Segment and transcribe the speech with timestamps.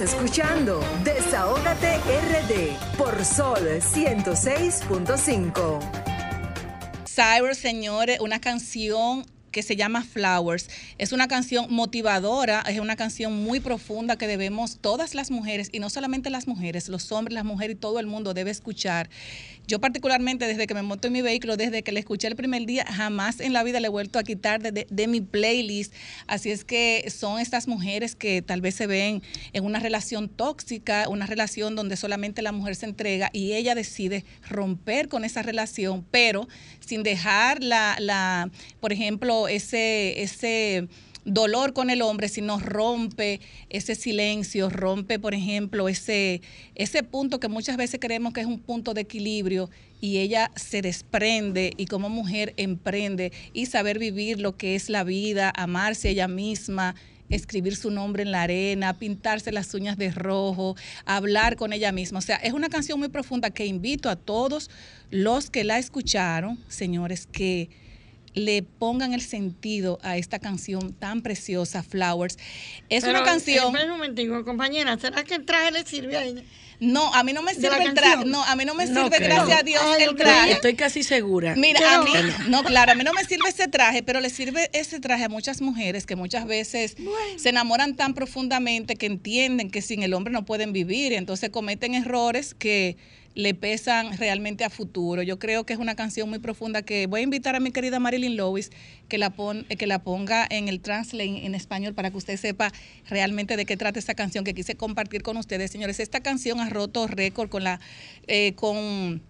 [0.00, 5.78] Escuchando Desahógate RD por Sol 106.5.
[7.06, 10.68] Cyrus, señores, una canción que se llama Flowers.
[10.98, 15.78] Es una canción motivadora, es una canción muy profunda que debemos todas las mujeres, y
[15.78, 19.08] no solamente las mujeres, los hombres, las mujeres y todo el mundo debe escuchar.
[19.66, 22.66] Yo particularmente desde que me monto en mi vehículo, desde que le escuché el primer
[22.66, 25.94] día, jamás en la vida le he vuelto a quitar de, de, mi playlist.
[26.26, 29.22] Así es que son estas mujeres que tal vez se ven
[29.52, 34.24] en una relación tóxica, una relación donde solamente la mujer se entrega y ella decide
[34.48, 36.46] romper con esa relación, pero
[36.80, 38.50] sin dejar la, la
[38.80, 40.88] por ejemplo, ese, ese
[41.24, 46.42] dolor con el hombre, sino rompe ese silencio, rompe, por ejemplo, ese,
[46.74, 50.82] ese punto que muchas veces creemos que es un punto de equilibrio y ella se
[50.82, 56.28] desprende y como mujer emprende y saber vivir lo que es la vida, amarse ella
[56.28, 56.94] misma,
[57.30, 62.18] escribir su nombre en la arena, pintarse las uñas de rojo, hablar con ella misma.
[62.18, 64.70] O sea, es una canción muy profunda que invito a todos
[65.10, 67.70] los que la escucharon, señores, que
[68.34, 72.38] le pongan el sentido a esta canción tan preciosa, Flowers.
[72.88, 73.74] Es una canción.
[73.74, 76.42] un momentico, compañera, ¿será que el traje le sirve a ella?
[76.80, 78.24] No, a mí no me sirve el traje.
[78.24, 80.52] No, a mí no me sirve, gracias a Dios, el traje.
[80.52, 81.54] Estoy casi segura.
[81.56, 82.10] Mira, a mí,
[82.48, 85.28] no, claro, a mí no me sirve ese traje, pero le sirve ese traje a
[85.28, 86.96] muchas mujeres que muchas veces
[87.36, 91.50] se enamoran tan profundamente que entienden que sin el hombre no pueden vivir y entonces
[91.50, 92.96] cometen errores que
[93.34, 95.22] le pesan realmente a futuro.
[95.22, 97.98] Yo creo que es una canción muy profunda que voy a invitar a mi querida
[97.98, 98.70] Marilyn Lewis
[99.08, 102.72] que la, pon, que la ponga en el translate en español para que usted sepa
[103.08, 105.70] realmente de qué trata esta canción que quise compartir con ustedes.
[105.70, 107.80] Señores, esta canción ha roto récord con la...
[108.26, 109.22] Eh, con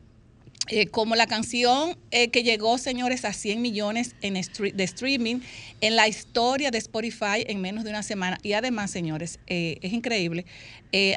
[0.69, 5.41] eh, como la canción eh, que llegó, señores, a 100 millones en de streaming
[5.83, 8.39] en la historia de Spotify en menos de una semana.
[8.43, 10.47] Y además, señores, eh, es increíble.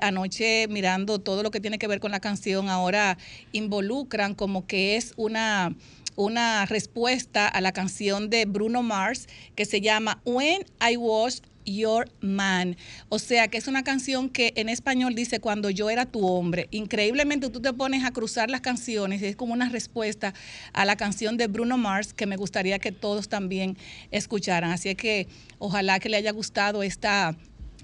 [0.02, 3.18] anoche mirando todo lo que tiene que ver con la canción, ahora
[3.52, 5.76] involucran como que es una
[6.18, 12.10] una respuesta a la canción de Bruno Mars que se llama When I Was Your
[12.22, 12.78] Man.
[13.10, 16.68] O sea, que es una canción que en español dice cuando yo era tu hombre.
[16.72, 20.34] Increíblemente tú te pones a cruzar las canciones y es como una respuesta
[20.74, 23.78] a la canción de Bruno Mars que me gustaría que todos también
[24.12, 24.72] escucharan.
[24.72, 25.28] Así que
[25.60, 27.36] ojalá que le haya gustado esta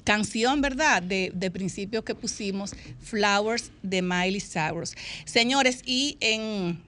[0.03, 1.03] canción, ¿verdad?
[1.03, 4.95] De, de principio que pusimos, Flowers de Miley Cyrus.
[5.25, 6.81] Señores, y en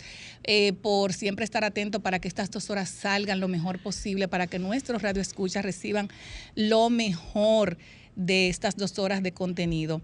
[0.83, 4.59] por siempre estar atento para que estas dos horas salgan lo mejor posible, para que
[4.59, 6.09] nuestros radioescuchas reciban
[6.55, 7.79] lo mejor
[8.15, 10.03] de estas dos horas de contenido.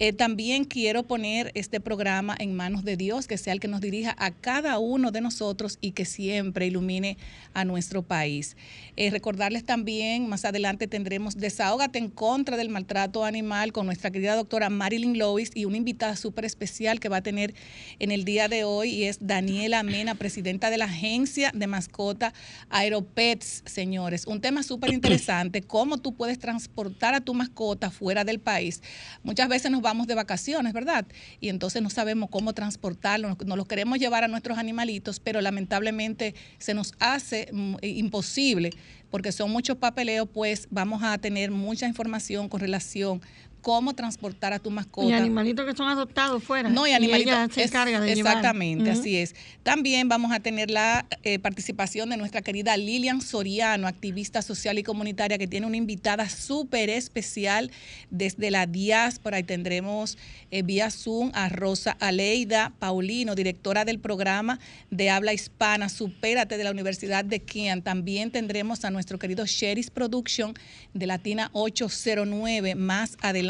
[0.00, 3.80] Eh, también quiero poner este programa en manos de Dios, que sea el que nos
[3.80, 7.18] dirija a cada uno de nosotros y que siempre ilumine
[7.52, 8.56] a nuestro país.
[8.96, 14.36] Eh, recordarles también, más adelante tendremos Desahógate en contra del maltrato animal con nuestra querida
[14.36, 17.54] doctora Marilyn Lois y una invitada súper especial que va a tener
[17.98, 22.32] en el día de hoy y es Daniela Mena, presidenta de la agencia de mascota
[22.70, 24.26] Aeropets, señores.
[24.26, 28.80] Un tema súper interesante, cómo tú puedes transportar a tu mascota fuera del país.
[29.24, 31.06] Muchas veces nos vamos de vacaciones, ¿verdad?
[31.40, 36.34] Y entonces no sabemos cómo transportarlo, no los queremos llevar a nuestros animalitos, pero lamentablemente
[36.58, 38.70] se nos hace mm, imposible
[39.10, 43.22] porque son muchos papeleos, pues vamos a tener mucha información con relación
[43.60, 45.08] cómo transportar a tu mascota.
[45.08, 46.68] Y animalitos que son adoptados fuera.
[46.68, 47.32] No, y animalitos.
[47.32, 49.00] ella se encarga de Exactamente, llevar.
[49.00, 49.34] así es.
[49.62, 54.82] También vamos a tener la eh, participación de nuestra querida Lilian Soriano, activista social y
[54.82, 57.70] comunitaria, que tiene una invitada súper especial
[58.10, 59.38] desde la diáspora.
[59.38, 60.18] Y tendremos
[60.50, 66.64] eh, vía Zoom a Rosa Aleida Paulino, directora del programa de habla hispana Supérate de
[66.64, 67.82] la Universidad de Kian.
[67.82, 70.54] También tendremos a nuestro querido Sheris Production
[70.94, 73.47] de Latina 809 más adelante.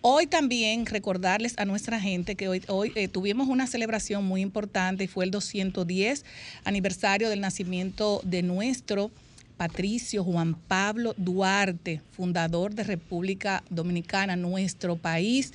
[0.00, 5.06] Hoy también recordarles a nuestra gente que hoy, eh, tuvimos una celebración muy importante y
[5.08, 6.24] fue el 210
[6.64, 9.10] aniversario del nacimiento de nuestro
[9.56, 15.52] Patricio Juan Pablo Duarte, fundador de República Dominicana, nuestro país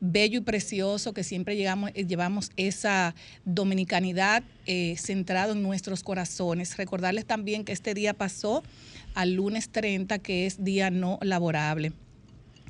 [0.00, 3.14] bello y precioso que siempre llegamos, eh, llevamos esa
[3.46, 6.76] dominicanidad eh, centrado en nuestros corazones.
[6.76, 8.62] Recordarles también que este día pasó
[9.14, 11.92] al lunes 30, que es día no laborable.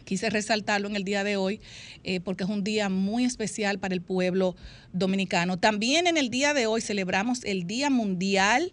[0.06, 1.60] Quise resaltarlo en el día de hoy
[2.04, 4.54] eh, porque es un día muy especial para el pueblo
[4.92, 5.58] dominicano.
[5.58, 8.70] También en el día de hoy celebramos el Día Mundial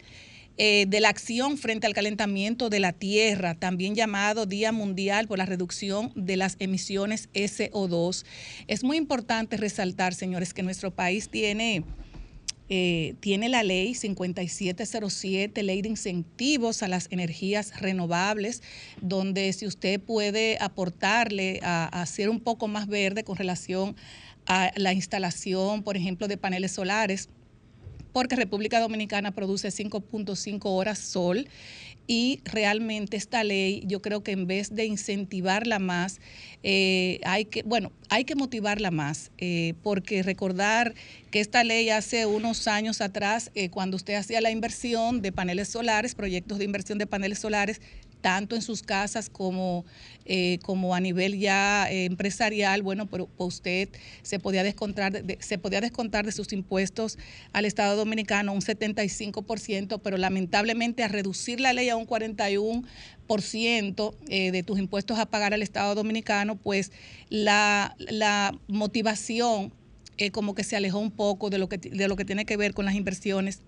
[0.57, 5.39] eh, de la Acción frente al Calentamiento de la Tierra, también llamado Día Mundial por
[5.39, 8.25] la Reducción de las Emisiones SO2.
[8.67, 11.83] Es muy importante resaltar, señores, que nuestro país tiene
[12.69, 18.63] eh, tiene la ley 5707, ley de incentivos a las energías renovables,
[19.01, 23.95] donde si usted puede aportarle a, a hacer un poco más verde con relación
[24.45, 27.29] a la instalación, por ejemplo, de paneles solares,
[28.13, 31.47] porque República Dominicana produce 5.5 horas sol
[32.07, 36.19] y realmente esta ley yo creo que en vez de incentivarla más,
[36.63, 40.93] eh, hay que, bueno, hay que motivarla más, eh, porque recordar
[41.31, 45.69] que esta ley hace unos años atrás, eh, cuando usted hacía la inversión de paneles
[45.69, 47.81] solares, proyectos de inversión de paneles solares,
[48.23, 49.85] tanto en sus casas como,
[50.23, 53.89] eh, como a nivel ya eh, empresarial, bueno, pero pues usted
[54.21, 57.17] se podía descontar de, se podía descontar de sus impuestos
[57.51, 64.51] al Estado Dominicano un 75%, pero lamentablemente a reducir la ley a un 41% eh,
[64.51, 66.93] de tus impuestos a pagar al Estado Dominicano, pues
[67.29, 69.73] la, la motivación
[70.17, 72.55] eh, como que se alejó un poco de lo que de lo que tiene que
[72.55, 73.59] ver con las inversiones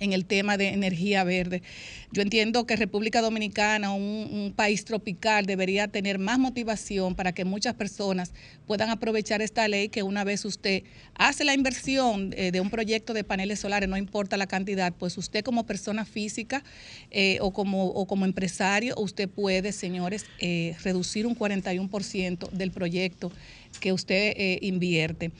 [0.00, 1.62] en el tema de energía verde.
[2.10, 7.44] Yo entiendo que República Dominicana, un, un país tropical, debería tener más motivación para que
[7.44, 8.32] muchas personas
[8.66, 10.82] puedan aprovechar esta ley que una vez usted
[11.14, 15.18] hace la inversión eh, de un proyecto de paneles solares, no importa la cantidad, pues
[15.18, 16.64] usted como persona física
[17.10, 23.30] eh, o, como, como empresario, usted puede, señores, eh, reducir un 41% del proyecto
[23.80, 25.30] que usted invierte.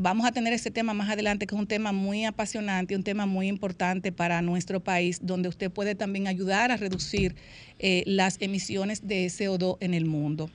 [0.00, 3.26] Vamos a tener ese tema más adelante, que es un tema muy apasionante, un tema
[3.26, 7.34] muy importante para nuestro país, donde usted puede también ayudar a reducir
[7.80, 10.50] eh, las emisiones de CO2 en el mundo.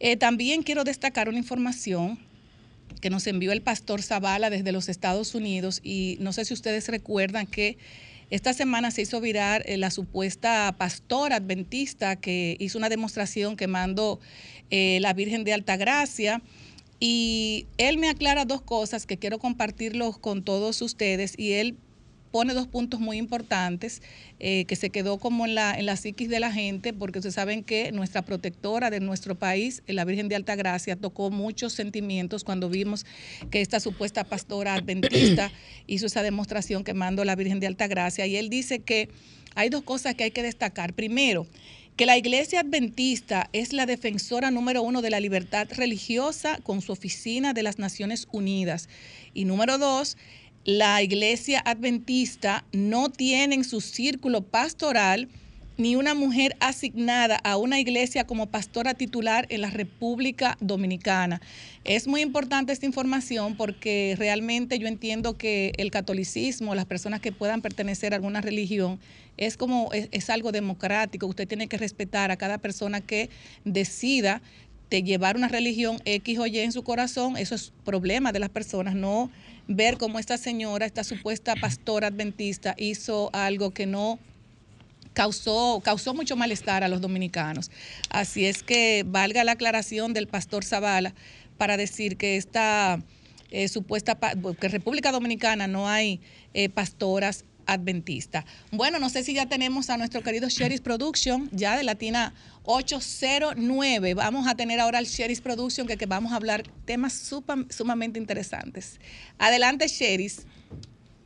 [0.00, 2.18] Eh, también quiero destacar una información
[3.02, 6.88] que nos envió el pastor Zavala desde los Estados Unidos y no sé si ustedes
[6.88, 7.76] recuerdan que
[8.30, 14.18] esta semana se hizo virar eh, la supuesta pastora adventista que hizo una demostración quemando
[14.70, 16.40] la Virgen de Altagracia.
[17.00, 21.76] Y él me aclara dos cosas que quiero compartirlos con todos ustedes y él
[22.30, 24.02] pone dos puntos muy importantes
[24.38, 27.34] eh, que se quedó como en la, en la psiquis de la gente, porque ustedes
[27.34, 32.68] saben que nuestra protectora de nuestro país, la Virgen de Altagracia, tocó muchos sentimientos cuando
[32.68, 33.06] vimos
[33.50, 35.50] que esta supuesta pastora adventista
[35.86, 38.26] hizo esa demostración quemando a la Virgen de Altagracia.
[38.26, 39.08] Y él dice que
[39.54, 40.92] hay dos cosas que hay que destacar.
[40.94, 41.46] Primero,
[41.98, 46.92] que la iglesia adventista es la defensora número uno de la libertad religiosa con su
[46.92, 48.88] oficina de las Naciones Unidas.
[49.34, 50.16] Y número dos,
[50.64, 55.28] la iglesia adventista no tiene en su círculo pastoral
[55.78, 61.40] ni una mujer asignada a una iglesia como pastora titular en la República Dominicana.
[61.84, 67.30] Es muy importante esta información porque realmente yo entiendo que el catolicismo, las personas que
[67.30, 68.98] puedan pertenecer a alguna religión,
[69.36, 71.28] es como es, es algo democrático.
[71.28, 73.30] Usted tiene que respetar a cada persona que
[73.64, 74.42] decida
[74.90, 78.48] de llevar una religión X o Y en su corazón, eso es problema de las
[78.48, 79.30] personas, no
[79.68, 84.18] ver cómo esta señora, esta supuesta pastora adventista, hizo algo que no
[85.18, 87.72] causó, causó mucho malestar a los dominicanos.
[88.08, 91.12] Así es que valga la aclaración del pastor Zavala
[91.56, 93.02] para decir que esta
[93.50, 94.16] eh, supuesta,
[94.60, 96.20] que República Dominicana no hay
[96.54, 98.44] eh, pastoras adventistas.
[98.70, 102.32] Bueno, no sé si ya tenemos a nuestro querido Sheris Production, ya de Latina
[102.62, 104.14] 809.
[104.14, 107.28] Vamos a tener ahora el Sheris Production, que, que vamos a hablar temas
[107.70, 109.00] sumamente interesantes.
[109.36, 110.46] Adelante, Sheris.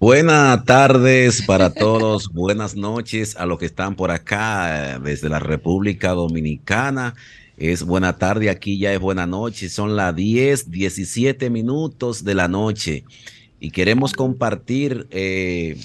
[0.02, 5.38] Buenas tardes para todos, buenas noches a los que están por acá eh, desde la
[5.38, 7.14] República Dominicana.
[7.56, 12.48] Es buena tarde, aquí ya es buena noche, son las 10, 17 minutos de la
[12.48, 13.04] noche
[13.60, 15.76] y queremos compartir eh,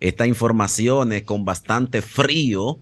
[0.00, 2.80] estas informaciones con bastante frío,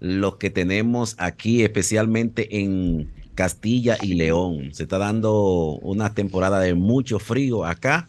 [0.00, 4.70] lo que tenemos aquí, especialmente en Castilla y León.
[4.74, 8.08] Se está dando una temporada de mucho frío acá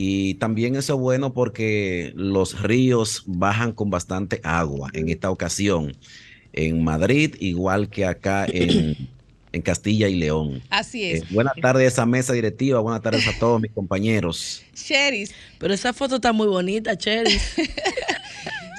[0.00, 5.96] y también eso es bueno porque los ríos bajan con bastante agua en esta ocasión
[6.52, 8.96] en Madrid, igual que acá en,
[9.64, 10.62] Castilla y León.
[10.70, 11.22] Así es.
[11.22, 14.62] Eh, buenas tardes a esa mesa directiva, buenas tardes a todos mis compañeros.
[14.72, 15.34] Cheris.
[15.58, 17.42] Pero esa foto está muy bonita, Cheris.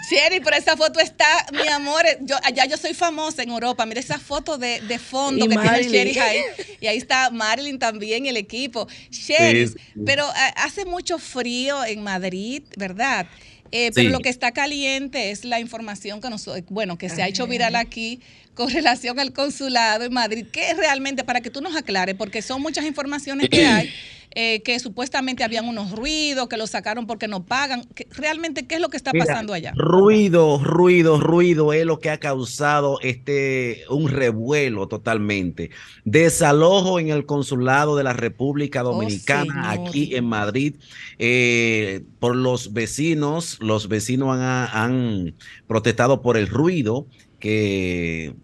[0.10, 3.86] Sherry, pero esa foto está, mi amor, yo, allá yo soy famosa en Europa.
[3.86, 6.42] Mira esa foto de, fondo que tiene Sherry ahí.
[6.82, 8.88] Y ahí está Marilyn también, el equipo.
[9.12, 9.74] Sherry,
[10.06, 13.28] pero eh, hace mucho frío en Madrid, ¿verdad?
[13.72, 17.28] Eh, pero lo que está caliente es la información que nos, bueno, que se ha
[17.28, 18.20] hecho viral aquí
[18.60, 20.46] con relación al consulado en Madrid.
[20.52, 22.14] ¿Qué realmente para que tú nos aclares?
[22.16, 23.90] Porque son muchas informaciones que hay
[24.36, 27.88] eh, que supuestamente habían unos ruidos, que los sacaron porque no pagan.
[28.10, 29.72] ¿Realmente qué es lo que está pasando allá?
[29.78, 35.70] Ruido, ruido, ruido es lo que ha causado este un revuelo totalmente.
[36.04, 40.76] Desalojo en el consulado de la República oh, Dominicana aquí en Madrid
[41.18, 43.58] eh, por los vecinos.
[43.62, 45.34] Los vecinos han
[45.66, 47.08] protestado por el ruido
[47.40, 48.36] que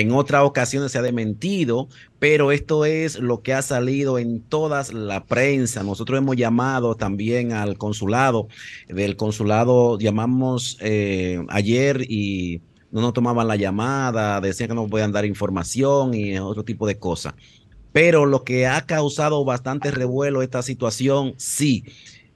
[0.00, 1.88] en otras ocasiones se ha dementido,
[2.18, 5.82] pero esto es lo que ha salido en toda la prensa.
[5.82, 8.48] Nosotros hemos llamado también al consulado,
[8.88, 12.60] del consulado llamamos eh, ayer y
[12.90, 16.98] no nos tomaban la llamada, decían que no podían dar información y otro tipo de
[16.98, 17.34] cosas.
[17.92, 21.84] Pero lo que ha causado bastante revuelo esta situación, sí.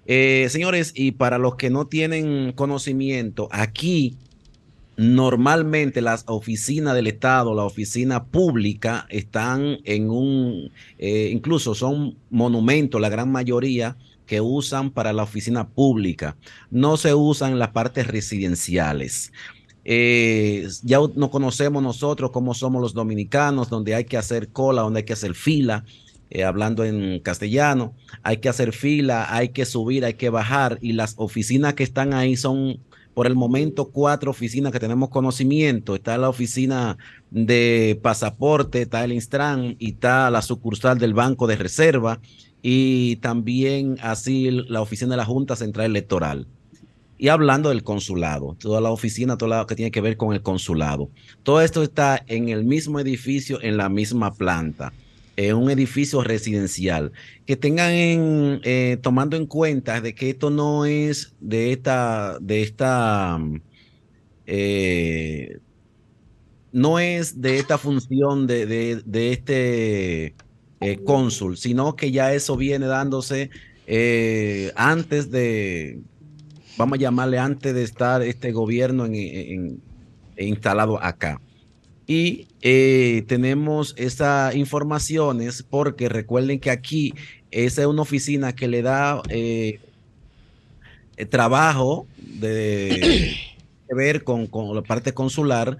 [0.06, 4.16] Eh, señores, y para los que no tienen conocimiento, aquí
[5.00, 13.00] Normalmente las oficinas del Estado, la oficina pública, están en un, eh, incluso son monumentos,
[13.00, 16.36] la gran mayoría que usan para la oficina pública.
[16.70, 19.32] No se usan las partes residenciales.
[19.86, 24.98] Eh, ya no conocemos nosotros cómo somos los dominicanos, donde hay que hacer cola, donde
[24.98, 25.86] hay que hacer fila.
[26.28, 30.92] Eh, hablando en castellano, hay que hacer fila, hay que subir, hay que bajar y
[30.92, 32.80] las oficinas que están ahí son
[33.14, 35.94] por el momento cuatro oficinas que tenemos conocimiento.
[35.94, 36.96] Está la oficina
[37.30, 42.20] de pasaporte, está el Instran y está la sucursal del Banco de Reserva
[42.62, 46.46] y también así la oficina de la Junta Central Electoral.
[47.18, 50.42] Y hablando del consulado, toda la oficina, todo lo que tiene que ver con el
[50.42, 51.10] consulado.
[51.42, 54.92] Todo esto está en el mismo edificio, en la misma planta
[55.36, 57.12] en un edificio residencial,
[57.46, 62.62] que tengan en, eh, tomando en cuenta de que esto no es de esta, de
[62.62, 63.38] esta,
[64.46, 65.58] eh,
[66.72, 70.34] no es de esta función de, de, este
[70.80, 73.50] eh, cónsul, sino que ya eso viene dándose
[74.76, 76.00] antes de,
[76.76, 79.08] vamos a llamarle antes de estar este gobierno
[80.36, 81.40] instalado acá.
[82.10, 87.14] Y eh, tenemos esas informaciones porque recuerden que aquí
[87.52, 89.78] esa es una oficina que le da eh,
[91.16, 93.36] eh, trabajo de,
[93.94, 95.78] ver con, la parte consular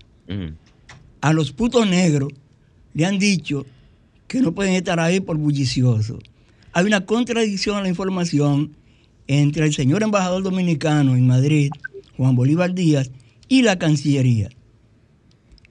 [1.21, 2.31] A los putos negros
[2.93, 3.65] le han dicho
[4.27, 6.19] que no pueden estar ahí por bullicioso.
[6.73, 8.75] Hay una contradicción en la información
[9.25, 11.71] entre el señor embajador dominicano en Madrid,
[12.15, 13.09] Juan Bolívar Díaz,
[13.47, 14.49] y la Cancillería.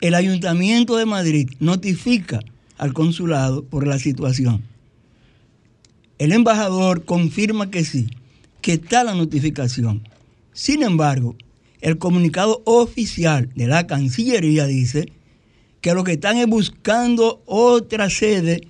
[0.01, 2.41] El Ayuntamiento de Madrid notifica
[2.79, 4.63] al consulado por la situación.
[6.19, 8.09] El embajador confirma que sí,
[8.61, 10.03] que está la notificación.
[10.53, 11.37] Sin embargo,
[11.81, 15.13] el comunicado oficial de la Cancillería dice
[15.81, 18.69] que lo que están es buscando otra sede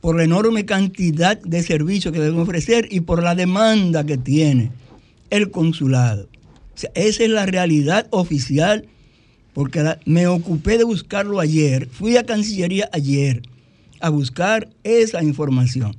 [0.00, 4.72] por la enorme cantidad de servicios que deben ofrecer y por la demanda que tiene
[5.28, 6.29] el consulado.
[6.94, 8.86] Esa es la realidad oficial,
[9.52, 13.42] porque me ocupé de buscarlo ayer, fui a Cancillería ayer
[14.00, 15.96] a buscar esa información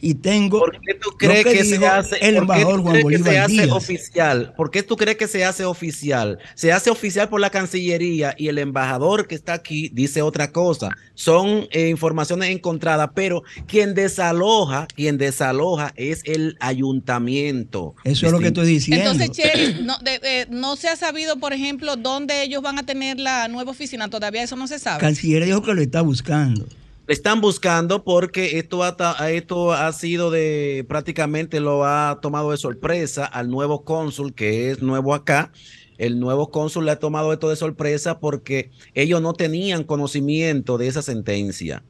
[0.00, 0.58] y tengo.
[0.58, 4.54] ¿Por qué tú crees que, se hace, el embajador Juan Bolívar se hace oficial?
[4.56, 6.38] ¿Por qué tú crees que se hace oficial?
[6.54, 10.90] Se hace oficial por la Cancillería y el embajador que está aquí dice otra cosa.
[11.14, 17.94] Son eh, informaciones encontradas, pero quien desaloja, quien desaloja es el ayuntamiento.
[18.04, 19.10] Eso es lo que estoy diciendo.
[19.10, 23.18] Entonces, Cheri, no, eh, no se ha sabido, por ejemplo, dónde ellos van a tener
[23.18, 24.08] la nueva oficina.
[24.08, 25.00] Todavía eso no se sabe.
[25.00, 26.66] Cancillería dijo que lo está buscando
[27.10, 33.24] están buscando porque esto ha, esto ha sido de prácticamente lo ha tomado de sorpresa
[33.24, 35.50] al nuevo cónsul que es nuevo acá.
[35.98, 40.86] El nuevo cónsul le ha tomado esto de sorpresa porque ellos no tenían conocimiento de
[40.86, 41.82] esa sentencia,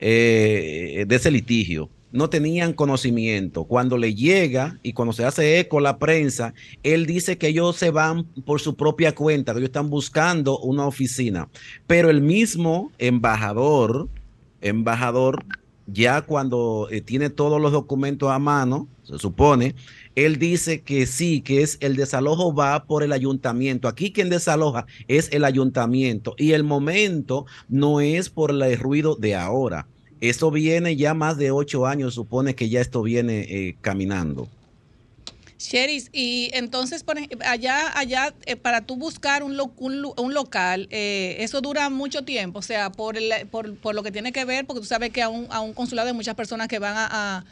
[0.00, 1.88] eh, de ese litigio.
[2.10, 3.64] No tenían conocimiento.
[3.64, 6.52] Cuando le llega y cuando se hace eco la prensa,
[6.82, 10.84] él dice que ellos se van por su propia cuenta, que ellos están buscando una
[10.84, 11.48] oficina.
[11.86, 14.08] Pero el mismo embajador,
[14.64, 15.44] embajador,
[15.86, 19.74] ya cuando eh, tiene todos los documentos a mano, se supone,
[20.14, 23.86] él dice que sí, que es el desalojo va por el ayuntamiento.
[23.86, 29.34] Aquí quien desaloja es el ayuntamiento y el momento no es por el ruido de
[29.34, 29.86] ahora.
[30.20, 34.48] Eso viene ya más de ocho años, supone que ya esto viene eh, caminando.
[35.58, 37.04] Sheris, y entonces
[37.44, 42.62] allá, allá eh, para tú buscar un, un, local, eh, eso dura mucho tiempo, o
[42.62, 43.16] sea, por,
[43.50, 46.08] por, lo que tiene que ver, porque tú sabes que a un, a un consulado
[46.08, 47.44] hay muchas personas que van a,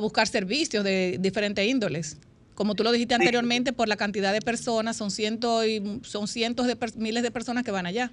[0.00, 2.16] buscar servicios de diferentes índoles.
[2.54, 6.68] Como tú lo dijiste anteriormente, por la cantidad de personas, son, cientos y, son cientos
[6.68, 8.12] de miles de personas que van allá.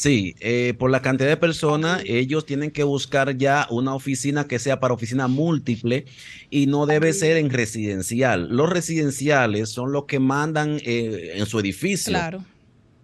[0.00, 4.58] Sí, eh, por la cantidad de personas, ellos tienen que buscar ya una oficina que
[4.58, 6.06] sea para oficina múltiple
[6.48, 8.48] y no debe ser en residencial.
[8.48, 12.12] Los residenciales son los que mandan eh, en su edificio.
[12.12, 12.42] Claro.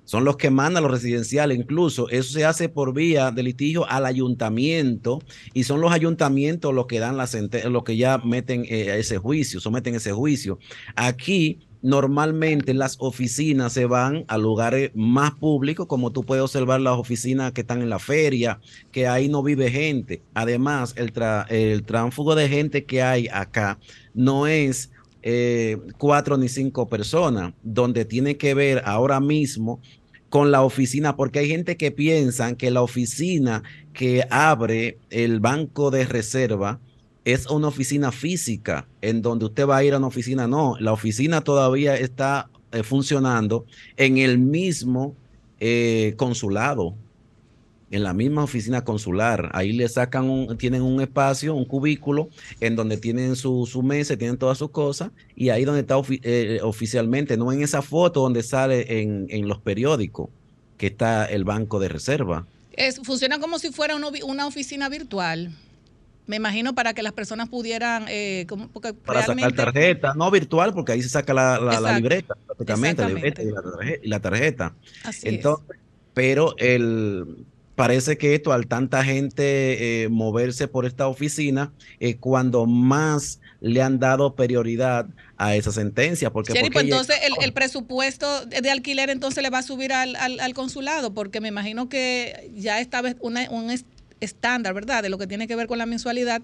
[0.07, 4.07] Son los que mandan los residenciales, incluso eso se hace por vía de litigio al
[4.07, 5.21] ayuntamiento
[5.53, 9.19] y son los ayuntamientos los que dan la sentencia, los que ya meten eh, ese
[9.19, 10.59] juicio, someten ese juicio.
[10.95, 16.99] Aquí normalmente las oficinas se van a lugares más públicos, como tú puedes observar las
[16.99, 18.61] oficinas que están en la feria,
[18.93, 20.23] que ahí no vive gente.
[20.35, 21.13] Además, el,
[21.49, 23.79] el tránfugo de gente que hay acá
[24.15, 24.91] no es
[25.23, 29.81] eh, cuatro ni cinco personas, donde tiene que ver ahora mismo
[30.29, 33.63] con la oficina, porque hay gente que piensa que la oficina
[33.93, 36.81] que abre el banco de reserva
[37.27, 40.47] es una oficina física en donde usted va a ir a una oficina.
[40.47, 45.17] No, la oficina todavía está eh, funcionando en el mismo
[45.59, 46.95] eh, consulado,
[47.91, 49.51] en la misma oficina consular.
[49.55, 52.29] Ahí le sacan, un, tienen un espacio, un cubículo,
[52.61, 56.61] en donde tienen su, su mesa, tienen todas sus cosas, y ahí donde está eh,
[56.63, 60.29] oficialmente, no en esa foto donde sale en, en, los periódicos,
[60.79, 62.47] que está el banco de reserva.
[62.71, 65.53] Es, funciona como si fuera una oficina virtual.
[66.27, 68.07] Me imagino para que las personas pudieran...
[68.09, 73.09] Eh, como, para sacar tarjeta, no virtual, porque ahí se saca la, libreta, prácticamente, la
[73.09, 73.43] libreta
[74.03, 74.75] y la tarjeta.
[75.23, 75.77] Entonces,
[76.15, 77.45] pero el,
[77.77, 83.83] parece que esto, al tanta gente eh, moverse por esta oficina, es cuando más le
[83.83, 86.33] han dado prioridad a esa sentencia.
[86.33, 91.13] Porque, pues entonces el, presupuesto de alquiler entonces le va a subir al, al, consulado,
[91.13, 93.71] porque me imagino que ya esta vez una, un,
[94.21, 95.03] estándar, ¿verdad?
[95.03, 96.43] De lo que tiene que ver con la mensualidad.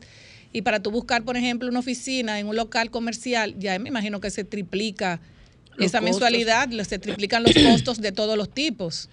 [0.52, 4.20] Y para tú buscar, por ejemplo, una oficina en un local comercial, ya me imagino
[4.20, 5.20] que se triplica
[5.78, 9.08] esa mensualidad, se triplican los costos de todos los tipos.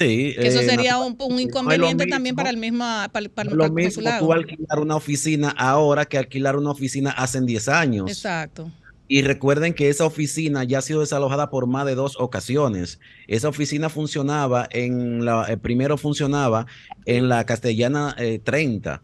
[0.00, 4.32] Sí, eso eh, sería un, inconveniente también para el mismo para, para, lo mismo tú
[4.32, 8.10] alquilar una oficina ahora que alquilar una oficina hace 10 años.
[8.10, 8.70] Exacto.
[9.12, 13.00] Y recuerden que esa oficina ya ha sido desalojada por más de dos ocasiones.
[13.26, 16.66] Esa oficina funcionaba en la, eh, primero funcionaba
[17.06, 18.98] en la Castellana 30 eh,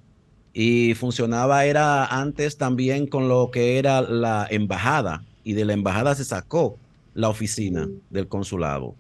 [0.53, 6.14] y funcionaba era antes también con lo que era la embajada y de la embajada
[6.14, 6.79] se sacó
[7.14, 8.95] la oficina del consulado.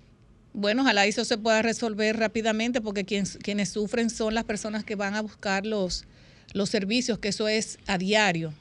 [0.54, 5.14] Bueno, ojalá eso se pueda resolver rápidamente porque quienes sufren son las personas que van
[5.14, 6.04] a buscar los,
[6.52, 8.52] los servicios, que eso es a diario.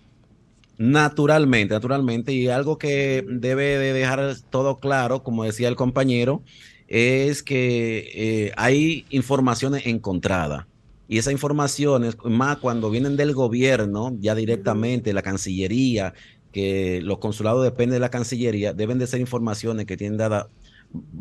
[0.78, 6.44] Naturalmente, naturalmente, y algo que debe de dejar todo claro, como decía el compañero,
[6.88, 10.66] es que eh, hay informaciones encontradas.
[11.08, 16.14] Y esas informaciones, más cuando vienen del gobierno, ya directamente, la Cancillería,
[16.52, 20.48] que los consulados dependen de la Cancillería, deben de ser informaciones que tienen dada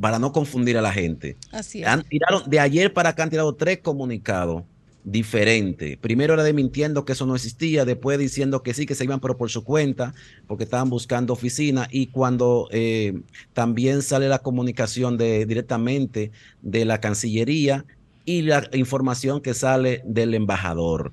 [0.00, 1.36] para no confundir a la gente.
[1.52, 1.86] Así es.
[1.86, 4.62] Han tirado, de ayer para acá han tirado tres comunicados
[5.04, 5.98] diferentes.
[5.98, 9.20] Primero era de mintiendo que eso no existía, después diciendo que sí, que se iban
[9.20, 10.14] pero por su cuenta,
[10.46, 13.20] porque estaban buscando oficina, y cuando eh,
[13.52, 17.84] también sale la comunicación de, directamente de la Cancillería
[18.24, 21.12] y la información que sale del embajador.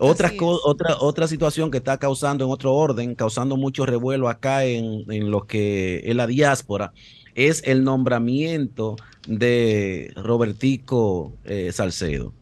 [0.00, 5.10] Otra, otra, otra situación que está causando en otro orden, causando mucho revuelo acá en,
[5.10, 6.92] en lo que es la diáspora,
[7.34, 8.96] es el nombramiento
[9.28, 12.32] de Robertico eh, Salcedo.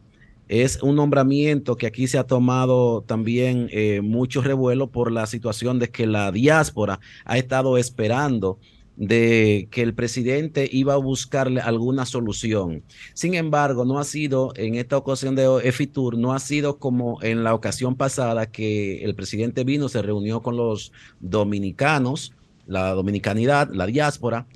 [0.47, 5.77] Es un nombramiento que aquí se ha tomado también eh, mucho revuelo por la situación
[5.79, 8.57] de que la diáspora ha estado esperando
[8.97, 12.81] de que el presidente iba a buscarle alguna solución.
[13.13, 17.43] Sin embargo, no ha sido en esta ocasión de EFITUR, no ha sido como en
[17.43, 22.33] la ocasión pasada que el presidente vino, se reunió con los dominicanos,
[22.65, 24.47] la dominicanidad, la diáspora,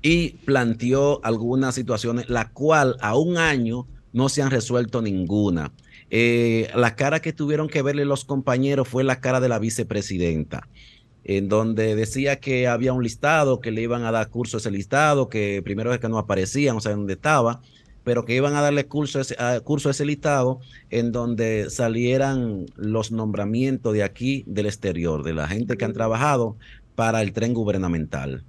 [0.00, 5.72] y planteó algunas situaciones, la cual a un año no se han resuelto ninguna.
[6.08, 10.68] Eh, la cara que tuvieron que verle los compañeros fue la cara de la vicepresidenta,
[11.22, 14.70] en donde decía que había un listado, que le iban a dar curso a ese
[14.70, 17.60] listado, que primero es que no aparecía, no sé dónde estaba,
[18.04, 22.64] pero que iban a darle curso a, ese, curso a ese listado en donde salieran
[22.74, 26.56] los nombramientos de aquí, del exterior, de la gente que han trabajado
[26.94, 28.44] para el tren gubernamental.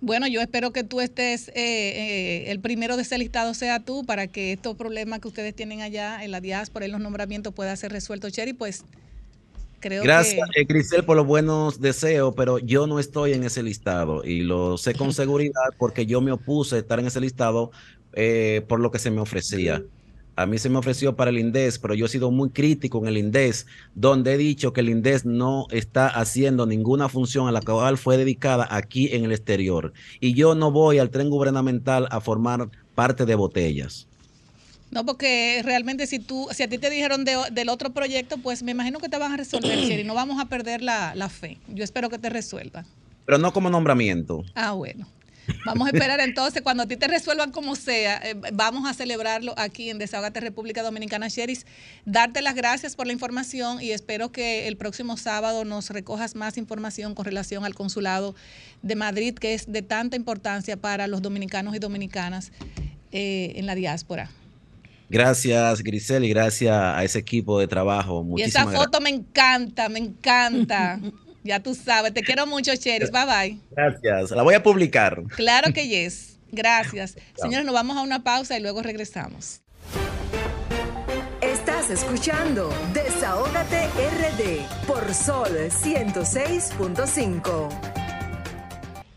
[0.00, 4.04] Bueno, yo espero que tú estés, eh, eh, el primero de ese listado sea tú,
[4.04, 7.74] para que estos problemas que ustedes tienen allá en la diáspora y los nombramientos pueda
[7.74, 8.84] ser resuelto, Cherry, pues
[9.80, 10.64] creo Gracias, que...
[10.64, 14.94] Grisel, por los buenos deseos, pero yo no estoy en ese listado y lo sé
[14.94, 17.72] con seguridad porque yo me opuse a estar en ese listado
[18.12, 19.82] eh, por lo que se me ofrecía.
[20.38, 23.08] A mí se me ofreció para el INDES, pero yo he sido muy crítico en
[23.08, 27.60] el INDES, donde he dicho que el INDES no está haciendo ninguna función a la
[27.60, 29.92] cual fue dedicada aquí en el exterior.
[30.20, 34.06] Y yo no voy al tren gubernamental a formar parte de botellas.
[34.92, 38.70] No, porque realmente si tú, si a ti te dijeron del otro proyecto, pues me
[38.70, 41.58] imagino que te van a resolver, y no vamos a perder la, la fe.
[41.66, 42.86] Yo espero que te resuelvan.
[43.26, 44.44] Pero no como nombramiento.
[44.54, 45.04] Ah, bueno.
[45.64, 49.54] Vamos a esperar entonces, cuando a ti te resuelvan como sea, eh, vamos a celebrarlo
[49.56, 51.66] aquí en Desahogate República Dominicana, Sheris.
[52.04, 56.58] Darte las gracias por la información y espero que el próximo sábado nos recojas más
[56.58, 58.34] información con relación al consulado
[58.82, 62.52] de Madrid, que es de tanta importancia para los dominicanos y dominicanas
[63.12, 64.30] eh, en la diáspora.
[65.10, 68.26] Gracias, Grisel, y gracias a ese equipo de trabajo.
[68.36, 71.00] y esa foto me encanta, me encanta.
[71.44, 73.10] Ya tú sabes, te quiero mucho, Cheris.
[73.10, 73.58] Bye bye.
[73.70, 74.32] Gracias.
[74.32, 75.22] La voy a publicar.
[75.36, 76.38] Claro que yes.
[76.50, 77.16] Gracias.
[77.36, 79.62] Señores, nos vamos a una pausa y luego regresamos.
[81.40, 87.68] Estás escuchando Desahógate RD por Sol 106.5.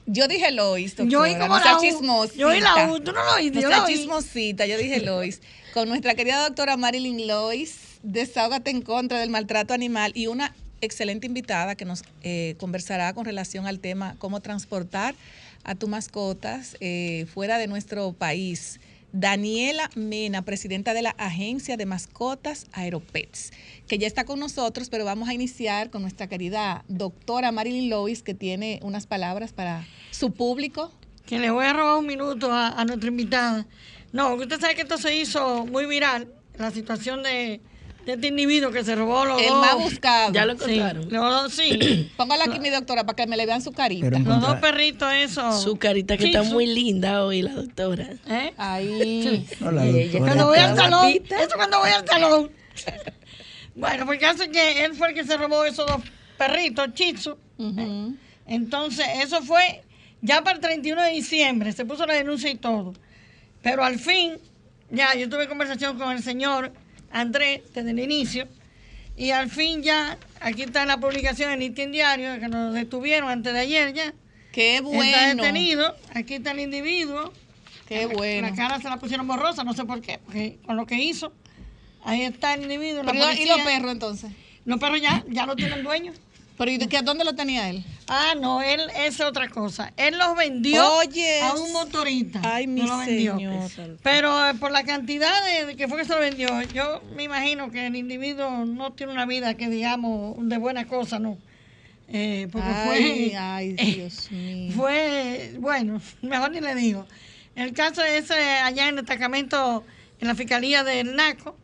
[0.06, 1.10] Yo dije Lois, doctora.
[1.10, 2.38] Yo oí como la chismosita.
[2.38, 3.62] Yo oí la U, tú no lo oíste.
[3.62, 5.42] Nuestra chismosita, yo dije Lois.
[5.74, 11.28] Con nuestra querida doctora Marilyn Lois, Desahógate en contra del maltrato animal y una excelente
[11.28, 15.16] invitada que nos eh, conversará con relación al tema cómo transportar
[15.64, 18.80] a tus mascotas eh, fuera de nuestro país.
[19.14, 23.52] Daniela Mena, presidenta de la Agencia de Mascotas Aeropets,
[23.88, 28.24] que ya está con nosotros, pero vamos a iniciar con nuestra querida doctora Marilyn Lois,
[28.24, 30.94] que tiene unas palabras para su público.
[31.26, 33.68] Que le voy a robar un minuto a, a nuestra invitada.
[34.14, 37.60] No, usted sabe que esto se hizo muy viral, la situación de,
[38.06, 39.62] este individuo que se robó los El dos.
[39.62, 40.32] más buscado.
[40.34, 41.04] Ya lo encontraron.
[41.04, 42.12] Sí, los dos, sí.
[42.18, 44.10] Póngala aquí, mi doctora, para que me le vean su carita.
[44.10, 45.62] Pero los dos perritos esos.
[45.64, 48.10] Su carita que Sí, está su- muy linda hoy, la doctora.
[48.28, 48.54] ¿Eh?
[48.58, 49.48] Ahí.
[49.60, 51.10] No, la Ella doctora Cuando voy al salón.
[51.10, 52.52] Eso cuando voy al salón.
[53.76, 56.02] bueno, porque hace que él fue el que se robó esos dos
[56.38, 57.38] perritos, Chitsu.
[58.48, 59.84] Entonces, eso fue
[60.22, 62.94] ya para el 31 de diciembre, se puso la denuncia y todo.
[63.62, 64.38] Pero al fin,
[64.90, 66.74] ya yo tuve conversación con el señor
[67.12, 68.48] Andrés desde el inicio,
[69.18, 73.54] y al fin ya, aquí está la publicación en Listín Diario, que nos detuvieron antes
[73.54, 74.14] de ayer ya.
[74.52, 75.42] Qué Está bueno.
[75.44, 77.32] detenido, aquí está el individuo.
[77.88, 78.50] Qué bueno.
[78.50, 81.34] La cara se la pusieron borrosa, no sé por qué, porque con lo que hizo.
[82.04, 83.04] Ahí está el individuo.
[83.06, 84.32] Pero, ¿y los perros entonces?
[84.66, 86.14] Los perros ya, ya lo tienen dueño.
[86.62, 87.84] Pero ¿y qué, dónde lo tenía él?
[88.08, 89.92] Ah, no, él es otra cosa.
[89.98, 91.42] Él los vendió Oye.
[91.42, 92.40] a un motorista.
[92.44, 93.36] Ay, mi No vendió.
[93.36, 93.98] señor.
[94.04, 97.24] Pero eh, por la cantidad de, de que fue que se lo vendió, yo me
[97.24, 101.36] imagino que el individuo no tiene una vida que digamos de buena cosa, ¿no?
[102.10, 104.72] Eh, porque Ay, fue, ay, Dios mío.
[104.76, 107.08] fue, bueno, mejor ni le digo.
[107.56, 109.84] El caso es eh, allá en el destacamento,
[110.20, 111.58] en la fiscalía del NACO,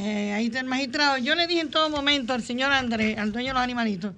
[0.00, 1.18] eh, ahí está el magistrado.
[1.18, 4.14] Yo le dije en todo momento al señor Andrés, al dueño de los animalitos,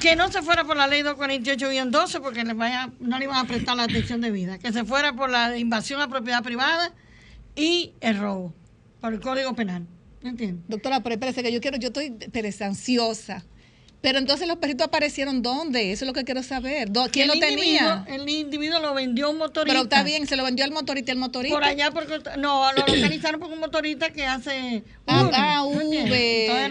[0.00, 3.48] que no se fuera por la ley 248-12 porque le vaya, no le iban a
[3.48, 6.92] prestar la atención de vida, que se fuera por la invasión a propiedad privada
[7.56, 8.54] y el robo,
[9.00, 9.86] por el Código Penal.
[10.22, 10.64] ¿Me entiendes?
[10.68, 13.44] Doctora, pero espérese que yo quiero, yo estoy pereza, ansiosa.
[14.04, 15.90] Pero entonces los perritos aparecieron dónde?
[15.90, 16.90] Eso es lo que quiero saber.
[17.10, 18.04] ¿Quién El lo tenía?
[18.06, 19.72] El individuo lo vendió a un motorista.
[19.72, 21.54] Pero está bien, se lo vendió al motorista y el motorista.
[21.56, 24.84] Por allá, porque no, lo localizaron por un motorista que hace.
[25.06, 25.64] Ah, ah.
[25.64, 26.12] Uber.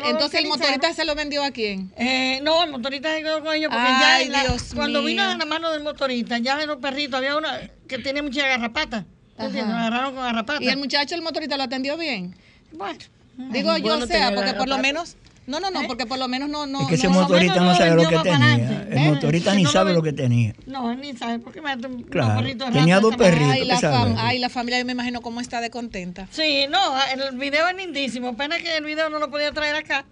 [0.05, 1.91] Entonces el motorista se lo vendió a quién?
[1.97, 5.07] Eh, no, el motorista se quedó con ellos porque Ay, ya la- Dios cuando mío.
[5.07, 8.47] vino a la mano del motorista, ya en los perritos había una que tiene mucha
[8.47, 9.05] garrapata.
[9.37, 9.47] Ajá.
[9.47, 9.73] ¿Entiendes?
[9.73, 10.63] Lo agarraron con garrapata.
[10.63, 12.35] Y el muchacho, el motorista, lo atendió bien.
[12.73, 12.99] Bueno,
[13.35, 15.15] Digo yo, bueno o sea, porque por lo menos.
[15.45, 16.65] No, no, no, porque por lo menos no.
[16.65, 18.53] no es que ese no- motorista no sabe lo vendió que tenía.
[18.53, 19.09] adelante, El ¿eh?
[19.11, 20.53] motorista ni sabe lo que tenía.
[20.65, 21.39] no, él ni sabe.
[21.39, 23.51] ¿Por qué me un Claro, tenía rato dos perritos.
[23.51, 26.27] Ay la, ay, la familia, yo me imagino cómo está de contenta.
[26.31, 26.79] Sí, no,
[27.11, 28.35] el video es lindísimo.
[28.37, 30.05] Pena que el video no lo podía traer acá.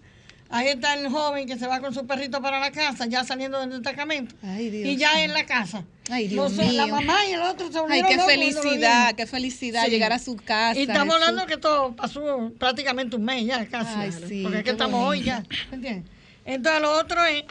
[0.54, 3.60] Ahí está el joven que se va con su perrito para la casa, ya saliendo
[3.60, 4.36] del destacamento.
[4.44, 5.24] Ay, Dios y ya mío.
[5.24, 5.86] en la casa.
[6.10, 6.96] Ay, Dios Los- La mío.
[6.96, 9.92] mamá y el otro se Ay, qué felicidad, qué felicidad Sí.
[9.92, 10.78] llegar a su casa.
[10.78, 11.28] Y estamos Jesús.
[11.30, 13.94] hablando que todo pasó prácticamente un mes ya, casi.
[13.96, 15.44] Ay, sí, Porque es que estamos hoy ya.
[15.70, 16.12] ¿me entiendes?
[16.44, 17.44] Entonces lo otro es,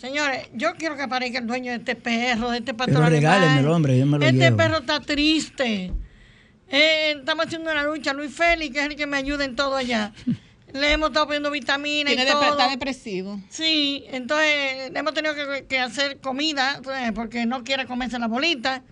[0.00, 3.98] señores, yo quiero que aparezca el dueño de este perro, de este pastor regálenmelo, hombre,
[3.98, 4.56] yo me lo Este llevo.
[4.56, 5.92] perro está triste.
[6.70, 8.12] Eh, estamos haciendo una lucha.
[8.12, 10.12] Luis Félix, que es el que me ayuda en todo allá.
[10.72, 12.42] Le hemos estado poniendo vitaminas y Tiene todo.
[12.50, 13.40] está depresivo.
[13.48, 18.28] Sí, entonces le hemos tenido que, que hacer comida eh, porque no quiere comerse la
[18.28, 18.82] bolita.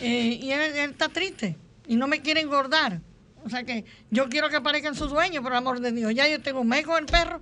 [0.00, 1.56] Eh, y él, él está triste
[1.86, 3.00] y no me quiere engordar.
[3.44, 6.14] O sea que yo quiero que aparezcan sus dueños, por el amor de Dios.
[6.14, 7.40] Ya yo tengo un mes con el perro.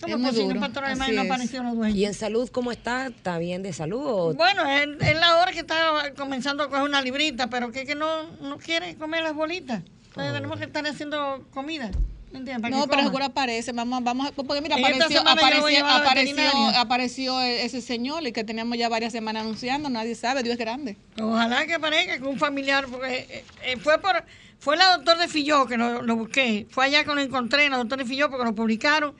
[0.00, 0.54] ¿Cómo Es posible?
[0.54, 1.28] duro, así y no es.
[1.30, 1.96] aparecieron los dueños.
[1.98, 3.08] ¿Y en salud cómo está?
[3.08, 4.00] ¿Está bien de salud?
[4.02, 7.84] o- Bueno, es, es la hora que está comenzando a coger una librita, pero que,
[7.84, 9.82] que no, no quiere comer las bolitas.
[10.06, 11.90] Entonces tenemos que estar haciendo comida.
[12.32, 13.72] No, que pero seguro aparece.
[13.72, 18.88] Vamos, vamos, a- porque mira, apareció, apareció, apareció, apareció ese señor y que teníamos ya
[18.88, 19.90] varias semanas anunciando.
[19.90, 20.96] Nadie sabe, Dios es grande.
[21.20, 24.22] Ojalá que aparezca con un familiar, porque eh, eh, fue por
[24.60, 26.66] fue la doctor de Filló que lo, lo busqué.
[26.70, 29.14] Fue allá que lo encontré, la doctor de Filló, porque lo publicaron.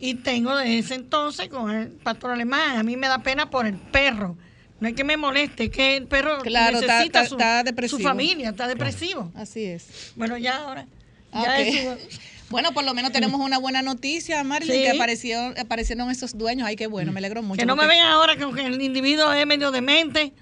[0.00, 2.76] Y tengo de ese entonces con el pastor alemán.
[2.78, 4.36] A mí me da pena por el perro.
[4.80, 7.64] No es que me moleste, es que el perro Claro, está- necesita está- su, está
[7.64, 7.98] depresivo.
[7.98, 9.30] su familia, está depresivo.
[9.34, 10.12] Así es.
[10.16, 10.86] Bueno, ya ahora.
[11.32, 11.58] Ah, Ya ok.
[11.66, 12.18] eso-
[12.50, 14.82] Bueno, por lo menos tenemos una buena noticia, Marilyn, Sí.
[14.82, 16.66] que apareció, aparecieron esos dueños.
[16.66, 17.58] Ay, qué bueno, me alegro mucho.
[17.60, 20.32] que no me vengan ahora que el individuo es medio demente,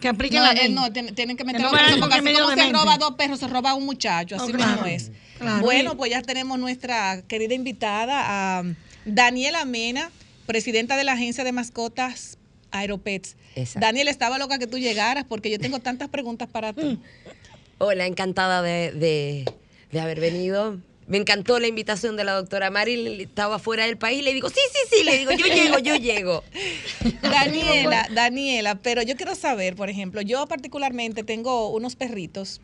[0.00, 0.72] que apliquen No, la eh, ley.
[0.74, 3.46] no, tienen que Que meterlo no preso porque así como se roba dos perros, se
[3.48, 5.10] roba un muchacho, así Oh, claro, mismo es.
[5.38, 5.60] claro.
[5.62, 8.64] Bueno, pues ya tenemos nuestra querida invitada, a
[9.04, 10.10] Daniela Mena,
[10.46, 12.36] presidenta de la agencia de mascotas
[12.72, 13.36] Aeropets.
[13.54, 13.80] Exacto.
[13.86, 16.98] Daniel, estaba loca que tú llegaras porque yo tengo tantas preguntas para ti.
[17.78, 19.44] Hola, encantada de, de-
[19.92, 20.78] de haber venido.
[21.08, 23.22] Me encantó la invitación de la doctora Mari.
[23.22, 24.22] Estaba fuera del país.
[24.22, 25.04] Le digo, sí, sí, sí.
[25.04, 26.44] Le digo, yo llego, yo llego.
[27.22, 32.60] Daniela, Daniela, pero yo quiero saber, por ejemplo, yo particularmente tengo unos perritos.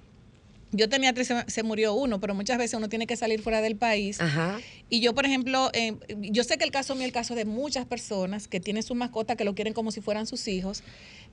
[0.72, 3.76] Yo tenía tres, se- murió uno, pero muchas veces uno tiene que salir fuera del
[3.76, 4.20] país.
[4.20, 4.58] Ajá.
[4.90, 7.44] Y yo, por ejemplo, eh, yo sé que el caso mío es el caso de
[7.44, 10.82] muchas personas que tienen su mascota, que lo quieren como si fueran sus hijos,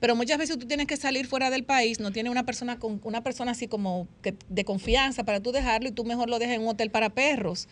[0.02, 3.00] pero muchas veces tú tienes que salir fuera del país, no tiene una persona con
[3.04, 6.56] una persona así como que, de confianza para tú dejarlo y tú mejor lo dejas
[6.56, 7.68] en un hotel para perros.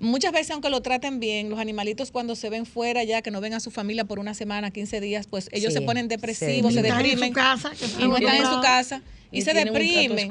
[0.00, 3.40] Muchas veces, aunque lo traten bien, los animalitos cuando se ven fuera ya, que no
[3.40, 6.74] ven a su familia por una semana, 15 días, pues ellos Sí, se ponen depresivos,
[6.74, 7.32] se deprimen.
[7.32, 10.28] casa, y no están en su casa y, Y se un deprimen.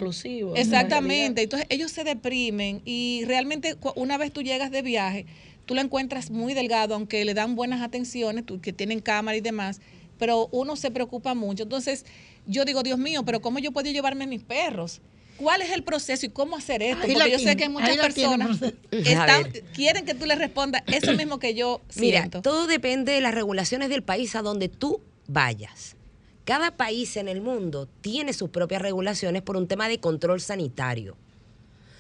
[0.58, 1.42] Exactamente.
[1.44, 5.26] Entonces ellos se deprimen y realmente una vez tú llegas de viaje,
[5.66, 9.42] tú lo encuentras muy delgado, aunque le dan buenas atenciones, tú- que tienen cámara y
[9.42, 9.80] demás,
[10.24, 11.64] pero uno se preocupa mucho.
[11.64, 12.06] Entonces
[12.48, 15.02] yo digo, Dios mío, pero ¿cómo yo puedo llevarme mis perros?
[15.36, 17.04] ¿Cuál es el proceso y cómo hacer esto?
[17.04, 18.58] Ahí porque yo sé que muchas personas
[18.90, 23.36] están- quieren que tú les respondas eso mismo que yo Mira, todo depende de las
[23.36, 25.98] regulaciones del país a donde tú vayas.
[26.46, 31.18] Cada país en el mundo tiene sus propias regulaciones por un tema de control sanitario.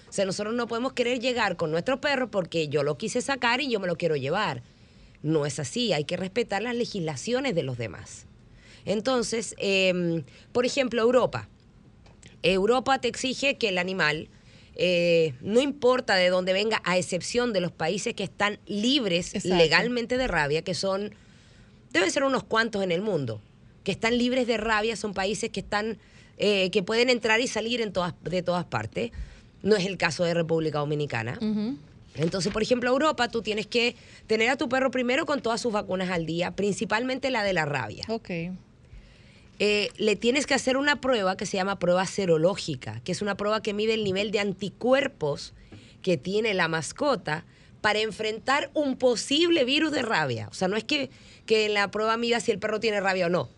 [0.08, 3.60] O sea, nosotros no podemos querer llegar con nuestro perro porque yo lo quise sacar
[3.60, 4.64] y yo me lo quiero llevar.
[5.24, 8.28] No es así, hay que respetar las legislaciones de los demás.
[8.86, 11.50] Entonces, em, por ejemplo, Europa.
[12.44, 14.28] Europa te exige que el animal,
[14.76, 19.58] eh, no importa de dónde venga, a excepción de los países que están libres Exacto.
[19.58, 21.16] legalmente de rabia, que son,
[21.92, 23.42] deben ser unos cuantos en el mundo,
[23.86, 25.98] que están libres de rabia, son países que están,
[26.38, 29.12] eh, que pueden entrar y salir en todas, de todas partes.
[29.62, 31.40] No es el caso de República Dominicana.
[32.15, 33.95] Entonces, por ejemplo, Europa, tú tienes que
[34.28, 37.65] tener a tu perro primero con todas sus vacunas al día, principalmente la de la
[37.65, 38.06] rabia.
[38.10, 38.30] Ok.
[39.60, 43.38] Eh, le tienes que hacer una prueba que se llama prueba serológica, que es una
[43.38, 45.54] prueba que mide el nivel de anticuerpos
[46.02, 47.45] que tiene la mascota
[47.82, 50.47] para enfrentar un posible virus de rabia.
[50.49, 51.10] O sea, no es que,
[51.45, 53.49] que en la prueba mida si el perro tiene rabia o no.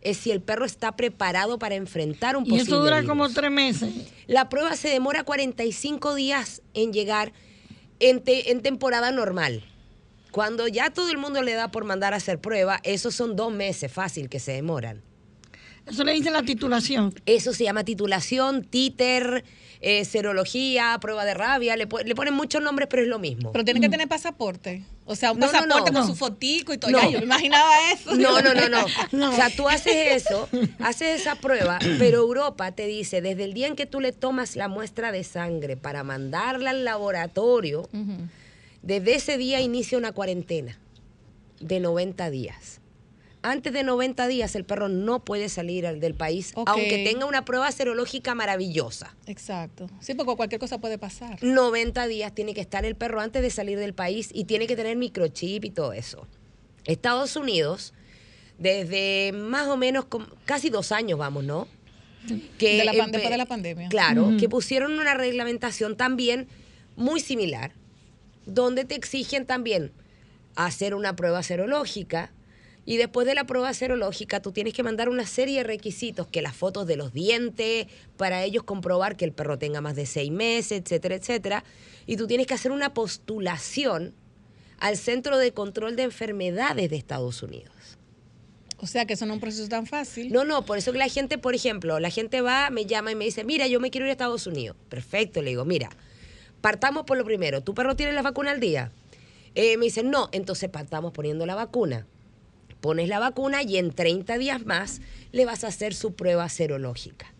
[0.00, 3.08] Es si el perro está preparado para enfrentar un Y posible eso dura virus.
[3.08, 3.90] como tres meses.
[4.26, 7.32] La prueba se demora 45 días en llegar
[8.00, 9.64] en, te- en temporada normal.
[10.30, 13.52] Cuando ya todo el mundo le da por mandar a hacer prueba, esos son dos
[13.52, 15.02] meses fácil que se demoran.
[15.86, 17.14] Eso le dice la titulación.
[17.24, 19.42] Eso se llama titulación, títer,
[19.80, 21.76] eh, serología, prueba de rabia.
[21.76, 23.52] Le, le ponen muchos nombres, pero es lo mismo.
[23.52, 24.84] Pero tiene que tener pasaporte.
[25.10, 26.00] O sea, un No, pasaporte no.
[26.00, 26.90] con su fotico y todo.
[26.90, 28.14] Ya, yo me imaginaba eso.
[28.14, 28.68] No, no, no,
[29.10, 30.48] no, O sea, tú haces eso,
[30.80, 34.54] haces esa prueba, pero Europa te dice, desde el día en que tú le tomas
[34.54, 37.88] la muestra de sangre para mandarla al laboratorio,
[38.82, 40.78] desde ese día inicia una cuarentena
[41.60, 42.77] de 90 días.
[43.48, 47.44] Antes de 90 días el perro no puede salir al- del país, aunque tenga una
[47.44, 49.16] prueba serológica maravillosa.
[49.26, 49.88] Exacto.
[50.00, 51.42] Sí, porque cualquier cosa puede pasar.
[51.42, 54.76] 90 días tiene que estar el perro antes de salir del país y tiene que
[54.76, 56.26] tener microchip y todo eso.
[56.84, 57.94] Estados Unidos,
[58.58, 60.06] desde más o menos
[60.44, 61.66] casi dos años, vamos, ¿no?
[62.78, 63.88] De la después de la pandemia.
[63.88, 66.48] Claro, que pusieron una reglamentación también
[66.96, 67.72] muy similar,
[68.44, 69.92] donde te exigen también
[70.56, 72.32] hacer una prueba serológica.
[72.88, 76.40] Y después de la prueba serológica, tú tienes que mandar una serie de requisitos, que
[76.40, 80.30] las fotos de los dientes, para ellos comprobar que el perro tenga más de seis
[80.30, 81.64] meses, etcétera, etcétera.
[82.06, 84.14] Y tú tienes que hacer una postulación
[84.78, 87.74] al Centro de Control de Enfermedades de Estados Unidos.
[88.78, 90.32] O sea, que eso no es un proceso tan fácil.
[90.32, 93.16] No, no, por eso que la gente, por ejemplo, la gente va, me llama y
[93.16, 94.78] me dice, mira, yo me quiero ir a Estados Unidos.
[94.88, 95.90] Perfecto, le digo, mira,
[96.62, 97.60] partamos por lo primero.
[97.60, 98.92] ¿Tu perro tiene la vacuna al día?
[99.54, 102.06] Eh, me dice, no, entonces partamos poniendo la vacuna.
[102.80, 105.00] Pones la vacuna y en 30 días más
[105.32, 107.34] le vas a hacer su prueba serológica.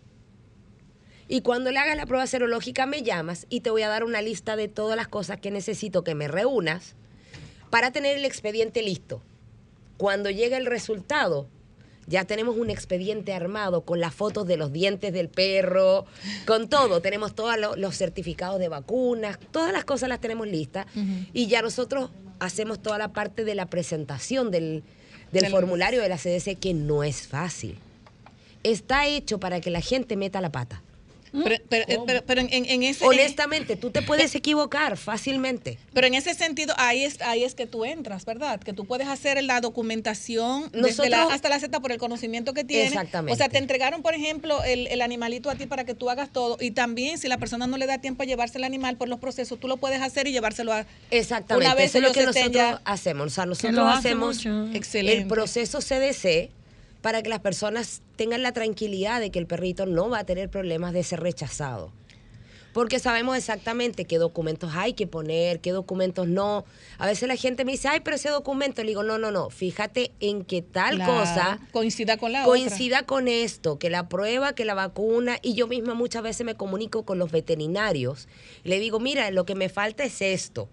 [1.27, 4.21] Y cuando le hagas la prueba serológica me llamas y te voy a dar una
[4.21, 6.95] lista de todas las cosas que necesito que me reúnas
[7.69, 9.21] para tener el expediente listo.
[9.97, 11.47] Cuando llegue el resultado,
[12.07, 16.05] ya tenemos un expediente armado con las fotos de los dientes del perro,
[16.47, 17.01] con todo.
[17.01, 20.87] Tenemos todos lo- los certificados de vacunas, todas las cosas las tenemos listas.
[21.33, 24.83] Y ya nosotros hacemos toda la parte de la presentación del,
[25.31, 27.77] del formulario de la CDC, que no es fácil.
[28.63, 30.81] Está hecho para que la gente meta la pata.
[31.31, 35.77] Pero, pero- eh, pero- pero en, ese, Honestamente, tú te puedes equivocar fácilmente.
[35.93, 38.59] pero en ese sentido, ahí es, ahí es que tú entras, ¿verdad?
[38.59, 42.63] Que tú puedes hacer la documentación desde la- hasta la Z por el conocimiento que
[42.63, 42.87] tienes.
[42.93, 43.33] Exactamente.
[43.33, 46.31] O sea, te entregaron, por ejemplo, el, el animalito a ti para que tú hagas
[46.31, 46.57] todo.
[46.59, 49.19] Y también, si la persona no le da tiempo a llevarse el animal por los
[49.19, 50.85] procesos, tú lo puedes hacer y llevárselo a.
[51.11, 53.27] Exactamente, Una vez eso es lo que nosotros ya- hacemos.
[53.27, 54.67] O sea, Que nosotros hacemos mucho.
[54.73, 55.21] Excelente.
[55.21, 56.49] el proceso CDC
[57.01, 60.49] para que las personas tengan la tranquilidad de que el perrito no va a tener
[60.49, 61.91] problemas de ser rechazado.
[62.73, 66.65] Porque sabemos exactamente qué documentos hay que poner, qué documentos no.
[66.99, 68.83] A veces la gente me dice, ay, pero ese documento.
[68.83, 69.49] Le digo, no, no, no.
[69.49, 72.49] Fíjate en que tal cosa coincida con la otra.
[72.49, 76.55] coincida con esto, que la prueba, que la vacuna, y yo misma muchas veces me
[76.55, 78.27] comunico con los veterinarios.
[78.63, 80.69] Le digo, mira, lo que me falta es esto.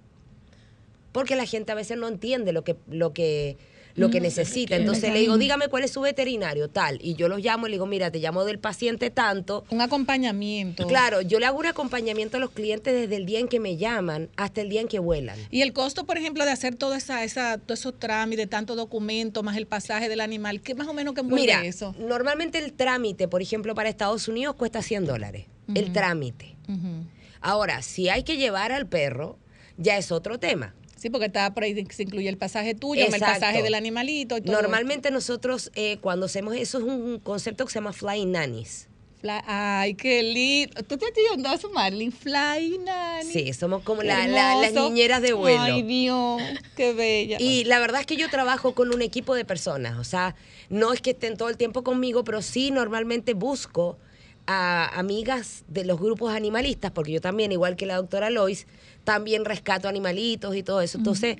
[1.12, 3.57] Porque la gente a veces no entiende lo que, lo que,
[3.97, 4.77] lo que necesita.
[4.77, 6.99] Entonces le digo, dígame cuál es su veterinario, tal.
[7.03, 9.65] Y yo los llamo y le digo, mira, te llamo del paciente tanto.
[9.71, 10.87] Un acompañamiento.
[10.87, 13.77] Claro, yo le hago un acompañamiento a los clientes desde el día en que me
[13.77, 15.39] llaman hasta el día en que vuelan.
[15.51, 19.43] Y el costo, por ejemplo, de hacer toda esa, esa, todos esos trámites, tanto documento,
[19.43, 21.95] más el pasaje del animal, ¿qué más o menos que envuelve Mira, eso?
[21.99, 25.47] normalmente el trámite, por ejemplo, para Estados Unidos cuesta 100 dólares.
[25.75, 26.55] El trámite.
[26.69, 27.05] Ujú.
[27.41, 29.39] Ahora, si hay que llevar al perro,
[29.77, 30.75] ya es otro tema.
[30.97, 34.41] Sí, porque está por ahí, se incluye el pasaje tuyo, el pasaje del animalito y
[34.41, 34.53] todo.
[34.61, 38.89] Normalmente nosotros eh, cuando hacemos eso es un concepto que se llama flying nannies.
[39.21, 40.83] Fly- ay, qué lindo.
[40.83, 42.11] ¿Tú te estás yendo a Marlene?
[42.13, 43.31] Fly Nanny.
[43.31, 45.61] Sí, somos como Qué la- la- las niñeras de vuelo.
[45.63, 46.43] Ay, Dios,
[46.77, 47.39] qué bella.
[47.41, 50.35] Y la verdad es que yo trabajo con un equipo de personas, o sea,
[50.69, 53.99] no es que estén todo el tiempo conmigo, pero sí normalmente busco
[54.47, 58.67] a amigas de los grupos animalistas, porque yo también, igual que la doctora Lois,
[59.05, 60.99] también rescato animalitos y todo eso.
[60.99, 61.37] Entonces,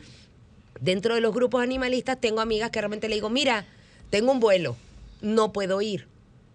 [0.81, 3.65] dentro de los grupos animalistas tengo amigas que realmente le digo, mira,
[4.11, 4.77] tengo un vuelo,
[5.21, 6.09] no puedo ir.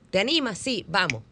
[0.10, 0.58] ¿Te animas?
[0.58, 1.24] Sí, vamos.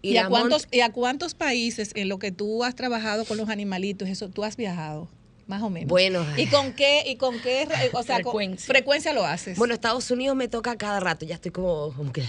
[0.00, 3.48] ¿Y, a cuántos, ¿Y a cuántos países en lo que tú has trabajado con los
[3.48, 5.08] animalitos, eso tú has viajado?
[5.46, 5.88] Más o menos.
[5.88, 8.66] Bueno, ¿Y con qué, y con qué, o sea, con- Frecuencia.
[8.66, 9.58] frecuencia lo haces?
[9.58, 12.24] Bueno, Estados Unidos me toca cada rato, ya estoy como, como que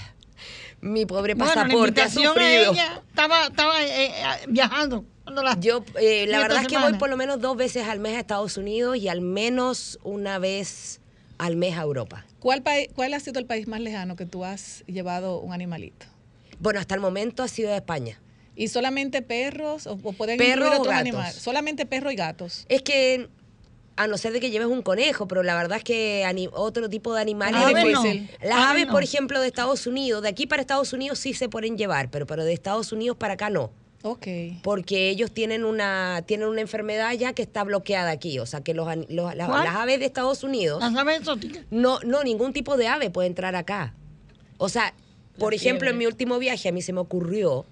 [0.83, 2.71] mi pobre Bueno, la pasaporte ha a sufrido.
[2.73, 4.11] ella estaba, estaba eh, eh,
[4.49, 5.05] viajando.
[5.25, 8.15] La- Yo, eh, la verdad es que voy por lo menos dos veces al mes
[8.17, 10.99] a Estados Unidos y al menos una vez
[11.37, 12.25] al mes a Europa.
[12.39, 16.05] ¿Cuál, país, ¿Cuál ha sido el país más lejano que tú has llevado un animalito?
[16.59, 18.19] Bueno, hasta el momento ha sido de España.
[18.55, 20.99] ¿Y solamente perros o, o pueden Perros otros gatos.
[20.99, 21.35] animales?
[21.35, 22.65] Solamente perros y gatos.
[22.69, 23.29] Es que
[23.95, 27.13] a no ser de que lleves un conejo, pero la verdad es que otro tipo
[27.13, 27.61] de animales...
[28.43, 31.77] Las Aves por ejemplo, de Estados Unidos, de aquí para Estados Unidos sí se pueden
[31.77, 33.71] llevar, pero, pero de Estados Unidos para acá no.
[34.05, 34.27] Ok.
[34.63, 38.37] Porque ellos tienen una, tienen una enfermedad ya que está bloqueada aquí.
[38.39, 41.63] O sea, que los, los- las aves de Estados Unidos, Las aves exóticas.
[41.71, 43.93] no, no, ningún tipo de ave puede entrar acá.
[44.57, 44.93] O sea,
[45.37, 47.65] por ejemplo, en mi último viaje a mí se me ocurrió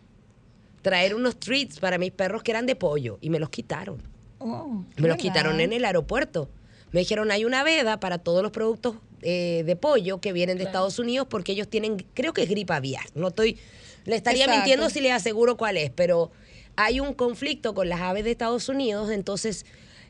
[0.83, 4.01] traer unos treats para mis perros que eran de pollo y me los quitaron.
[4.41, 4.83] Oh.
[4.97, 6.49] Me los quitaron en el aeropuerto.
[6.91, 10.63] Me dijeron, hay una veda para todos los productos eh, de pollo que vienen de
[10.63, 13.05] Estados Unidos porque ellos tienen, creo que es gripe aviar.
[13.13, 13.57] No estoy,
[14.05, 14.59] le estaría Exacto.
[14.59, 16.31] mintiendo si les aseguro cuál es, pero
[16.75, 19.65] hay un conflicto con las aves de Estados Unidos, entonces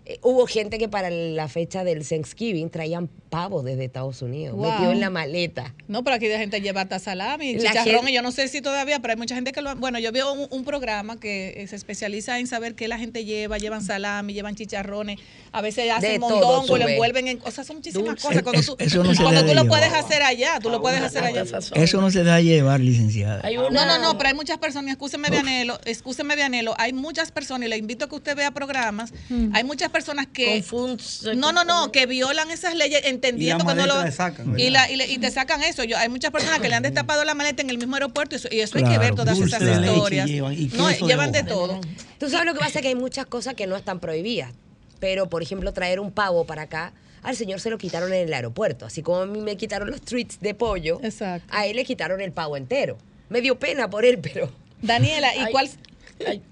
[0.06, 4.72] eh, hubo gente que para la fecha del Thanksgiving traían pavos desde Estados Unidos, Wow.
[4.72, 5.74] metido en la maleta.
[5.88, 8.47] No, pero aquí la gente lleva hasta salami, La chicharrón, gente- y yo no sé
[8.49, 9.76] si todavía, pero hay mucha gente que lo...
[9.78, 13.24] Bueno, yo veo un, un programa que eh, se especializa en saber qué la gente
[13.24, 15.18] lleva, llevan salami, llevan chicharrones,
[15.54, 18.28] a veces hacen todo, mondongo, lo envuelven en cosas, son muchísimas Dulce.
[18.28, 18.43] cosas.
[18.43, 21.24] Cuando tú, eso no se cuando tú lo puedes hacer allá, tú lo puedes hacer
[21.24, 21.43] allá.
[21.76, 23.41] Eso no se da llevar, licenciada.
[23.72, 27.70] No, no, no, pero hay muchas personas, escúcheme Vianelo, escúcheme Vianelo, hay muchas personas, y
[27.70, 29.14] le invito a que usted vea programas,
[29.54, 30.01] hay muchas personas
[30.34, 30.62] que...
[30.64, 34.12] Confun- se No, no, no, que violan esas leyes entendiendo que no lo...
[34.12, 34.88] sacan, y, ¿verdad?
[34.88, 35.84] la, y, le- y te sacan eso.
[35.84, 38.38] Yo, hay muchas personas que le han destapado la maleta en el mismo aeropuerto y
[38.38, 40.28] eso, y eso hay que ver todas dulce esas historias.
[40.28, 41.80] llevan, y no, de llevan de todo.
[42.20, 44.52] Tú sabes lo que pasa que hay muchas cosas que no están prohibidas.
[44.99, 46.93] Pero, por ejemplo, traer un pavo para acá,
[47.24, 48.86] al señor se lo quitaron en el aeropuerto.
[48.86, 51.47] Así como a mí me quitaron los treats de pollo, Exacto.
[51.49, 52.97] a él le quitaron el pavo entero.
[53.30, 54.52] Me dio pena por él, pero...
[54.82, 55.70] Daniela, ¿y Ay, cuál?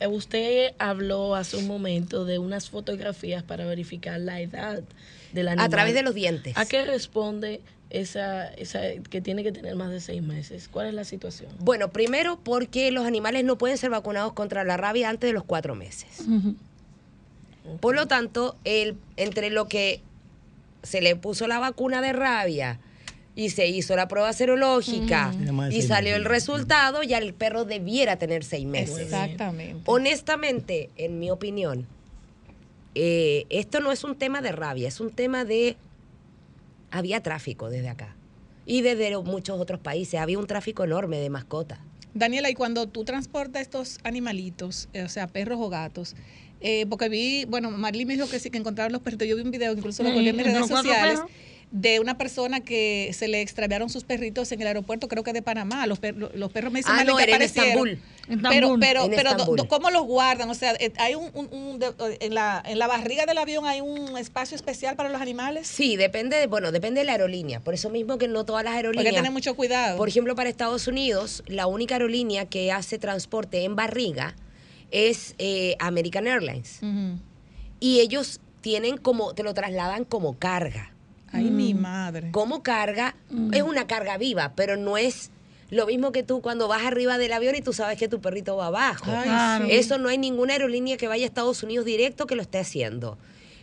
[0.09, 4.81] Usted habló hace un momento de unas fotografías para verificar la edad
[5.33, 5.65] del animal.
[5.65, 6.57] A través de los dientes.
[6.57, 10.67] ¿A qué responde esa, esa que tiene que tener más de seis meses?
[10.69, 11.51] ¿Cuál es la situación?
[11.59, 15.43] Bueno, primero porque los animales no pueden ser vacunados contra la rabia antes de los
[15.43, 16.25] cuatro meses.
[17.79, 20.01] Por lo tanto, el, entre lo que
[20.83, 22.79] se le puso la vacuna de rabia
[23.39, 25.33] y se hizo la prueba serológica
[25.71, 28.99] y salió el resultado, ya el perro debiera tener seis meses.
[28.99, 29.81] Exactamente.
[29.85, 31.87] Honestamente, en mi opinión,
[32.95, 35.77] eh, esto no es un tema de rabia, es un tema de...
[36.91, 38.13] Había tráfico desde acá.
[38.65, 40.19] Y desde muchos otros países.
[40.19, 41.79] Había un tráfico enorme de mascotas.
[42.13, 46.15] Daniela, y cuando tú transportas estos animalitos, eh, o sea, perros o gatos,
[46.59, 49.29] eh, porque vi, bueno, Marley me dijo que sí, que encontraron los perritos.
[49.29, 51.31] Yo vi un video, incluso lo colgué en mis redes sociales, perros.
[51.71, 55.43] De una persona que se le extraviaron sus perritos en el aeropuerto, creo que de
[55.43, 55.85] Panamá.
[55.85, 57.43] Los, per- los perros me dicen Ah, no, que era en.
[57.43, 57.99] Estambul.
[58.27, 59.57] Pero, pero, En pero, do- Estambul.
[59.57, 60.49] do- ¿cómo los guardan?
[60.49, 63.65] O sea, eh, hay un, un- un de- en, la, en la barriga del avión
[63.67, 65.67] hay un espacio especial para los animales.
[65.67, 67.59] Sí, depende, de, bueno, depende de la aerolínea.
[67.59, 69.15] Por eso mismo que no todas las Hay que aerolíneas.
[69.15, 69.95] tener mucho cuidado.
[69.97, 74.35] Por ejemplo, para Estados Unidos, la única aerolínea que hace transporte en barriga
[74.89, 76.79] es eh, American Airlines.
[77.79, 80.93] Y ellos tienen como, te lo trasladan como carga.
[81.31, 82.31] Ay, mi madre.
[82.31, 83.15] Como carga,
[83.51, 85.31] es una carga viva, pero no es
[85.69, 88.55] lo mismo que tú cuando vas arriba del avión y tú sabes que tu perrito
[88.57, 89.11] va abajo.
[89.11, 89.75] Ay, sí.
[89.75, 93.17] Eso no hay ninguna aerolínea que vaya a Estados Unidos directo que lo esté haciendo.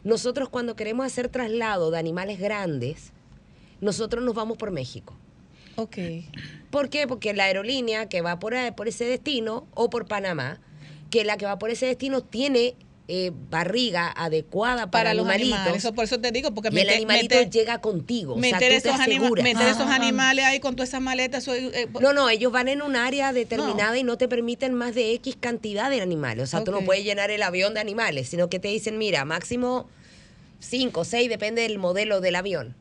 [0.04, 3.12] Nosotros cuando queremos hacer traslado de animales grandes,
[3.80, 5.16] nosotros nos vamos por México.
[5.74, 5.98] Ok.
[6.70, 7.06] ¿Por qué?
[7.06, 10.60] Porque la aerolínea que va por, eh, por ese destino o por Panamá,
[11.10, 12.76] que la que va por ese destino tiene
[13.08, 15.58] eh, barriga adecuada para, Para los animalitos.
[15.58, 15.84] animales.
[15.84, 18.34] Eso, por eso te digo, porque y el animalito llega contigo.
[18.34, 21.42] o sea, meter, tú te esos, anima- meter esos animales ahí con todas esas maletas.
[21.44, 24.94] eso, eh, No, no, ellos van en un área determinada y no te permiten más
[24.96, 26.44] de X cantidad de animales.
[26.44, 29.24] O sea, tú no puedes llenar el avión de animales, sino que te dicen, mira,
[29.24, 29.88] máximo
[30.58, 32.74] 5, 6, depende del modelo del avión.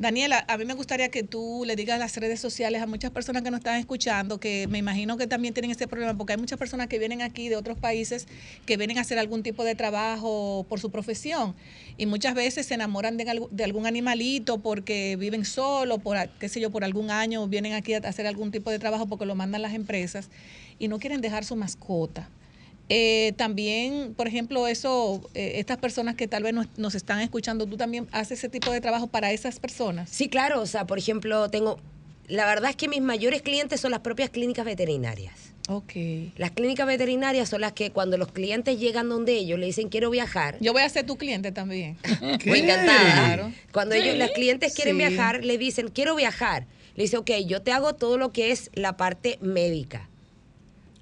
[0.00, 3.42] Daniela, a mí me gustaría que tú le digas las redes sociales a muchas personas
[3.42, 6.58] que nos están escuchando, que me imagino que también tienen ese problema, porque hay muchas
[6.58, 8.26] personas que vienen aquí de otros países,
[8.64, 11.54] que vienen a hacer algún tipo de trabajo por su profesión,
[11.98, 13.28] y muchas veces se enamoran de,
[13.62, 17.98] algún animalito porque viven solo, por, qué sé yo, por algún año vienen aquí a
[17.98, 20.30] hacer algún tipo de trabajo porque lo mandan las empresas,
[20.78, 22.30] y no quieren dejar su mascota.
[22.92, 27.64] Eh, también, por ejemplo, eso, eh, estas personas que tal vez nos, nos están escuchando,
[27.66, 30.10] tú también haces ese tipo de trabajo para esas personas.
[30.10, 31.78] Sí, claro, o sea, por ejemplo, tengo...
[32.26, 35.34] La verdad es que mis mayores clientes son las propias clínicas veterinarias.
[35.68, 35.92] Ok.
[36.36, 40.10] Las clínicas veterinarias son las que cuando los clientes llegan donde ellos le dicen quiero
[40.10, 41.96] viajar, Yo voy a ser tu cliente también.
[42.46, 43.24] Muy encantada.
[43.24, 43.52] Claro.
[43.72, 44.98] Cuando ellos, las clientes quieren Sí.
[44.98, 46.66] viajar, le dicen, quiero viajar.
[46.96, 50.09] Le dice, ok, yo te hago todo lo que es la parte médica.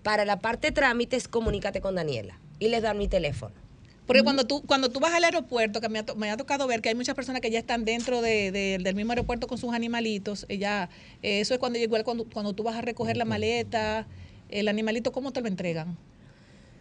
[0.09, 2.38] Para la parte trámites, comunícate con Daniela.
[2.59, 3.54] Y les dan mi teléfono.
[4.06, 6.66] Porque cuando tú, cuando tú vas al aeropuerto, que me ha, to- me ha tocado
[6.66, 9.59] ver que hay muchas personas que ya están dentro de- de- del mismo aeropuerto con
[9.59, 10.88] sus animalitos, eh, ya,
[11.22, 14.06] eh, eso es cuando igual cuando, cuando tú vas a recoger la maleta,
[14.48, 15.98] el animalito, ¿cómo te lo entregan?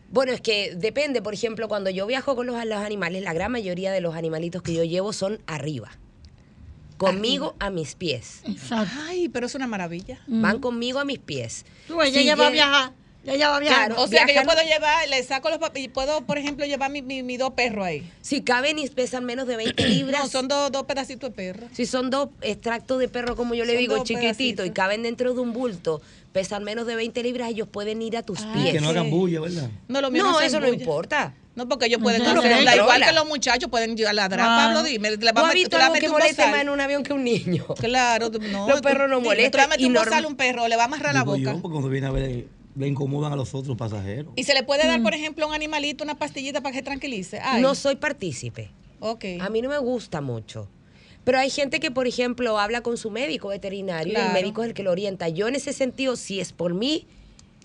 [0.09, 1.21] Bueno, es que depende.
[1.21, 4.61] Por ejemplo, cuando yo viajo con los, los animales, la gran mayoría de los animalitos
[4.61, 5.89] que yo llevo son arriba.
[6.95, 8.39] Conmigo a mis pies.
[8.45, 8.89] Exacto.
[9.05, 10.21] Ay, pero es una maravilla.
[10.27, 11.65] Van conmigo a mis pies.
[11.89, 12.55] Tú, ella Si ya va a lleg-
[13.27, 13.87] Ya ella va a viajar.
[13.87, 14.01] Claro.
[14.03, 16.89] O sea que yo puedo llevar, le saco los papeles y puedo, por ejemplo, llevar
[16.89, 18.09] mis mi, mis dos perros ahí.
[18.21, 20.23] Si caben y pesan menos de 20 libras.
[20.23, 21.67] No, son dos, dos pedacitos de perro.
[21.73, 25.33] Si son dos extractos de perro, como yo le Son digo, chiquititos, y caben dentro
[25.33, 26.01] de un bulto,
[26.31, 28.71] pesan menos de 20 libras, ellos pueden ir a tus Ah, pies.
[28.73, 29.69] Que no hagan bulla, ¿verdad?
[29.87, 31.33] No, lo No, eso no importa.
[31.55, 34.13] No, porque ellos pueden Tú lo hacer, da igual que los muchachos pueden ir a
[34.13, 34.65] ladrar, Ah.
[34.67, 35.09] Pablo, dime.
[35.09, 36.51] Le ¿Tú vas a has visto tú algo que bozal.
[36.51, 37.65] más en un avión que un niño?
[37.79, 38.69] Claro, tú- no.
[38.69, 40.35] Los perros no tú- molestan Tú le vas a meter un norm- bozal a un
[40.35, 41.39] perro, le va a amarrar la boca.
[41.39, 42.45] yo, porque cuando viene a ver,
[42.77, 44.33] le incomodan a los otros pasajeros.
[44.35, 44.87] Y se le puede Mm.
[44.87, 47.39] dar, por ejemplo, a un animalito una pastillita para que se tranquilice.
[47.41, 48.69] Ay, No soy partícipe.
[48.99, 49.25] Ok.
[49.39, 50.67] A mí no me gusta mucho.
[51.23, 54.69] Pero hay gente que, por ejemplo, habla con su médico veterinario y el médico es
[54.69, 55.27] el que lo orienta.
[55.27, 57.05] Yo en ese sentido, si es por mí,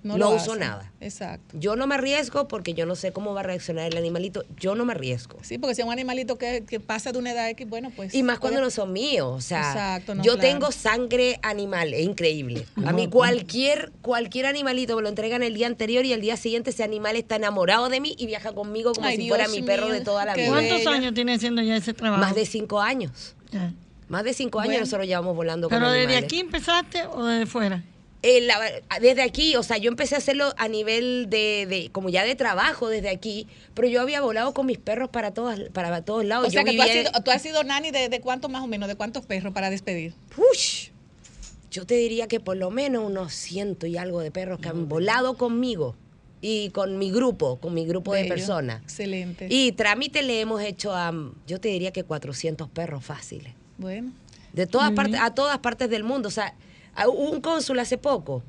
[0.03, 0.61] no, lo uso hacen.
[0.61, 0.93] nada.
[1.01, 1.57] Exacto.
[1.59, 4.45] Yo no me arriesgo porque yo no sé cómo va a reaccionar el animalito.
[4.59, 5.39] Yo no me arriesgo.
[5.43, 8.13] Sí, porque si es un animalito que, que pasa de una edad X, bueno, pues.
[8.15, 9.29] Y más cuando puede- no son míos.
[9.33, 10.49] O sea, Exacto, no, yo claro.
[10.49, 12.67] tengo sangre animal, es increíble.
[12.85, 16.71] A mí cualquier, cualquier animalito me lo entregan el día anterior y el día siguiente
[16.71, 19.89] ese animal está enamorado de mí y viaja conmigo como Ay, si fuera mi perro
[19.89, 20.49] de toda la vida.
[20.49, 20.91] ¿Cuántos bella.
[20.93, 22.21] años tiene haciendo ya ese trabajo?
[22.21, 23.35] Más de cinco años.
[23.51, 23.73] Ya.
[24.09, 24.81] Más de cinco años Bueno.
[24.81, 27.83] nosotros llevamos volando con ¿Pero desde aquí empezaste o desde fuera?
[28.25, 28.61] Eh, la-
[29.01, 32.37] desde aquí, o sea, yo empecé a hacerlo a nivel de, de- como ya de
[32.37, 36.47] trabajo desde aquí, pero yo había volado con mis perros para todas, para todos lados.
[36.49, 38.69] O sea que tú has, sido, tú has sido nani de, de cuántos más o
[38.69, 40.15] menos, de cuántos perros para despedir.
[40.37, 40.89] Ush,
[41.73, 44.89] yo te diría que por lo menos unos ciento y algo de perros que han
[44.89, 45.97] volado conmigo
[46.41, 48.83] y con mi grupo, con mi grupo de personas.
[48.83, 49.47] Excelente.
[49.51, 51.13] Y trámite le hemos hecho a,
[51.47, 53.53] yo te diría que 400 perros fáciles.
[53.79, 54.13] bueno.
[54.53, 56.29] De todas partes, a todas partes del mundo.
[56.29, 56.55] O sea,
[57.07, 58.43] hubo un cónsul hace poco,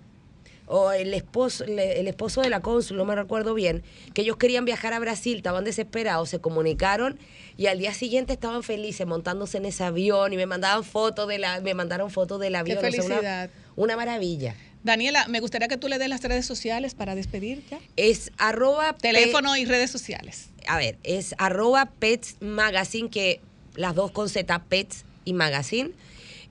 [0.65, 3.83] o el esposo, el esposo de la cónsul, no me recuerdo bien,
[4.13, 7.19] que ellos querían viajar a Brasil, estaban desesperados, se comunicaron
[7.57, 11.37] y al día siguiente estaban felices montándose en ese avión y me mandaban fotos de
[11.37, 12.77] la, me mandaron fotos del avión.
[12.77, 13.49] o sea, una- felicidad.
[13.75, 14.55] una maravilla.
[14.83, 17.79] Daniela, me gustaría que tú le des las redes sociales para despedir ya.
[17.95, 20.49] Es arroba Teléfono y redes sociales.
[20.67, 23.39] a ver, es arroba Pets Magazine, que
[23.75, 25.91] las dos con Z, Pets y Magazine.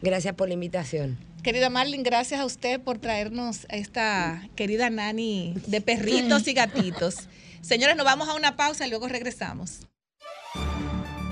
[0.00, 1.18] Gracias por la invitación.
[1.42, 7.28] Querida Marlene, gracias a usted por traernos a esta querida nani de perritos y gatitos.
[7.60, 9.80] Señores, nos vamos a una pausa y luego regresamos.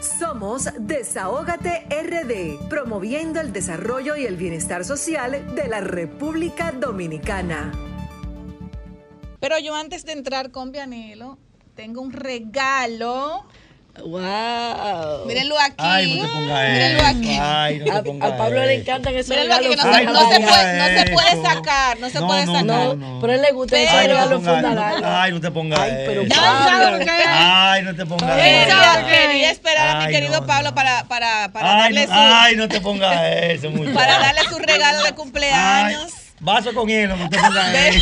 [0.06, 7.72] Somos Desahógate RD, promoviendo el desarrollo y el bienestar social de la República Dominicana.
[9.40, 11.38] Pero yo antes de entrar con Vianelo,
[11.74, 13.46] tengo un regalo.
[14.04, 15.26] Wow.
[15.26, 15.74] Mírenlo aquí.
[15.78, 17.06] Ay, no te pongas Mírenlo eso.
[17.08, 17.38] aquí.
[17.40, 19.92] Ay, no te A, pongas a Pablo le encantan esos Mírenlo aquí, que regalos no,
[19.92, 21.42] se, Ay, no no se ponga puede, no se puede eso.
[21.42, 22.66] sacar, no se No, puede no, sacar.
[22.66, 23.20] No, no.
[23.20, 25.04] pero a él le gusta Pero- Ay, no te fundamental.
[25.04, 26.34] Ay, no te pongas Ay, pero eso.
[26.34, 26.98] Pablo.
[27.36, 28.62] Ay, no te pongas Quería,
[28.94, 29.06] eso.
[29.06, 30.74] quería esperar a mi Ay, querido no, Pablo no.
[30.74, 33.94] para, para, para Ay, darle su, ay, no te pongas eso, muchacho.
[33.94, 36.12] para darle su regalo de cumpleaños.
[36.40, 37.14] Vaso con hielo.
[37.32, 37.98] Ay.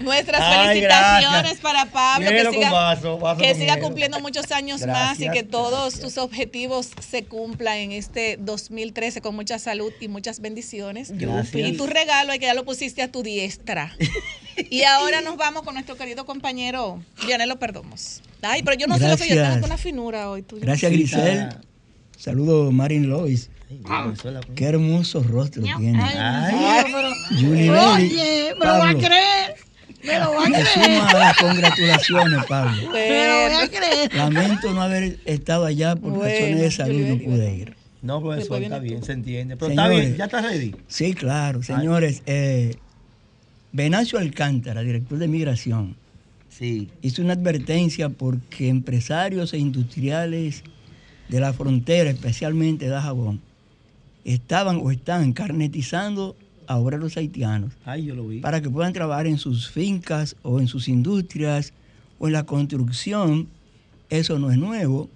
[0.00, 1.60] Nuestras Ay, felicitaciones gracias.
[1.60, 3.86] para Pablo, Hielo que siga, vaso, vaso que con siga hielo.
[3.86, 6.00] cumpliendo muchos años más y que todos gracias.
[6.00, 11.10] tus objetivos se cumplan en este 2013 con mucha salud y muchas bendiciones.
[11.12, 11.68] Gracias.
[11.68, 13.94] Y tu regalo, ahí que ya lo pusiste a tu diestra.
[14.70, 18.22] y ahora nos vamos con nuestro querido compañero Vianelo Perdomos.
[18.42, 20.42] Ay, pero yo no sé lo que yo tengo con una finura hoy.
[20.42, 20.58] tú.
[20.60, 21.48] Gracias, Grisel.
[22.16, 23.50] Saludos, Marin Lois.
[23.68, 24.12] Ay,
[24.54, 26.00] Qué hermoso rostro tiene.
[26.02, 26.84] Ay,
[27.30, 29.54] Julie Oye, me lo va a creer.
[30.04, 30.66] Me lo va a Me creer.
[30.68, 32.70] sumo a las congratulaciones, Pablo.
[32.92, 34.14] Me lo voy a creer.
[34.14, 37.74] Lamento no haber estado allá por Bueno, razones de salud, Julie no pude ir.
[38.02, 39.06] No, profesor, Después está bien, tú.
[39.06, 39.56] se entiende.
[39.56, 40.06] Pero está Señores.
[40.06, 40.74] bien, ya estás ready.
[40.86, 42.22] Sí, claro, señores.
[42.26, 42.76] Eh,
[43.72, 45.96] Venancio Alcántara, director de Migración,
[46.48, 46.88] Sí.
[47.02, 50.62] hizo una advertencia porque empresarios e industriales
[51.28, 53.40] de la frontera, especialmente de Dajabón,
[54.26, 58.40] estaban o están carnetizando a obreros haitianos Ay, yo lo vi.
[58.40, 61.72] para que puedan trabajar en sus fincas o en sus industrias
[62.18, 63.46] o en la construcción.
[64.10, 65.08] Eso no es nuevo.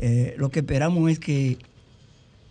[0.00, 1.58] Eh, lo que esperamos es que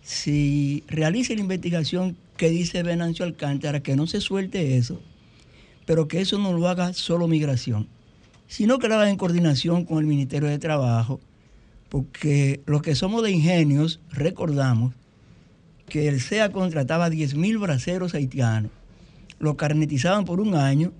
[0.02, 5.00] si realice la investigación que dice Venancio Alcántara, que no se suelte eso,
[5.84, 7.88] pero que eso no lo haga solo migración,
[8.48, 11.20] sino que lo haga en coordinación con el Ministerio de Trabajo,
[11.90, 14.94] porque los que somos de ingenios recordamos
[15.90, 18.70] que el SEA contrataba 10.000 braceros haitianos,
[19.38, 20.92] los carnetizaban por un año,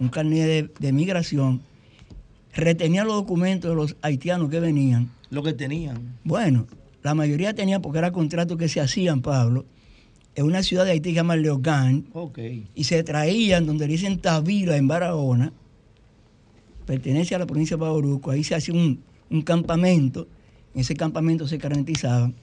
[0.00, 1.62] un carnet de, de migración,
[2.52, 5.10] retenían los documentos de los haitianos que venían.
[5.30, 6.16] Lo que tenían.
[6.24, 6.66] Bueno,
[7.02, 9.66] la mayoría tenía porque era contratos que se hacían, Pablo,
[10.36, 12.38] en una ciudad de Haití que se llama Leogán, Ok.
[12.74, 15.52] y se traían donde dicen Tavira en Barahona,
[16.86, 19.00] pertenece a la provincia de Bauruco, ahí se hacía un,
[19.30, 20.26] un campamento,
[20.74, 22.34] en ese campamento se garantizaban.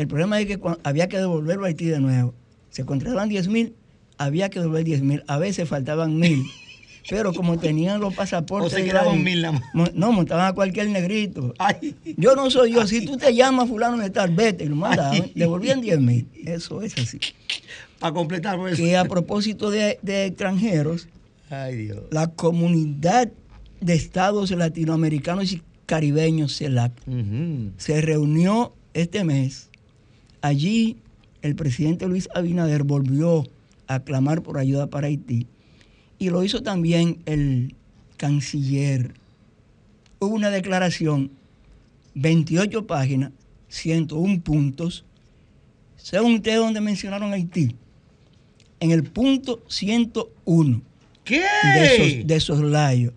[0.00, 2.32] El problema es que había que devolverlo a Haití de nuevo.
[2.70, 3.74] Se contrataban 10 mil,
[4.16, 6.42] había que devolver 10 mil, a veces faltaban mil.
[7.10, 8.72] Pero como tenían los pasaportes.
[8.72, 9.60] O se quedaban mil más.
[9.74, 11.52] mo- No, montaban a cualquier negrito.
[11.58, 11.94] Ay.
[12.16, 12.86] Yo no soy yo.
[12.86, 14.64] Si tú te llamas fulano de tal, vete.
[14.64, 15.12] Y lo mandaban.
[15.22, 15.32] Ay.
[15.34, 16.28] Devolvían 10 mil.
[16.46, 17.18] Eso es así.
[17.98, 18.78] Para completar, pues.
[18.78, 21.08] Que a propósito de, de extranjeros,
[21.50, 22.04] Ay, Dios.
[22.10, 23.28] la comunidad
[23.82, 26.92] de estados latinoamericanos y caribeños, CELAC,
[27.78, 29.69] se reunió este mes.
[30.42, 30.96] Allí
[31.42, 33.46] el presidente Luis Abinader volvió
[33.86, 35.46] a clamar por ayuda para Haití
[36.18, 37.74] y lo hizo también el
[38.16, 39.14] canciller.
[40.18, 41.30] Hubo una declaración,
[42.14, 43.32] 28 páginas,
[43.68, 45.04] 101 puntos.
[45.96, 47.74] Según ustedes donde mencionaron Haití,
[48.80, 50.82] en el punto 101
[51.24, 51.42] ¿Qué?
[51.74, 53.12] de, esos, de soslayo,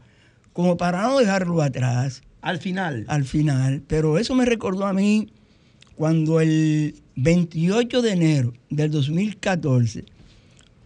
[0.53, 3.05] como para no dejarlo atrás Al final.
[3.07, 5.29] al final, pero eso me recordó a mí
[5.95, 10.05] cuando el 28 de enero del 2014,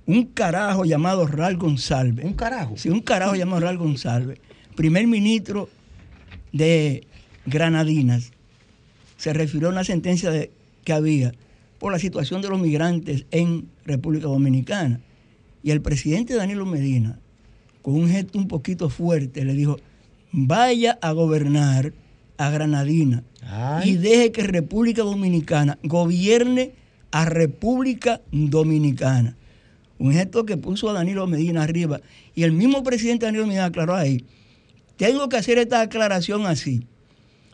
[0.05, 2.75] un carajo llamado Ral González, Un carajo.
[2.77, 4.39] sí, un carajo llamado Ral González,
[4.75, 5.69] primer ministro
[6.51, 7.05] de
[7.45, 8.31] Granadinas,
[9.17, 10.51] se refirió a una sentencia de-
[10.83, 11.33] que había
[11.79, 14.99] por la situación de los migrantes en República Dominicana.
[15.63, 17.19] Y el presidente Danilo Medina,
[17.81, 19.77] con un gesto un poquito fuerte, le dijo,
[20.31, 21.93] vaya a gobernar
[22.37, 23.91] a Granadina Ay.
[23.91, 26.73] y deje que República Dominicana gobierne
[27.11, 29.35] a República Dominicana.
[29.99, 32.01] Un gesto que puso a Danilo Medina arriba.
[32.35, 34.23] Y el mismo presidente Danilo Medina aclaró ahí,
[34.97, 36.85] tengo que hacer esta aclaración así,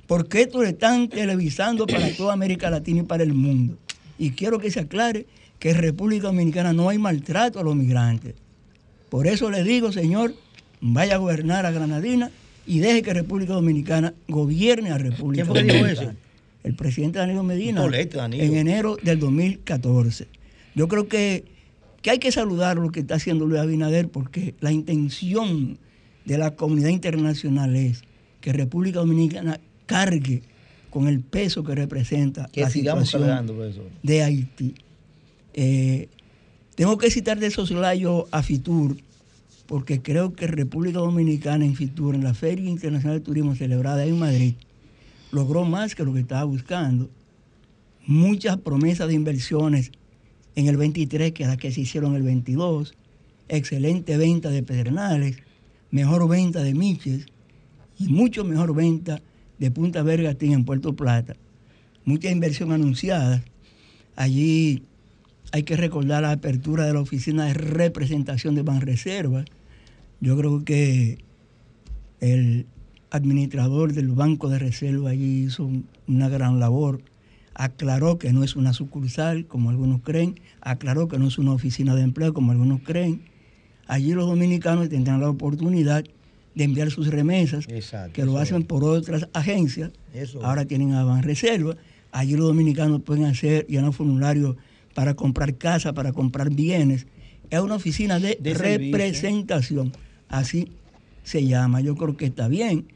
[0.08, 3.78] porque esto lo están televisando para toda América Latina y para el mundo.
[4.18, 5.26] Y quiero que se aclare
[5.60, 8.36] que en República Dominicana no hay maltrato a los migrantes.
[9.10, 10.34] Por eso le digo, señor,
[10.82, 12.32] vaya a gobernar a Granadina
[12.66, 16.12] y deje que República Dominicana gobierne a República ¿Quién fue que dijo Dominicana.
[16.12, 16.18] eso?
[16.64, 17.82] El presidente Danilo Medina.
[17.86, 18.44] Danilo.
[18.44, 20.28] En enero del 2014.
[20.76, 21.44] Yo creo que,
[22.02, 25.78] que hay que saludar lo que está haciendo Luis Abinader porque la intención
[26.26, 28.04] de la comunidad internacional es
[28.40, 30.42] que República Dominicana cargue
[30.90, 33.84] con el peso que representa Que la sigamos situación cargando, profesor.
[34.02, 34.76] de Haití.
[35.54, 36.08] Eh,
[36.76, 38.96] tengo que citar de soslayo a Fitur,
[39.66, 44.20] porque creo que República Dominicana en Fitur, en la Feria Internacional de Turismo celebrada en
[44.20, 44.56] Madrid,
[45.32, 47.10] logró más que lo que estaba buscando.
[48.06, 49.92] Muchas promesas de inversiones
[50.56, 52.94] en el 23 que las que se hicieron en el 22,
[53.48, 55.38] excelente venta de Pedernales,
[55.92, 57.26] mejor venta de Miches
[57.98, 59.22] y mucho mejor venta
[59.58, 61.36] de Punta Vergatín en Puerto Plata.
[62.06, 63.44] Mucha inversión anunciada.
[64.16, 64.84] Allí
[65.54, 69.46] hay que recordar la apertura de la oficina de representación de Banreservas.
[70.20, 71.20] Yo creo que
[72.22, 72.66] el
[73.12, 77.02] administrador del Banco de Reserva allí hizo un- una gran labor.
[77.54, 80.40] Aclaró que no es una sucursal, como algunos creen.
[80.60, 83.22] Aclaró que no es una oficina de empleo, como algunos creen.
[83.86, 86.04] Allí los dominicanos tendrán la oportunidad
[86.56, 88.68] de enviar sus remesas, Exacto, que lo hacen es.
[88.68, 89.92] por otras agencias.
[90.16, 90.46] Eso es.
[90.46, 91.76] Ahora tienen a Banreserva.
[92.12, 94.56] Allí los dominicanos pueden hacer llenar formularios
[94.94, 97.08] para comprar casa, para comprar bienes.
[97.50, 98.92] Es una oficina de, De servicio.
[98.98, 99.92] representación.
[100.30, 100.70] Así
[101.24, 101.82] se llama.
[101.82, 102.88] Yo creo que está bien.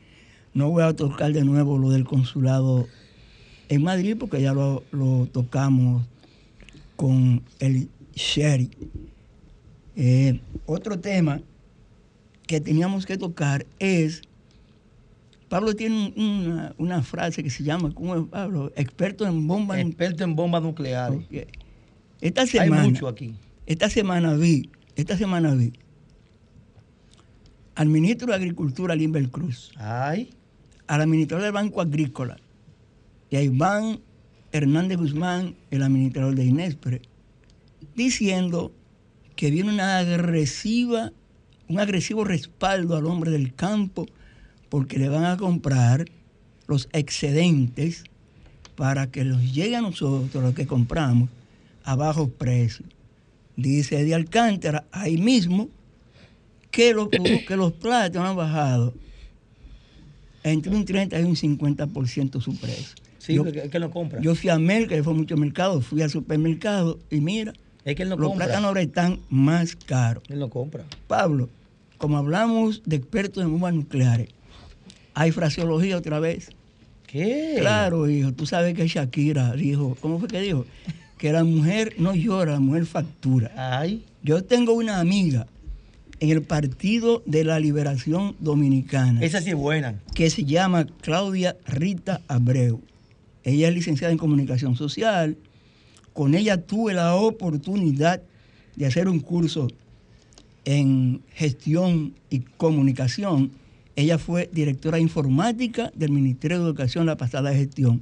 [0.53, 2.87] No voy a tocar de nuevo lo del consulado
[3.69, 6.05] en Madrid porque ya lo, lo tocamos
[6.95, 8.69] con el Sherry.
[9.95, 11.41] Eh, otro tema
[12.47, 14.21] que teníamos que tocar es,
[15.49, 18.71] Pablo tiene un- una, una frase que se llama, ¿cómo es Pablo?
[18.75, 21.19] Experto en bombas Experto en bombas nucleares.
[21.19, 21.51] nucleares.
[22.21, 23.35] Esta Hay semana, mucho aquí.
[23.65, 25.73] esta semana vi, esta semana vi
[27.75, 30.31] al ministro de Agricultura, Limber Cruz, Ay.
[30.87, 32.37] al administrador del Banco Agrícola
[33.29, 33.99] y a Iván
[34.51, 37.01] Hernández Guzmán, el administrador de Inespre,
[37.95, 38.71] diciendo
[39.35, 41.11] que viene una agresiva,
[41.67, 44.07] un agresivo respaldo al hombre del campo
[44.69, 46.05] porque le van a comprar
[46.67, 48.05] los excedentes
[48.75, 51.29] para que los llegue a nosotros, los que compramos,
[51.87, 52.85] a bajo precio.
[53.55, 55.69] Dice de Alcántara, ahí mismo,
[56.69, 57.07] que los,
[57.47, 58.93] que los plátanos han bajado
[60.43, 62.95] entre un 30 y un 50% su precio.
[63.19, 64.21] Sí, Yo- es que no compra.
[64.21, 67.53] Yo fui a Merca, que fue mucho mercado, fui al supermercado y mira,
[67.85, 68.45] es que él no los compra.
[68.47, 70.23] plátanos ahora están más caros.
[70.27, 70.83] Él no compra.
[71.07, 71.49] Pablo,
[71.97, 74.27] como hablamos de expertos en bombas nucleares,
[75.13, 76.49] hay fraseología otra vez.
[77.07, 77.55] ¿Qué?
[77.59, 80.65] Claro, hijo, tú sabes que Shakira dijo, ¿cómo fue que dijo?
[81.17, 83.51] Que la mujer no llora, la mujer factura.
[83.57, 84.03] Ay.
[84.23, 85.47] Yo tengo una amiga
[86.19, 89.99] en el Partido de la Liberación Dominicana Esa sí es buena.
[90.13, 92.81] que se llama Claudia Rita Abreu.
[93.43, 95.37] Ella es licenciada en comunicación social.
[96.13, 98.21] Con ella tuve la oportunidad
[98.75, 99.67] de hacer un curso
[100.65, 103.51] en gestión y comunicación.
[103.95, 108.01] Ella fue directora informática del Ministerio de Educación la pasada gestión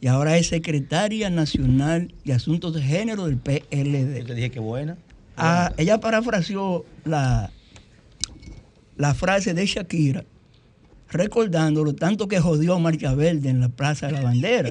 [0.00, 4.24] y ahora es secretaria nacional de Asuntos de Género del Yo PLD.
[4.26, 4.96] te dije que buena.
[5.36, 7.50] Ah, ella parafraseó la,
[8.96, 10.24] la frase de Shakira,
[11.10, 14.70] recordando lo tanto que jodió Marcha Verde en la Plaza de la Bandera.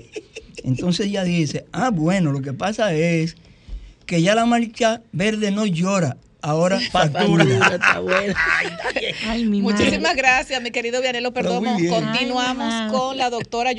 [0.64, 3.36] Entonces ella dice, ah, bueno, lo que pasa es
[4.06, 6.18] que ya la Marcha Verde no llora,
[6.48, 7.46] ahora factura.
[7.46, 8.36] Factura, está buena.
[9.28, 9.84] Ay, mi madre.
[9.86, 11.78] Muchísimas gracias, mi querido Vianelo Perdomo.
[11.90, 13.74] Continuamos Ay, con la doctora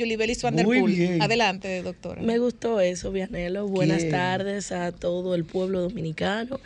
[0.63, 0.95] Poel.
[0.95, 1.21] bien.
[1.21, 2.21] Adelante, doctora.
[2.21, 3.67] Me gustó eso, Vianelo.
[3.67, 6.59] Buenas tardes a todo el pueblo dominicano,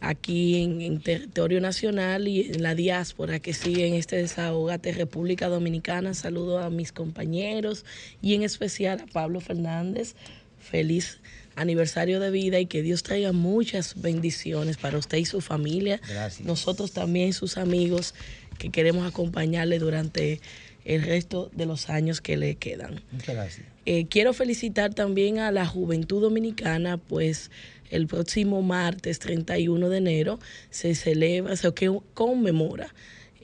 [0.00, 5.48] aquí en, en territorio nacional y en la diáspora que sigue en este desahogate República
[5.48, 6.14] Dominicana.
[6.14, 7.84] Saludo a mis compañeros
[8.20, 10.14] y en especial a Pablo Fernández.
[10.58, 11.18] Feliz
[11.56, 16.00] aniversario de vida y que Dios traiga muchas bendiciones para usted y su familia.
[16.08, 16.46] Gracias.
[16.46, 18.14] Nosotros también, sus amigos,
[18.58, 20.40] que queremos acompañarle durante
[20.84, 23.02] el resto de los años que le quedan.
[23.12, 23.66] Muchas gracias.
[23.86, 27.50] Eh, quiero felicitar también a la juventud dominicana, pues
[27.90, 30.38] el próximo martes 31 de enero
[30.70, 31.72] se celebra, se
[32.14, 32.94] conmemora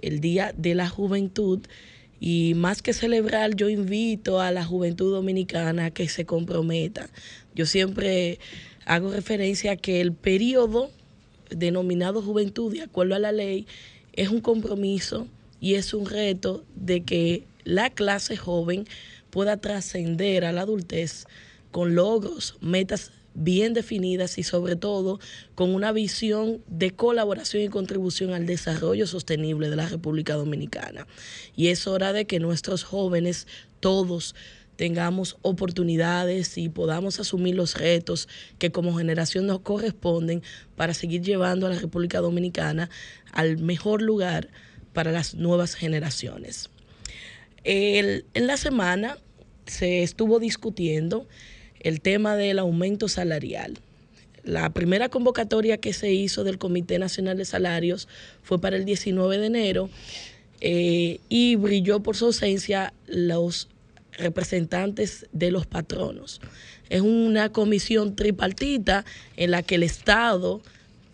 [0.00, 1.60] el Día de la Juventud.
[2.20, 7.08] Y más que celebrar, yo invito a la juventud dominicana a que se comprometa.
[7.58, 8.38] Yo siempre
[8.86, 10.92] hago referencia a que el periodo
[11.50, 13.66] denominado juventud, de acuerdo a la ley,
[14.12, 15.26] es un compromiso
[15.60, 18.86] y es un reto de que la clase joven
[19.30, 21.26] pueda trascender a la adultez
[21.72, 25.18] con logros, metas bien definidas y sobre todo
[25.56, 31.08] con una visión de colaboración y contribución al desarrollo sostenible de la República Dominicana.
[31.56, 33.48] Y es hora de que nuestros jóvenes,
[33.80, 34.36] todos,
[34.78, 38.28] tengamos oportunidades y podamos asumir los retos
[38.60, 40.40] que como generación nos corresponden
[40.76, 42.88] para seguir llevando a la República Dominicana
[43.32, 44.50] al mejor lugar
[44.92, 46.70] para las nuevas generaciones.
[47.64, 49.18] En la semana
[49.66, 51.26] se estuvo discutiendo
[51.80, 53.80] el tema del aumento salarial.
[54.44, 58.06] La primera convocatoria que se hizo del Comité Nacional de Salarios
[58.44, 59.90] fue para el 19 de enero
[60.60, 63.68] eh, y brilló por su ausencia los
[64.18, 66.40] representantes de los patronos.
[66.90, 69.04] Es una comisión tripartita
[69.36, 70.60] en la que el Estado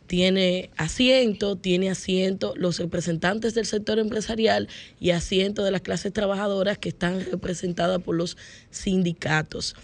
[0.06, 4.68] tiene asiento, tiene asiento los representantes del sector empresarial
[5.00, 8.36] y asiento de las clases trabajadoras que están representadas por los
[8.70, 9.74] sindicatos.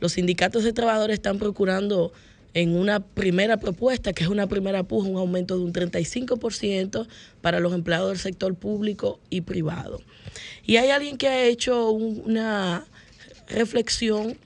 [0.00, 2.12] Los sindicatos de trabajadores están procurando
[2.54, 7.06] en una primera propuesta, que es una primera puja, un aumento de un 35%
[7.40, 10.00] para los empleados del sector público y privado.
[10.64, 12.86] Y hay alguien que ha hecho un- una
[13.48, 14.36] reflexión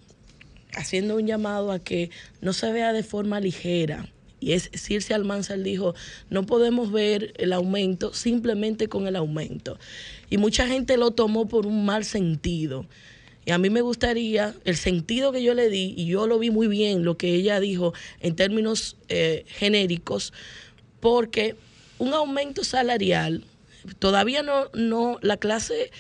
[0.75, 4.09] haciendo un llamado a que no se vea de forma ligera.
[4.41, 5.95] Y es Circe Almanzar dijo,
[6.29, 9.79] no podemos ver el aumento simplemente con el aumento.
[10.31, 12.87] Y mucha gente lo tomó por un mal sentido.
[13.45, 16.51] Y a mí me gustaría, el sentido que yo le di, y yo lo vi
[16.51, 20.33] muy bien, lo que ella dijo en términos eh, genéricos,
[21.01, 21.57] porque
[21.99, 23.45] un aumento salarial,
[23.99, 25.91] todavía no, no, la clase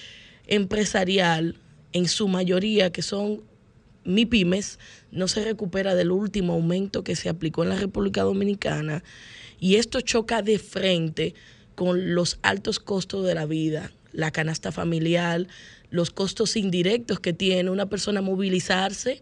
[0.46, 1.56] empresarial,
[1.92, 3.42] en su mayoría, que son
[4.04, 4.78] MIPIMES,
[5.10, 9.04] no se recupera del último aumento que se aplicó en la República Dominicana.
[9.60, 11.34] Y esto choca de frente
[11.74, 15.46] con los altos costos de la vida, la canasta familiar,
[15.92, 19.20] los costos indirectos que tiene una persona movilizarse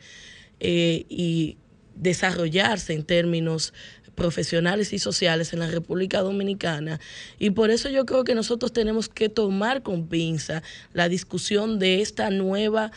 [0.61, 1.59] eh, y
[1.97, 3.75] desarrollarse en términos
[4.14, 7.01] profesionales y sociales en la República Dominicana.
[7.39, 10.62] Y por eso yo creo que nosotros tenemos que tomar con pinza
[10.93, 12.93] la discusión de esta nueva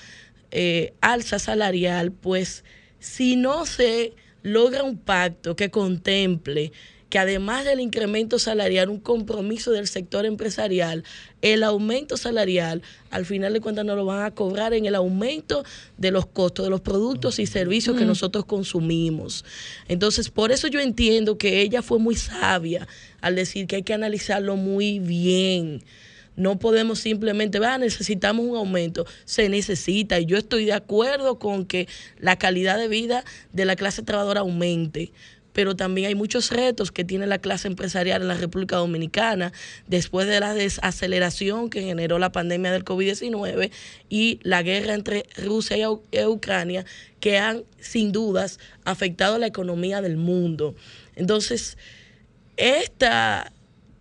[0.52, 2.64] eh, alza salarial, pues
[3.00, 4.14] si no se
[4.44, 6.72] logra un pacto que contemple
[7.14, 11.04] que además del incremento salarial, un compromiso del sector empresarial,
[11.44, 15.64] el aumento salarial, al final de cuentas nos lo van a cobrar en el aumento
[15.96, 19.46] de los costos de los productos y servicios que nosotros consumimos.
[19.88, 22.88] Entonces, por eso yo entiendo que ella fue muy sabia
[23.22, 25.84] al decir que hay que analizarlo muy bien.
[26.36, 29.06] No podemos simplemente, va, necesitamos un aumento.
[29.26, 31.88] Se necesita y yo estoy de acuerdo con que
[32.18, 35.12] la calidad de vida de la clase trabajadora aumente.
[35.54, 39.54] Pero también hay muchos retos que tiene la clase empresarial en la República Dominicana
[39.88, 43.72] después de la desaceleración que generó la pandemia del COVID-19
[44.10, 46.86] y la guerra entre Rusia y Ucrania,
[47.20, 50.76] que han sin dudas afectado la economía del mundo.
[51.16, 51.78] Entonces,
[52.58, 53.52] esta,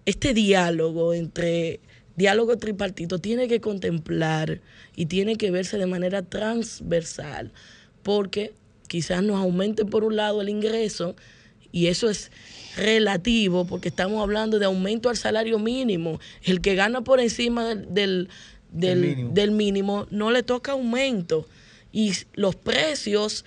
[0.07, 1.81] este diálogo entre
[2.17, 4.61] diálogo tripartito tiene que contemplar
[4.97, 7.53] y tiene que verse de manera transversal,
[8.03, 8.53] porque
[8.89, 11.17] quizás nos aumente por un lado el ingreso
[11.73, 12.31] y eso es
[12.77, 16.21] relativo porque estamos hablando de aumento al salario mínimo.
[16.43, 18.29] El que gana por encima del, del,
[18.71, 19.31] del- mínimo.
[19.35, 21.47] del mínimo no le toca aumento
[21.93, 23.45] y los precios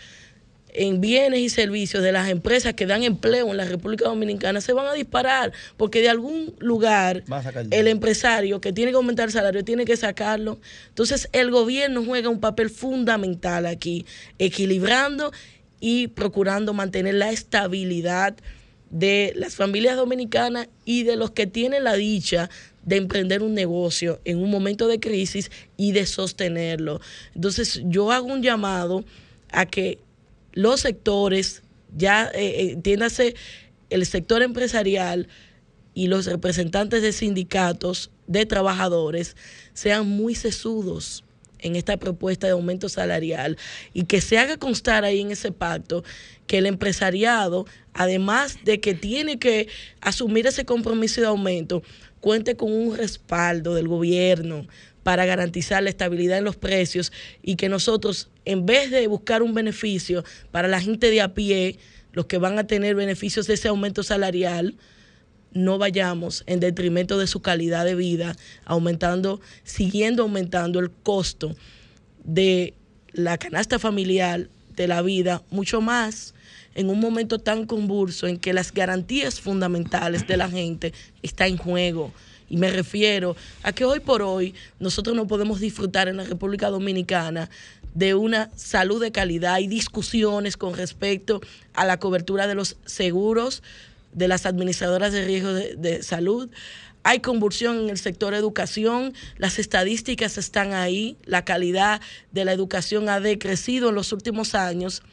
[0.77, 4.73] en bienes y servicios de las empresas que dan empleo en la República Dominicana se
[4.73, 7.23] van a disparar porque de algún lugar
[7.71, 10.59] el empresario que tiene que aumentar el salario tiene que sacarlo.
[10.89, 14.05] Entonces el gobierno juega un papel fundamental aquí,
[14.37, 15.31] equilibrando
[15.79, 18.35] y procurando mantener la estabilidad
[18.89, 22.49] de las familias dominicanas y de los que tienen la dicha
[22.83, 27.01] de emprender un negocio en un momento de crisis y de sostenerlo.
[27.33, 29.03] Entonces yo hago un llamado
[29.51, 29.99] a que
[30.53, 31.63] los sectores,
[31.95, 33.35] ya eh, eh, entiéndase
[33.89, 35.27] el sector empresarial
[35.93, 39.35] y los representantes de sindicatos de trabajadores
[39.73, 41.24] sean muy sesudos
[41.65, 43.57] en esta propuesta de aumento salarial
[43.93, 46.03] y que se haga constar ahí en ese pacto
[46.45, 49.67] que el empresariado, además de que tiene que
[49.99, 51.81] asumir ese compromiso de aumento,
[52.21, 54.67] cuente con un respaldo del gobierno
[55.01, 57.11] para garantizar la estabilidad en los precios
[57.41, 61.79] y que nosotros, en vez de buscar un beneficio para la gente de a pie,
[62.11, 64.75] los que van a tener beneficios de ese aumento salarial,
[65.55, 68.35] no vayamos en detrimento de su calidad de vida,
[68.65, 71.55] aumentando, siguiendo aumentando el costo
[72.23, 72.75] de
[73.13, 76.35] la canasta familiar, de la vida, mucho más
[76.75, 80.93] en un momento tan convulso en que las garantías fundamentales de la gente
[81.23, 82.13] están en juego.
[82.49, 86.69] Y me refiero a que hoy por hoy nosotros no podemos disfrutar en la República
[86.69, 87.49] Dominicana
[87.93, 89.53] de una salud de calidad.
[89.53, 91.39] Hay discusiones con respecto
[91.73, 93.63] a la cobertura de los seguros
[94.15, 96.49] de las administradoras de riesgo de, de salud.
[97.03, 102.01] Hay convulsión en el sector educación, las estadísticas están ahí, la calidad
[102.31, 105.03] de la educación ha decrecido en los últimos años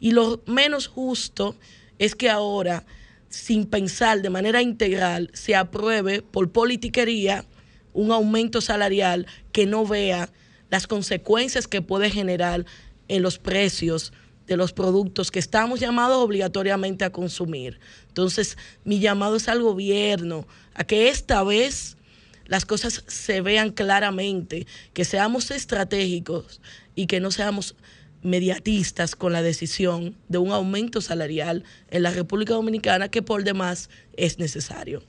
[0.00, 1.56] y lo menos justo
[1.98, 2.84] es que ahora,
[3.28, 7.44] sin pensar de manera integral, se apruebe por politiquería
[7.92, 10.30] un aumento salarial que no vea
[10.70, 12.64] las consecuencias que puede generar
[13.08, 14.12] en los precios
[14.48, 17.78] de los productos que estamos llamados obligatoriamente a consumir.
[18.08, 21.96] Entonces, mi llamado es al gobierno a que esta vez
[22.46, 26.60] las cosas se vean claramente, que seamos estratégicos
[26.96, 27.76] y que no seamos
[28.22, 33.90] mediatistas con la decisión de un aumento salarial en la República Dominicana que por demás
[34.16, 35.02] es necesario.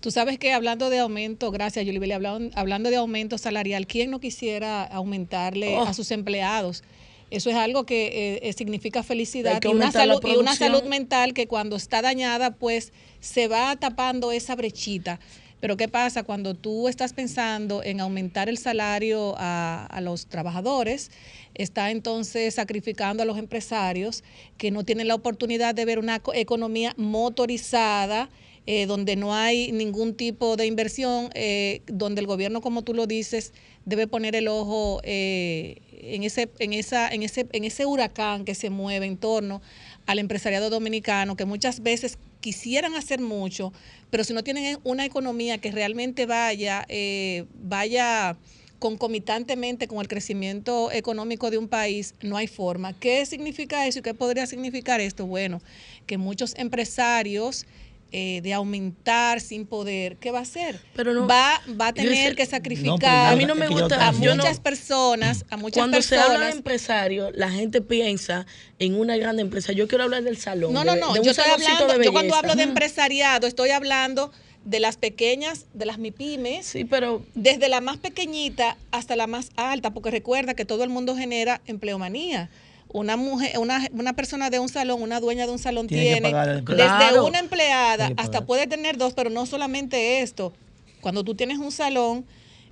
[0.00, 4.20] Tú sabes que hablando de aumento, gracias Yulibeli, hablando, hablando de aumento salarial, ¿quién no
[4.20, 5.84] quisiera aumentarle Oh.
[5.86, 6.82] a sus empleados?
[7.30, 11.34] Eso es algo que eh, eh, significa felicidad y una, salud, y una salud mental
[11.34, 15.18] que cuando está dañada, pues se va tapando esa brechita.
[15.58, 21.10] Pero ¿qué pasa cuando tú estás pensando en aumentar el salario a, a los trabajadores?
[21.54, 24.22] Está entonces sacrificando a los empresarios
[24.58, 28.28] que no tienen la oportunidad de ver una co- economía motorizada,
[28.66, 33.06] eh, donde no hay ningún tipo de inversión, eh, donde el gobierno, como tú lo
[33.06, 33.52] dices,
[33.84, 35.76] debe poner el ojo eh,
[36.14, 39.62] en ese, en esa, en ese, en ese huracán que se mueve en torno
[40.06, 43.72] al empresariado dominicano, que muchas veces quisieran hacer mucho,
[44.10, 48.36] pero si no tienen una economía que realmente vaya, eh, vaya
[48.78, 52.92] concomitantemente con el crecimiento económico de un país, no hay forma.
[52.92, 55.26] ¿Qué significa eso y qué podría significar esto?
[55.26, 55.60] Bueno,
[56.06, 57.66] que muchos empresarios
[58.12, 60.80] eh, de aumentar sin poder, ¿qué va a hacer?
[60.94, 63.68] Pero no- va, va a sé- tener que No, sacrificar A mí no me es
[63.70, 66.34] que yo gusta- a también- yo no- muchas personas, a muchas Cuando se personas.
[66.36, 68.46] habla de empresario, la gente piensa
[68.78, 69.72] en una gran empresa.
[69.72, 70.72] Yo quiero hablar del salón.
[70.72, 71.16] No, no, de no.
[71.16, 74.30] Yo estoy hablando, de yo cuando hablo de empresariado, estoy hablando
[74.64, 79.50] de las pequeñas, de las MIPIMES, Sí, pero desde la más pequeñita hasta la más
[79.56, 82.50] alta, porque recuerda que todo el mundo genera empleomanía.
[82.88, 87.20] Una mujer, una, una persona de un salón, una dueña de un salón Tiene desde
[87.20, 90.52] una empleada hasta puede tener dos, pero no solamente esto.
[91.00, 92.24] Cuando tú tienes un salón,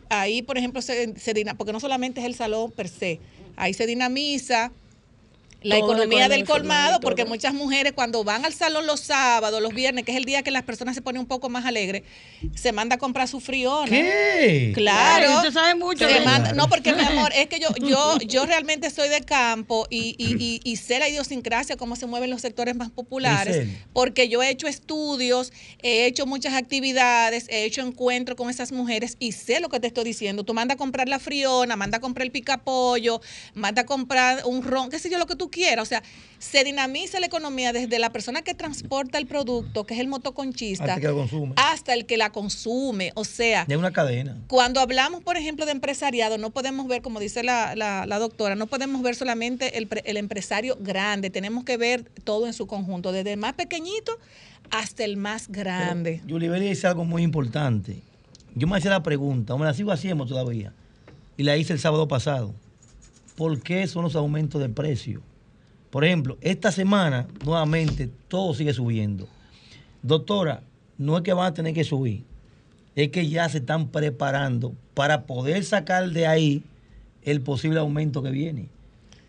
[0.09, 3.21] ahí, por ejemplo, se, se porque no solamente es el salón per se,
[3.57, 4.73] ahí se dinamiza
[5.65, 9.61] la Todo economía el del colmado, porque muchas mujeres cuando van al salón los sábados,
[9.61, 12.03] los viernes, que es el día que las personas se ponen un poco más alegres,
[12.55, 13.89] se manda a comprar su friona.
[13.89, 14.73] ¿Qué?
[14.75, 15.37] Claro.
[15.39, 18.91] Usted sabe mucho Se manda- no, porque mi amor, es que yo, yo, yo realmente
[18.91, 22.77] soy de campo y, y, y- y sé la idiosincrasia, cómo se mueven los sectores
[22.77, 25.53] más populares, porque yo he hecho estudios,
[25.83, 29.87] he hecho muchas actividades, he hecho encuentros con esas mujeres y sé lo que te
[29.87, 30.45] estoy diciendo.
[30.45, 33.21] Tú manda a comprar la friona, manda a comprar el picapollo,
[33.55, 35.83] manda a comprar un ron, qué sé yo, lo que tú quieras.
[35.85, 36.03] O sea,
[36.39, 40.85] se dinamiza la economía desde la persona que transporta el producto, que es el motoconchista,
[40.85, 41.55] Hasta que lo consume.
[41.57, 43.13] hasta el que la consume.
[43.15, 44.37] O sea, De una cadena.
[44.49, 48.57] cuando hablamos, por ejemplo, de empresariado, no podemos ver, como dice la, la- la doctora,
[48.57, 52.67] no podemos ver solamente el, pre- el empresario grande, tenemos que ver todo en su
[52.67, 54.19] conjunto, desde el más pequeñito
[54.71, 56.21] hasta el más grande.
[56.27, 58.03] Yulibeli dice algo muy importante.
[58.55, 60.73] Yo me hacía la pregunta, me la sigo haciendo todavía,
[61.39, 62.55] y la hice el sábado pasado.
[63.37, 65.23] ¿Por qué son los aumentos de precio?
[65.95, 69.29] Por ejemplo, esta semana, nuevamente, todo sigue subiendo.
[70.03, 70.61] Doctora,
[70.99, 72.25] no es que van a tener que subir,
[72.97, 76.65] es que ya se están preparando para poder sacar de ahí
[77.23, 78.67] el posible aumento que viene.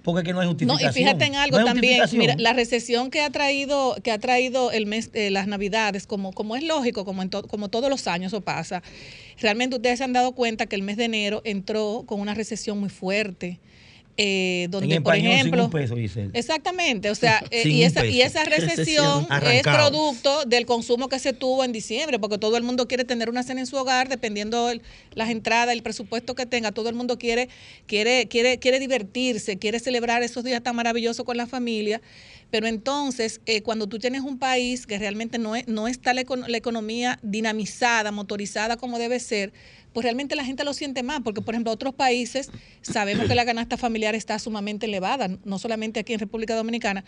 [0.01, 0.89] Porque es que no hay No, justificación.
[0.89, 4.71] y fíjate en algo No también, mira, la recesión que ha traído, que ha traído
[4.71, 8.07] el mes, eh, las navidades, como, como es lógico, como en to- como todos los
[8.07, 8.81] años eso pasa,
[9.39, 12.79] realmente ustedes se han dado cuenta que el mes de enero entró con una recesión
[12.79, 13.59] muy fuerte.
[14.17, 16.29] Eh, donde, en por español, sin ejemplo, un peso, Giselle.
[16.33, 21.33] Exactamente, o sea, eh, y, esa, y esa recesión es producto del consumo que se
[21.33, 24.69] tuvo en diciembre, porque todo el mundo quiere tener una cena en su hogar, dependiendo
[24.69, 24.81] el-
[25.15, 27.49] las entradas, el presupuesto que tenga, todo el mundo quiere,
[27.87, 32.01] quiere, quiere, quiere divertirse, quiere celebrar esos días tan maravillosos con la familia.
[32.51, 36.21] Pero entonces, eh, cuando tú tienes un país que realmente no, es- no está la
[36.21, 39.51] economía dinamizada, motorizada como debe ser,
[39.95, 43.45] pues realmente la gente lo siente más, porque por ejemplo otros países sabemos que la
[43.45, 47.05] canasta familiar está sumamente elevada, no solamente aquí en República Dominicana,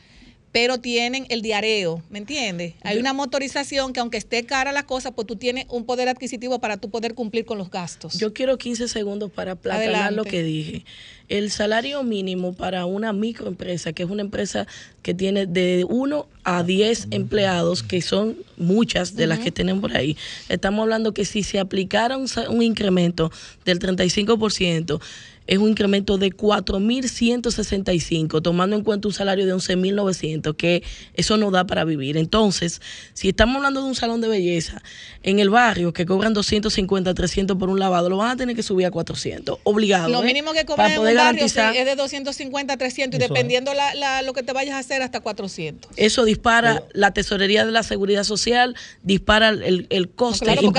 [0.52, 2.74] pero tienen el diareo, ¿me entiendes?
[2.82, 6.60] Hay una motorización que aunque esté cara la cosa, pues tú tienes un poder adquisitivo
[6.60, 8.18] para tú poder cumplir con los gastos.
[8.18, 10.16] Yo quiero 15 segundos para Adelante.
[10.16, 10.86] lo que dije.
[11.28, 14.66] El salario mínimo para una microempresa, que es una empresa
[15.02, 19.96] que tiene de 1 a 10 empleados, que son muchas de las que tienen por
[19.96, 20.16] ahí,
[20.48, 23.32] estamos hablando que si se aplicara un, un incremento
[23.66, 25.02] del 35%,
[25.48, 30.84] es un incremento de 4.165, tomando en cuenta un salario de 11.900, que
[31.14, 32.18] eso no da para vivir.
[32.18, 32.82] Entonces,
[33.14, 34.82] si estamos hablando de un salón de belleza
[35.24, 38.64] en el barrio que cobran 250, 300 por un lavado, lo van a tener que
[38.64, 40.10] subir a 400, obligado.
[40.10, 40.26] Lo ¿eh?
[40.26, 41.76] mínimo que cobran en un poder barrio sí, garantizar.
[41.76, 43.30] es de 250 300 y Eso es.
[43.30, 45.92] dependiendo la, la- lo que te vayas a hacer hasta 400.
[45.96, 50.68] Eso dispara la tesorería de la seguridad social, dispara el, el coste claro, es.
[50.68, 50.74] Eso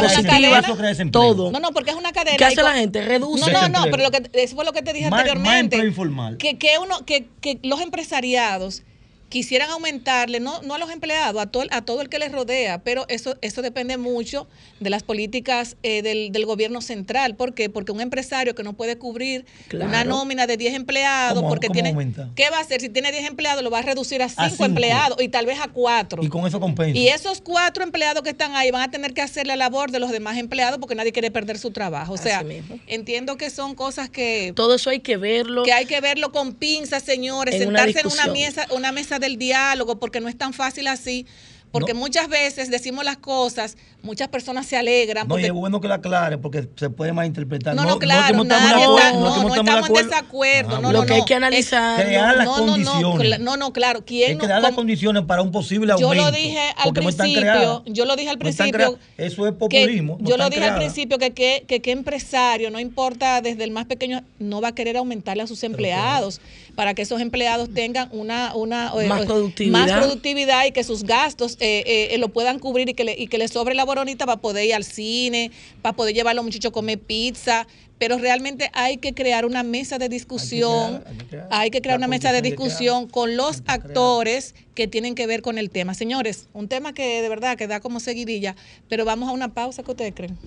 [0.77, 1.23] crea desempleo.
[1.23, 1.51] todo.
[1.51, 2.37] No, no, porque es una cadena.
[2.37, 3.03] ¿Qué hace la gente?
[3.03, 3.51] Reduce.
[3.51, 5.77] No, no, no, pero lo que, eso fue lo que te dije Más- más anteriormente.
[5.77, 6.37] empleo informal.
[6.37, 8.83] Que, que, uno, que, que los empresariados
[9.29, 12.33] quisieran aumentarle, no, no a los empleados, a todo, el- a todo el que les
[12.33, 14.49] rodea, pero eso, eso depende mucho
[14.81, 17.35] de las políticas eh, del, del gobierno central.
[17.37, 17.69] ¿Por qué?
[17.69, 19.89] Porque un empresario que no puede cubrir Claro.
[19.91, 21.91] una nómina de 10 empleados, ¿Cómo- porque cómo tiene...
[21.91, 22.31] aumenta?
[22.35, 22.81] ¿Qué va a hacer?
[22.81, 24.65] Si tiene 10 empleados, lo va a reducir a 5 cinco.
[24.65, 26.23] empleados y tal vez a 4.
[26.23, 26.99] Y con eso compensa.
[26.99, 29.99] Y esos cuatro empleados que están ahí van a tener que hacer la labor de
[29.99, 32.13] los demás empleados porque nadie quiere perder su trabajo.
[32.15, 32.45] O sea,
[32.87, 35.63] entiendo que son cosas que, Todo eso hay que verlo.
[35.65, 39.18] que hay que verlo con pinzas, señores, En una sentarse en una mesa, una mesa
[39.19, 41.27] del diálogo, porque no es tan fácil así.
[41.71, 42.01] Porque No.
[42.01, 45.29] muchas veces decimos las cosas, muchas personas se alegran.
[45.29, 47.75] No, y es bueno que la aclare porque se puede malinterpretar.
[47.77, 49.69] no, no, que claro, no estamos de nadie acuerdo, está, no no, que no estamos
[49.69, 50.09] en acuerdo.
[50.09, 50.77] desacuerdo.
[50.77, 52.03] Ah, no, lo no, que hay que Es- analizar.
[52.03, 53.41] Crear las no, no, no, condiciones.
[53.41, 54.03] no, no, claro.
[54.07, 56.25] ¿Quién Hay que no- dar las condiciones para un posible Yo aumento.
[56.25, 57.83] lo dije al principio, creadas.
[57.85, 58.99] yo lo dije al principio.
[59.19, 60.17] Eso es que populismo.
[60.23, 63.73] no yo lo dije al principio que qué que, qué empresario, no importa desde el
[63.73, 66.41] más pequeño, no va a querer aumentarle a sus empleados
[66.79, 69.73] para que esos empleados tengan una, una eh, Más eh, productividad.
[69.81, 73.17] más productividad y que sus gastos eh, eh, eh, lo puedan cubrir y que, le,
[73.19, 75.51] y que le sobre la boronita para poder ir al cine,
[75.83, 77.67] para poder llevar a los muchachos a comer pizza.
[77.99, 81.99] Pero realmente hay que crear una mesa de discusión, hay que crear- hay que crear
[81.99, 82.69] la una mesa de condición de crear.
[82.69, 85.95] discusión con los actores que tienen que ver con el tema.
[85.95, 88.55] Señores, un tema que de verdad que da como seguidilla,
[88.89, 90.39] pero vamos a una pausa, ¿qué ustedes creen?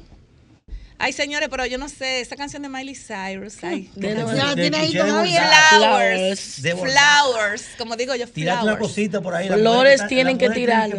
[1.04, 3.56] Ay, señores, pero yo no sé, esa canción de Miley Cyrus.
[3.64, 4.56] Ay, qué canción.
[4.56, 5.42] tiene ahí todavía.
[5.42, 5.80] Bolsar.
[5.80, 6.62] Flowers.
[6.62, 7.64] Flowers.
[7.78, 8.80] Como digo yo, Tirate una flowers.
[8.88, 9.48] cosita por ahí.
[9.48, 10.90] Flores tienen que dolidas,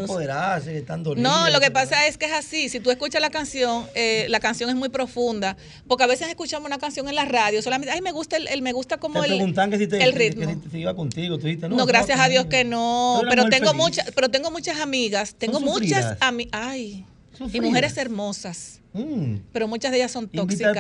[1.17, 2.69] No, lo que pasa es que es así.
[2.69, 5.57] Si tú escuchas la canción, eh, la canción es muy profunda.
[5.87, 8.63] Porque a veces escuchamos una canción en la radio, solamente, ay, me gusta el, el-
[8.63, 10.47] me gusta como Te el, preguntan que si te, el que- ritmo.
[10.47, 11.39] que si te iba contigo.
[11.39, 13.21] Tú dijiste, no, No, gracias a Dios que no.
[13.29, 17.05] Pero tengo muchas, pero tengo muchas amigas, tengo muchas amigas, ay,
[17.53, 19.37] y mujeres hermosas, Mm.
[19.55, 20.77] pero muchas de ellas son tóxicas.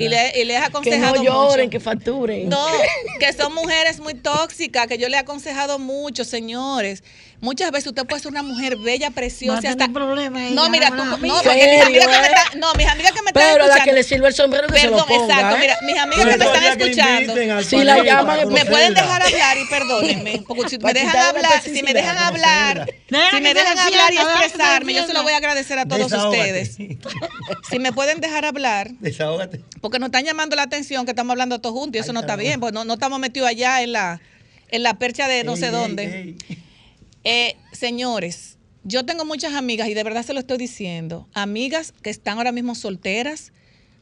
[0.00, 1.70] Y le, y le he Que aconsejado no lloren, mucho.
[1.70, 2.48] que facturen.
[2.48, 2.66] No,
[3.20, 7.04] que son mujeres muy tóxicas, que yo le he aconsejado mucho, señores.
[7.42, 10.88] Muchas veces usted puede ser una mujer bella, preciosa, tener hasta problemas ella, No, mira,
[10.90, 12.30] tú, no, ¿En porque mis amigas, que me eh?
[12.36, 13.84] están, no, mis amigas que me están Pero la escuchando.
[13.84, 15.34] que le sirve el sombrero que se Perdón, lo ponga.
[15.34, 15.60] exacto, ¿eh?
[15.60, 17.62] mira, mis amigas que me están escuchando.
[17.62, 21.82] Si la llaman, me pueden dejar hablar y perdónenme, porque si me dejan hablar, si
[21.82, 25.32] me dejan hablar, si me se dejan hablar y se expresarme, yo se lo voy
[25.32, 26.76] a agradecer a todos ustedes.
[27.70, 29.62] Si me pueden dejar hablar, Desahógate.
[29.80, 32.36] porque nos están llamando la atención que estamos hablando todos juntos y eso no está
[32.36, 34.20] bien, pues no, no estamos metidos allá en la,
[34.68, 36.04] en la percha de no Ey, sé ey, dónde.
[36.04, 36.36] ey.
[37.24, 42.10] Eh, señores, yo tengo muchas amigas y de verdad se lo estoy diciendo, amigas que
[42.10, 43.52] están ahora mismo solteras,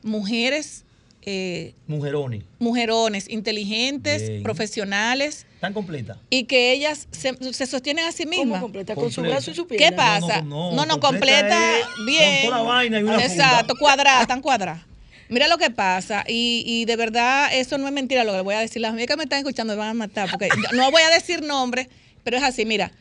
[0.03, 0.85] mujeres,
[1.23, 2.45] eh, Mujerones.
[2.59, 4.43] mujerones, inteligentes, Bien.
[4.45, 6.17] profesionales ¿Están completas?
[6.31, 8.63] y que ellas se, se sostienen a sí ¿Cómo mismas.
[8.63, 8.95] completa?
[8.95, 9.35] Con su Completa.
[9.37, 10.43] brazo y su ¿Qué pasa?
[10.43, 12.41] no, No, no, completa completa, bien.
[12.43, 14.87] con toda la vaina y una Exacto, cuadrada, tan cuadrada.
[15.29, 18.43] Mira lo que pasa, y, y de verdad eso no es mentira lo que le
[18.45, 18.81] voy a decir.
[18.81, 21.43] Las amigas que me están escuchando me van a matar, porque no voy a decir
[21.43, 21.89] nombres,
[22.29, 22.93] pero es así, mira.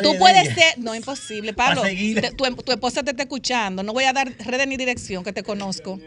[0.00, 1.82] Tú de puedes ser, no imposible, Pablo.
[1.82, 5.32] Te- tu, tu esposa te está escuchando, no voy a dar redes ni dirección, que
[5.32, 5.98] te conozco.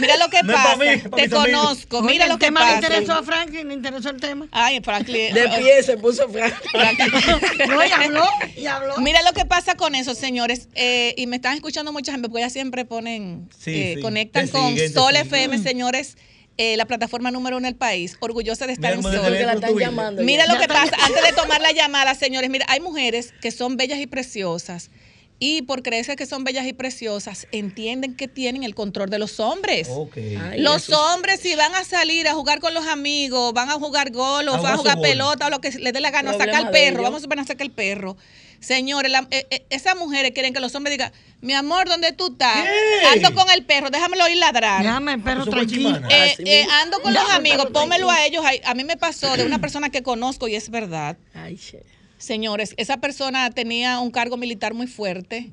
[0.00, 1.44] Mira lo que No es pasa, mí, es te amigos.
[1.44, 2.86] conozco, Oye, mira el lo que tema le pasa.
[2.86, 4.48] interesó a Franklin, le interesó el tema.
[4.50, 5.32] Ay, Franklin.
[5.34, 6.54] De pie se puso Frank.
[7.68, 8.24] No, y habló,
[8.56, 8.96] y habló.
[8.98, 10.68] Mira lo que pasa con eso, señores.
[10.74, 14.02] eh, y me están escuchando mucha gente, porque ellas siempre ponen, Sí, eh, sí.
[14.02, 15.26] conectan Te con siguen, Sol siguen.
[15.26, 16.16] FM, señores,
[16.56, 18.16] eh, la plataforma número uno del país.
[18.20, 19.32] Orgullosa de estar Mira en Sol.
[19.32, 20.22] la están llamando.
[20.22, 20.54] Mira ya.
[20.54, 23.98] lo que pasa, antes de tomar la llamada, señores, mira, hay mujeres que son bellas
[23.98, 24.90] y preciosas.
[25.38, 29.38] Y por creerse que son bellas y preciosas, entienden que tienen el control de los
[29.38, 29.86] hombres.
[30.16, 33.74] Ay, Los eso- hombres, si van a salir a jugar con los amigos, van a
[33.74, 36.30] jugar gol o A van a jugar pelota o lo que les dé la gana,
[36.30, 38.16] a sacar el perro, vamos a suponer a sacar el perro.
[38.60, 41.12] Señores, la- eh, eh, esas mujeres quieren que los hombres digan,
[41.42, 42.64] mi amor, ¿dónde tú estás?
[42.64, 43.06] ¿Qué?
[43.26, 44.82] Ando con el perro, déjamelo ir ladrar.
[44.82, 46.00] Déjame el perro tranquilo.
[46.08, 48.42] Eh, eh, ando con Ya, los amigos, pómelo a ellos.
[48.42, 48.62] ahí.
[48.64, 51.18] A mí me pasó de una persona que conozco y es verdad.
[51.34, 51.82] Ay, che.
[52.18, 55.50] Señores, esa persona tenía un cargo militar muy fuerte.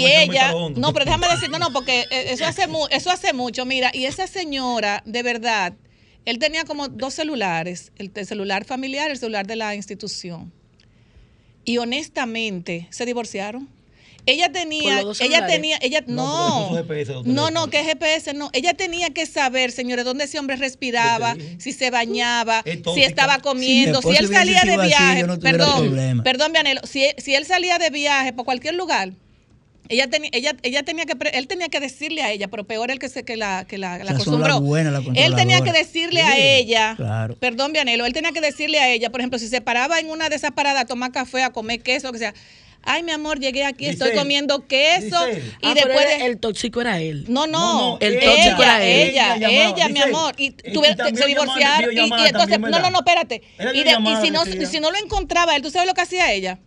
[0.00, 0.04] Y
[0.34, 0.48] ella,
[0.80, 3.90] no, pero déjame decir, no, no, porque eh, eso hace, mu- eso hace mucho, mira,
[3.94, 5.74] y esa señora, de verdad,
[6.24, 10.52] él tenía como dos celulares, el, el celular familiar y el celular de la institución.
[11.64, 13.68] Y honestamente, se divorciaron.
[14.28, 18.50] Ella ¿Con tenía, ella tenía, ella, No, no, GPS no, no, que GPS no.
[18.52, 23.38] Ella tenía que saber, señores, dónde ese hombre respiraba, si se bañaba, Es si estaba
[23.38, 26.22] comiendo, Si él salía de así, viaje, perdón, problema.
[26.22, 29.12] perdón, Vianelo, si, si él salía de viaje por cualquier lugar,
[29.88, 32.98] ella tenía, ella, ella tenía que, él tenía que decirle a ella, pero peor el
[32.98, 34.60] que se que la, que la, la acostumbró.
[35.14, 37.36] él tenía que decirle a ella, claro.
[37.36, 40.28] perdón, Vianelo, él tenía que decirle a ella, por ejemplo, si se paraba en una
[40.28, 42.34] de esas paradas a tomar café, a comer queso, lo que sea.
[42.90, 45.42] Ay, mi amor, llegué aquí, estoy Giselle, comiendo queso Giselle.
[45.62, 47.24] y Ah, pero después el tóxico era él.
[47.28, 49.08] no, no, No, no, el ella, tóxico era él.
[49.10, 53.42] ella, Ella mi amor, y, también se divorciaron y, entonces, no, no, no, espérate.
[53.58, 55.92] Y, de- y videollamada si no, y si no lo encontraba él, ¿tú sabes lo
[55.94, 56.58] que hacía ella?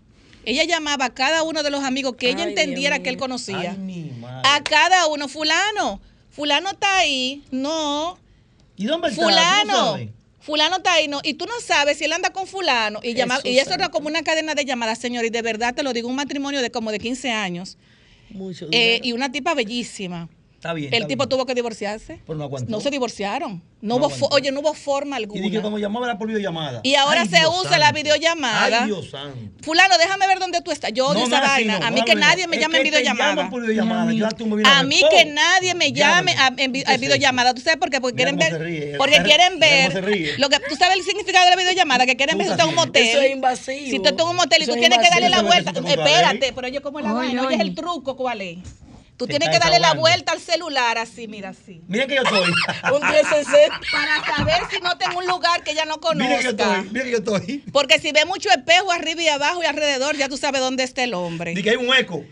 [0.45, 3.17] Ella llamaba a cada uno de los amigos que ella Ay, entendiera Dios que él
[3.17, 3.75] conocía.
[3.79, 4.11] Ay.
[4.43, 8.17] A cada uno, fulano, fulano está ahí, no,
[8.77, 9.21] ¿Y dónde está?
[9.21, 9.97] ¿Tú no fulano.
[10.41, 12.99] Fulano está ahí, no, y tú no sabes si él anda con fulano.
[13.03, 15.73] Y, llama- Jesús y eso era como una cadena de llamadas, señor, y de verdad
[15.75, 17.77] te lo digo, un matrimonio de como de 15 años.
[18.29, 20.29] Mucho Eh, y una tipa bellísima.
[20.61, 20.93] Está bien.
[20.93, 21.29] El está tipo bien.
[21.29, 22.19] tuvo que divorciarse.
[22.23, 22.69] Pero no aguantó.
[22.69, 23.63] No se divorciaron.
[23.81, 25.61] No, No hubo oye, no hubo forma Y dije que alguna.
[25.63, 26.81] cuando llamaba era por videollamada.
[26.83, 28.81] Y ahora Ay, se Dios usa la videollamada.
[28.81, 29.39] Ay, Dios santo.
[29.63, 30.93] Fulano, déjame ver dónde tú estás.
[30.93, 31.77] Yo odio No, esa es vaina.
[31.87, 33.49] a mí que nadie me Es llame en videollamada.
[34.65, 37.55] A mí que nadie me llame en, vi- ¿Qué a es videollamada.
[37.55, 37.99] ¿Tú sabes por qué?
[37.99, 38.61] Porque quieren cómo ver.
[38.61, 38.95] ríe.
[38.99, 39.93] Porque quieren ver.
[39.93, 40.05] cómo.
[40.37, 42.05] Lo que, ¿Tú sabes el significado de la videollamada?
[42.05, 43.03] Que quieren ver si tú estás en un motel.
[43.07, 43.89] Eso es invasivo.
[43.89, 45.71] Si tú estás en un motel y tú es tienes que darle la vuelta.
[45.71, 45.77] Es.
[45.85, 47.41] Espérate, pero yo como la Oye, vaina.
[47.47, 47.63] Oye, oye.
[47.63, 48.57] el truco, ¿cuál es?
[49.21, 51.81] Tú tienes que darle la vuelta al celular así, mira, así.
[51.87, 52.41] Miren que yo estoy.
[52.93, 53.79] Un 1060.
[53.91, 56.77] Para saber si no tengo un lugar que ella no Miren que yo conozca.
[56.79, 56.89] estoy.
[56.91, 57.63] Miren que yo estoy.
[57.71, 61.03] Porque si ve mucho espejo arriba y abajo y alrededor, ya tú sabes dónde está
[61.03, 61.51] el hombre.
[61.51, 62.23] Dice que hay un eco.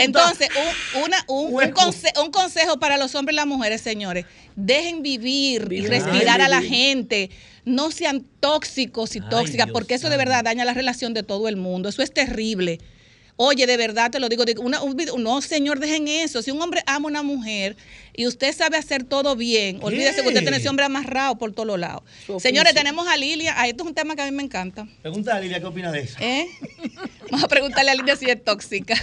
[0.00, 0.48] Entonces,
[0.94, 4.26] un, una- un- un conse- un consejo para los hombres y las mujeres, señores.
[4.56, 7.30] Dejen vivir y respirar Ay, a la gente.
[7.64, 11.22] No sean tóxicos y Ay, tóxicas, Dios porque eso de verdad daña la relación de
[11.22, 11.88] todo el mundo.
[11.88, 12.80] Eso es terrible.
[13.40, 16.42] Oye, de verdad te lo digo, una- un no, señor, dejen eso.
[16.42, 17.76] Si un hombre ama a una mujer
[18.12, 21.78] y usted sabe hacer todo bien, olvídese que usted tiene ese hombre amarrado por todos
[21.78, 22.02] lados.
[22.40, 23.54] Señores, tenemos a Lilia.
[23.56, 24.88] Ah, esto es un tema que a mí me encanta.
[25.02, 26.16] Pregunta a Lilia qué opina de eso.
[26.20, 26.46] ¿Eh?
[27.30, 28.94] Vamos a preguntarle a Lilia si es tóxica.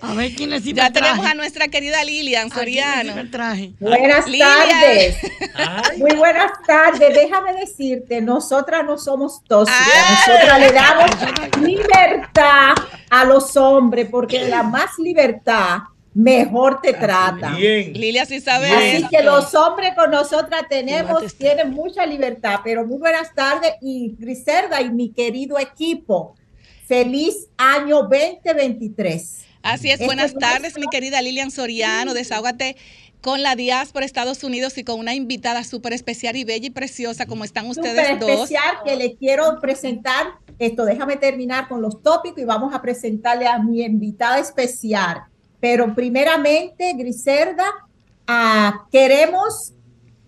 [0.00, 1.08] A ver quién le sirve Ya el traje.
[1.10, 3.20] tenemos a nuestra querida Lilian ¿A quién le sirve Soriano.
[3.20, 3.70] el traje?
[3.80, 5.16] Buenas tardes.
[5.54, 7.14] Ay, Muy buenas tardes.
[7.14, 10.24] Déjame decirte, nosotras no somos tóxicas, Ah.
[10.26, 12.74] nosotras le damos libertad
[13.10, 15.78] a los hombres, porque la más libertad,
[16.14, 17.50] mejor te trata.
[17.50, 17.92] bien.
[17.92, 19.08] Lilia sí sabe Así esto.
[19.10, 21.44] que los hombres con nosotras tenemos, este.
[21.44, 26.34] tienen mucha libertad, pero muy buenas tardes y Griselda y mi querido equipo,
[26.86, 29.42] feliz año 2023.
[29.62, 32.14] Así es, Este buenas nuestro- tardes, mi querida Lilian Soriano.
[32.14, 32.76] Desahógate
[33.20, 37.26] con la diáspora Estados Unidos y con una invitada súper especial y bella y preciosa
[37.26, 38.30] como están ustedes Súper dos.
[38.30, 40.26] especial que le quiero presentar.
[40.58, 45.24] Esto, déjame terminar con los tópicos y vamos a presentarle a mi invitada especial.
[45.58, 47.64] Pero primeramente, Griselda,
[48.28, 49.72] ah, queremos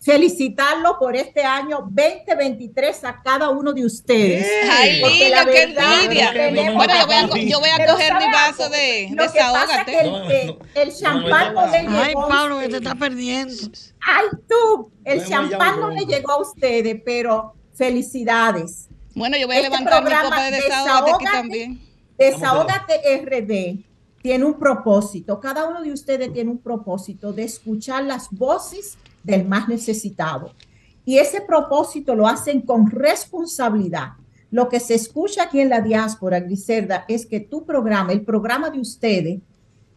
[0.08, 4.46] felicitarlo por este año 2023 a cada uno de ustedes.
[4.70, 6.72] Ay, la qué verdad, envidia.
[6.72, 8.74] Bueno, yo voy a, yo voy a Pero coger mi ¿sabe vaso algo?
[8.74, 10.58] de Lo que pasa es que desahógate.
[10.74, 13.54] el, No, champán no le llegó Ay, Pablo, que te está perdiendo.
[14.00, 18.88] Ay, tú, el champán no le llegó a ustedes, pero felicidades.
[19.14, 21.36] Bueno, yo voy a Este levantar mi programa copa de desahógate aquí Desahógate.
[21.36, 21.80] también.
[22.16, 22.94] Desahógate
[23.26, 23.84] RD
[24.22, 25.38] tiene un propósito.
[25.38, 28.96] Cada uno de ustedes tiene un propósito de escuchar las voces
[29.28, 30.52] del más necesitado.
[31.04, 34.12] Y ese propósito lo hacen con responsabilidad.
[34.50, 38.70] Lo que se escucha aquí en la diáspora, Griselda, es que tu programa, el programa
[38.70, 39.40] de ustedes,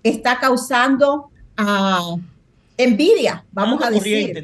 [0.03, 2.16] está causando ah,
[2.76, 4.44] envidia, vamos a decir.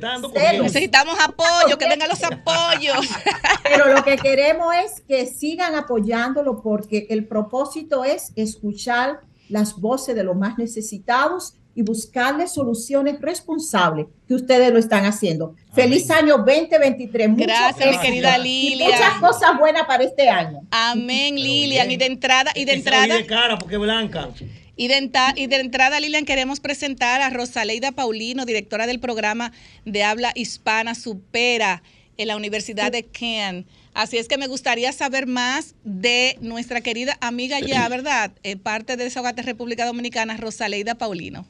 [0.61, 3.07] Necesitamos apoyo, que vengan los apoyos.
[3.63, 9.19] Pero lo que queremos es que sigan apoyándolo porque el propósito es escuchar
[9.49, 15.55] las voces de los más necesitados y buscarles soluciones responsables que ustedes lo están haciendo.
[15.75, 17.29] Feliz año 2023.
[17.29, 18.85] Mucho Gracias, mi éxito querida y Lilia.
[18.87, 20.61] muchas cosas buenas para este año.
[20.71, 21.91] Amén, Lilian.
[21.91, 24.29] Y de entrada, y de entrada, de cara porque es blanca.
[24.75, 29.51] Y de, y de entrada, Lilian, queremos presentar a Rosaleida Paulino, directora del programa
[29.85, 31.83] de habla hispana Supera
[32.17, 33.67] en la Universidad de Kent.
[33.93, 38.31] Así es que me gustaría saber más de nuestra querida amiga ya, ¿verdad?
[38.41, 41.45] Eh, parte de Desahogate República Dominicana, Rosaleida Paulino.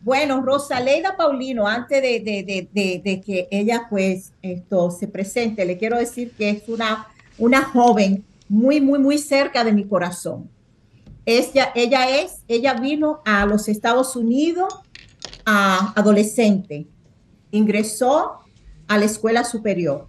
[0.00, 6.50] Bueno, Rosaleida Paulino, antes de, que ella pues esto se presente, le quiero decir que
[6.50, 10.48] es una, una joven muy, muy, muy cerca de mi corazón.
[11.26, 14.72] Ella, ella es, ella vino a los Estados Unidos
[15.44, 16.86] a adolescente,
[17.50, 18.38] ingresó
[18.86, 20.08] a la escuela superior,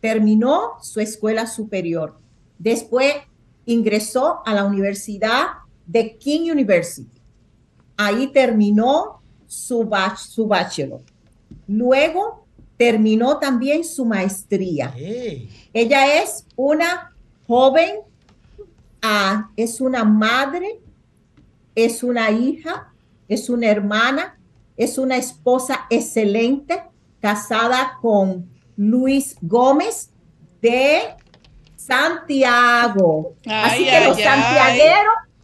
[0.00, 2.18] terminó su escuela superior,
[2.58, 3.14] después
[3.66, 5.46] ingresó a la universidad
[5.86, 7.20] de King University.
[7.96, 9.22] Ahí terminó
[9.54, 11.00] su, bach- su bachelor.
[11.66, 14.92] Luego terminó también su maestría.
[15.72, 17.12] Ella es una
[17.46, 17.96] joven,
[19.02, 20.80] ah, es una madre,
[21.74, 22.92] es una hija,
[23.28, 24.38] es una hermana,
[24.76, 26.82] es una esposa excelente,
[27.20, 30.10] casada con Luis Gómez
[30.60, 31.02] de
[31.76, 33.34] Santiago.
[33.46, 34.80] Así Ay, que los ay, ay.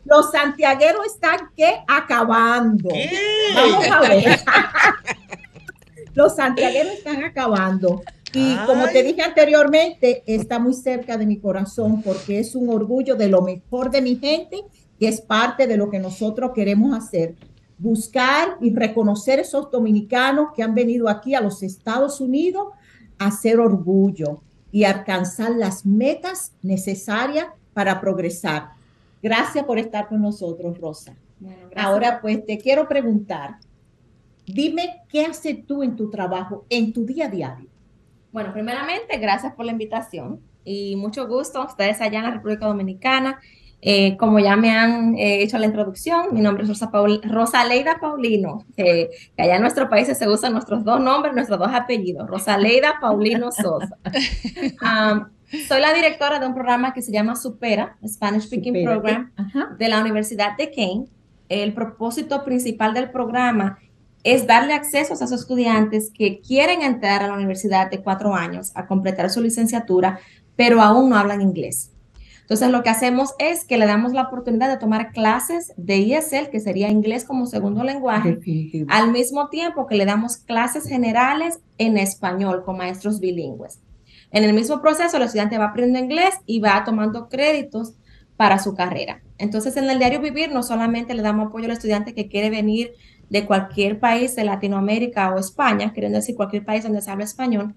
[0.05, 2.89] Los santiagueros están que acabando.
[2.89, 3.11] ¿Qué?
[3.55, 4.41] Vamos a ver.
[6.15, 8.03] Los santiagueros están acabando.
[8.33, 13.17] Y como te dije anteriormente, está muy cerca de mi corazón porque es un orgullo
[13.17, 14.65] de lo mejor de mi gente
[14.99, 17.35] y es parte de lo que nosotros queremos hacer.
[17.79, 22.69] Buscar y reconocer esos dominicanos que han venido aquí a los Estados Unidos
[23.19, 28.80] a hacer orgullo y alcanzar las metas necesarias para progresar.
[29.23, 31.15] Gracias por estar con nosotros, Rosa.
[31.77, 33.57] Ahora, pues te quiero preguntar,
[34.47, 37.69] dime qué haces tú en tu trabajo, en tu día a diario.
[38.33, 43.41] Bueno, primeramente, gracias por la invitación y mucho gusto ustedes allá en la República Dominicana.
[43.83, 47.99] Eh, como ya me han eh, hecho la introducción, mi nombre es Rosa, Paul Rosaleida
[47.99, 52.29] Paulino, eh, que allá en nuestro país se usan nuestros dos nombres, nuestros dos apellidos,
[52.29, 53.97] Rosaleida Paulino Sosa.
[54.83, 55.25] Um,
[55.69, 58.85] soy la directora de un programa que se llama Supera, Spanish Speaking.
[58.85, 59.77] Program, Ajá.
[59.79, 61.07] de la Universidad de Kane.
[61.49, 63.79] El propósito principal del programa
[64.23, 68.71] es darle acceso a esos estudiantes que quieren entrar a la universidad de cuatro años
[68.75, 70.21] a completar su licenciatura,
[70.57, 71.91] pero aún no hablan inglés.
[72.43, 76.51] Entonces, lo que hacemos es que le damos la oportunidad de tomar clases de ESL,
[76.51, 78.89] que sería inglés como segundo lenguaje, Definitivo.
[78.91, 83.79] al mismo tiempo que le damos clases generales en español con maestros bilingües.
[84.33, 87.95] En el mismo proceso, el estudiante va aprendiendo inglés y va tomando créditos
[88.37, 89.23] para su carrera.
[89.39, 92.93] Entonces, en el diario vivir no solamente le damos apoyo al estudiante que quiere venir
[93.29, 97.75] de cualquier país de Latinoamérica o España, queriendo decir cualquier país donde se habla español,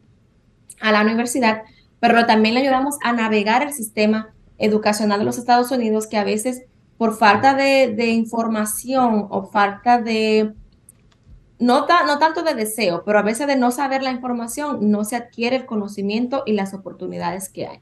[0.79, 1.63] a la universidad,
[1.99, 6.23] pero también le ayudamos a navegar el sistema educacional de los Estados Unidos que a
[6.23, 6.63] veces
[6.97, 10.53] por falta de, de información o falta de,
[11.63, 15.15] no, no tanto de deseo, pero a veces de no saber la información, no se
[15.15, 17.79] adquiere el conocimiento y las oportunidades que hay.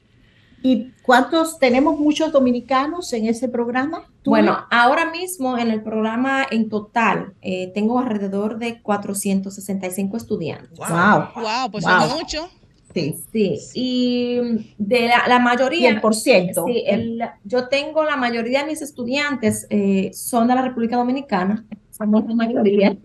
[0.64, 4.04] ¿Y cuántos tenemos muchos dominicanos en ese programa?
[4.24, 10.78] Bueno, ahora mismo en el programa en total eh, tengo alrededor de 465 estudiantes.
[10.78, 10.88] Wow,
[11.34, 12.06] wow, pues wow.
[12.06, 12.48] es mucho.
[12.94, 13.58] Sí, sí.
[13.74, 16.00] Y de la, la mayoría.
[16.00, 16.64] 100%.
[16.66, 21.64] Sí, el, yo tengo la mayoría de mis estudiantes eh, son de la República Dominicana.
[21.90, 22.96] Somos la mayoría.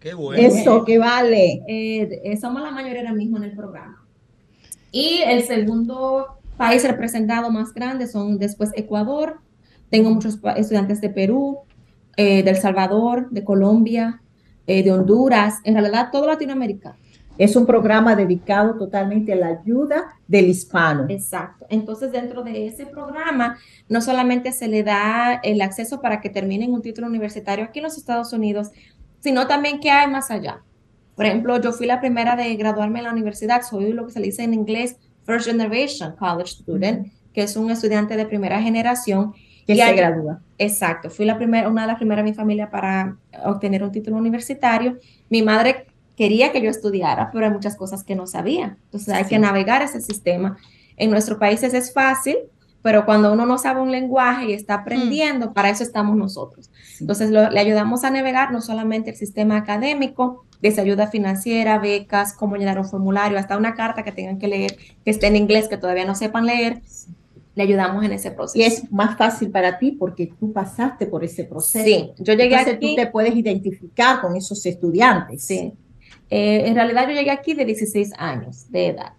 [0.00, 0.42] Qué bueno.
[0.42, 1.62] Eso, que vale.
[1.68, 4.02] Eh, somos la mayoría ahora mismo en el programa.
[4.90, 9.38] Y el segundo país representado más grande son después Ecuador.
[9.90, 11.58] Tengo muchos estudiantes de Perú,
[12.16, 14.22] eh, de El Salvador, de Colombia,
[14.66, 16.96] eh, de Honduras, en realidad todo Latinoamérica.
[17.38, 21.06] Es un programa dedicado totalmente a la ayuda del hispano.
[21.08, 21.66] Exacto.
[21.70, 23.56] Entonces, dentro de ese programa,
[23.88, 27.84] no solamente se le da el acceso para que terminen un título universitario aquí en
[27.84, 28.70] los Estados Unidos,
[29.20, 30.62] sino también que hay más allá.
[31.14, 34.20] Por ejemplo, yo fui la primera de graduarme en la universidad, soy lo que se
[34.20, 39.34] le dice en inglés First Generation College Student, que es un estudiante de primera generación.
[39.66, 40.40] Que se gradúa.
[40.58, 44.16] Exacto, fui la primera, una de las primeras de mi familia para obtener un título
[44.16, 44.98] universitario.
[45.28, 45.86] Mi madre
[46.16, 48.76] quería que yo estudiara, pero hay muchas cosas que no sabía.
[48.84, 49.30] Entonces hay sí.
[49.30, 50.56] que navegar ese sistema.
[50.96, 52.36] En nuestros países es fácil,
[52.82, 55.52] pero cuando uno no sabe un lenguaje y está aprendiendo, mm.
[55.52, 56.70] para eso estamos nosotros.
[57.00, 62.34] Entonces lo, le ayudamos a navegar no solamente el sistema académico, desde ayuda financiera, becas,
[62.34, 65.68] cómo llenar un formulario, hasta una carta que tengan que leer, que esté en inglés,
[65.68, 66.82] que todavía no sepan leer,
[67.54, 68.58] le ayudamos en ese proceso.
[68.58, 71.84] Y es más fácil para ti porque tú pasaste por ese proceso.
[71.84, 72.94] Sí, yo llegué Entonces, aquí.
[72.94, 75.42] tú te puedes identificar con esos estudiantes.
[75.44, 75.72] Sí.
[76.28, 79.12] Eh, en realidad yo llegué aquí de 16 años de edad.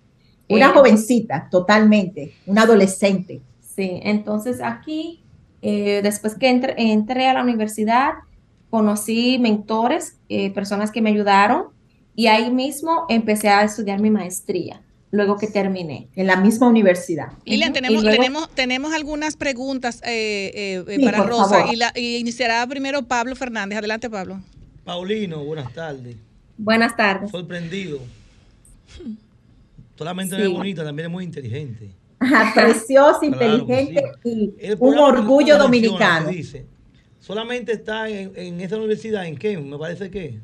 [0.48, 3.42] Una Eh, jovencita, totalmente, una adolescente.
[3.76, 5.22] Sí, entonces aquí,
[5.62, 8.14] eh, después que entré, entré, a la universidad,
[8.70, 11.66] conocí mentores, eh, personas que me ayudaron
[12.16, 14.82] y ahí mismo empecé a estudiar mi maestría,
[15.12, 16.08] luego que terminé.
[16.16, 17.32] En la misma universidad.
[17.46, 21.74] Lilian, tenemos, luego, tenemos, tenemos algunas preguntas eh, Sí, para por Rosa favor.
[21.74, 23.78] y, la, y iniciará primero Pablo Fernández.
[23.78, 24.40] Adelante, Pablo.
[24.84, 26.16] Paulino, buenas tardes.
[26.58, 27.32] Buenas tardes.
[27.32, 28.00] Sorprendido.
[29.98, 30.42] Solamente Sí.
[30.42, 31.90] no es bonita, también es muy inteligente.
[32.22, 34.54] Ajá, preciosa, Claro inteligente sí.
[34.60, 36.30] y El un orgullo dominicano.
[36.30, 36.66] dice,
[37.20, 39.58] solamente está en, en esa universidad, ¿en qué?
[39.58, 40.40] Me parece que.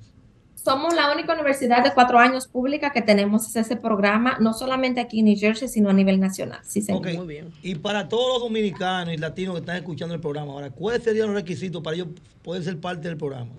[0.56, 5.20] Somos la única universidad de cuatro años pública que tenemos ese programa, no solamente aquí
[5.20, 6.60] en New Jersey, sino a nivel nacional.
[6.64, 7.08] Sí, señor.
[7.08, 7.32] Ok,
[7.62, 11.28] Y para todos los dominicanos y latinos que están escuchando el programa, ahora, ¿cuáles serían
[11.28, 12.10] los requisitos para ellos
[12.44, 13.52] poder ser parte del programa?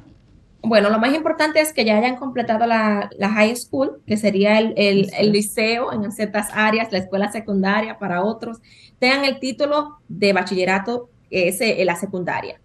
[0.61, 4.59] Bueno, lo más importante es que ya hayan completado la, la high school, que sería
[4.59, 8.59] el, el, el, liceo en ciertas áreas, la escuela secundaria para otros,
[8.99, 12.61] tengan el título de bachillerato, ese, la secundaria.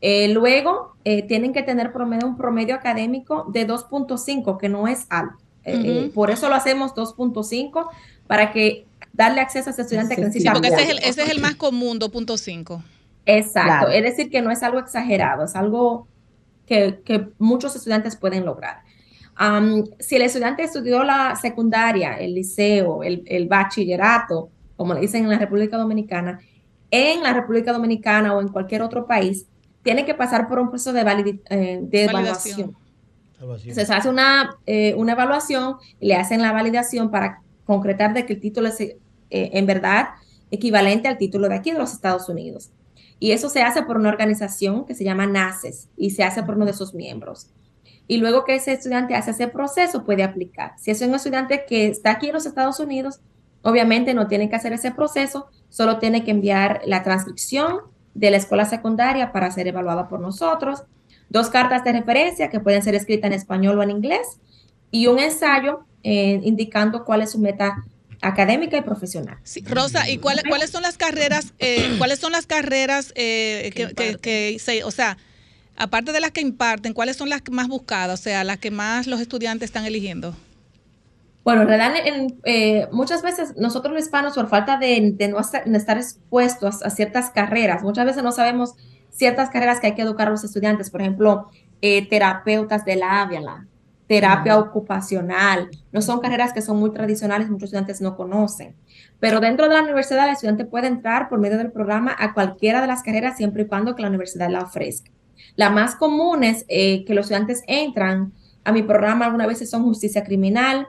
[0.00, 5.06] Eh, luego, eh, tienen que tener promedio, un promedio académico de 2.5, que no es
[5.08, 5.36] alto.
[5.64, 6.12] Uh -huh.
[6.12, 7.88] por eso lo hacemos 2.5,
[8.26, 10.54] para que darle acceso a ese estudiante sí, que necesita.
[10.54, 12.82] Sí, porque ese es, el, ese es el más común, 2.5.
[13.26, 13.90] Exacto, claro.
[13.90, 16.06] es decir, que no es algo exagerado, es algo
[16.68, 18.82] que, que muchos estudiantes pueden lograr.
[19.40, 25.24] Um, si el estudiante estudió la secundaria, el liceo, el, el, bachillerato, como le dicen
[25.24, 26.40] en la República Dominicana,
[26.90, 29.46] en la República Dominicana o en cualquier otro país,
[29.82, 32.76] tiene que pasar por un proceso de, valid, eh, de evaluación.
[33.38, 33.74] Evaluación.
[33.74, 38.40] Se hace una, eh, una evaluación, le hacen la validación para concretar de que el
[38.40, 38.96] título es eh,
[39.30, 40.08] en verdad
[40.50, 42.70] equivalente al título de aquí de los Estados Unidos.
[43.18, 46.56] Y eso se hace por una organización que se llama NACES y se hace por
[46.56, 47.50] uno de sus miembros.
[48.06, 50.72] Y luego que ese estudiante hace ese proceso, puede aplicar.
[50.78, 53.20] Si es un estudiante que está aquí en los Estados Unidos,
[53.62, 57.80] obviamente no tiene que hacer ese proceso, solo tiene que enviar la transcripción
[58.14, 60.84] de la escuela secundaria para ser evaluada por nosotros,
[61.28, 64.40] dos cartas de referencia que pueden ser escritas en español o en inglés
[64.90, 67.84] y un ensayo eh, indicando cuál es su meta
[68.22, 69.38] académica y profesional.
[69.44, 73.94] Sí, Rosa, ¿y cuáles, cuáles son las carreras, eh, cuáles son las carreras eh, que,
[73.94, 75.16] que, que, se, o sea,
[75.76, 79.06] aparte de las que imparten, cuáles son las más buscadas, o sea, las que más
[79.06, 80.34] los estudiantes están eligiendo?
[81.44, 85.40] Bueno, en realidad, en, eh, muchas veces nosotros los hispanos, por falta de, de no
[85.40, 88.74] estar, de estar expuestos a ciertas carreras, muchas veces no sabemos
[89.10, 91.48] ciertas carreras que hay que educar a los estudiantes, por ejemplo,
[91.80, 93.66] eh, terapeutas del habla,
[94.08, 95.68] terapia ocupacional.
[95.92, 98.74] No son carreras que son muy tradicionales, muchos estudiantes no conocen.
[99.20, 102.80] Pero dentro de la universidad, el estudiante puede entrar por medio del programa a cualquiera
[102.80, 105.10] de las carreras siempre y cuando que la universidad la ofrezca.
[105.56, 108.32] Las más comunes eh, que los estudiantes entran
[108.64, 110.88] a mi programa algunas veces son justicia criminal,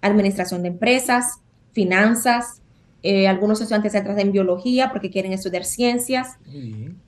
[0.00, 1.40] administración de empresas,
[1.72, 2.62] finanzas,
[3.04, 6.36] eh, algunos estudiantes entran en biología porque quieren estudiar ciencias,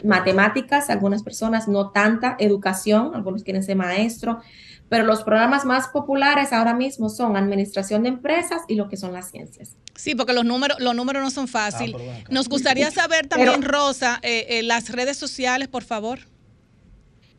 [0.03, 4.41] matemáticas, algunas personas no tanta, educación, algunos quieren ser maestro,
[4.89, 9.13] pero los programas más populares ahora mismo son administración de empresas y lo que son
[9.13, 9.77] las ciencias.
[9.95, 12.01] Sí, porque los números, los números no son fáciles.
[12.31, 16.21] Nos gustaría saber también, Rosa, eh, eh, las redes sociales, por favor.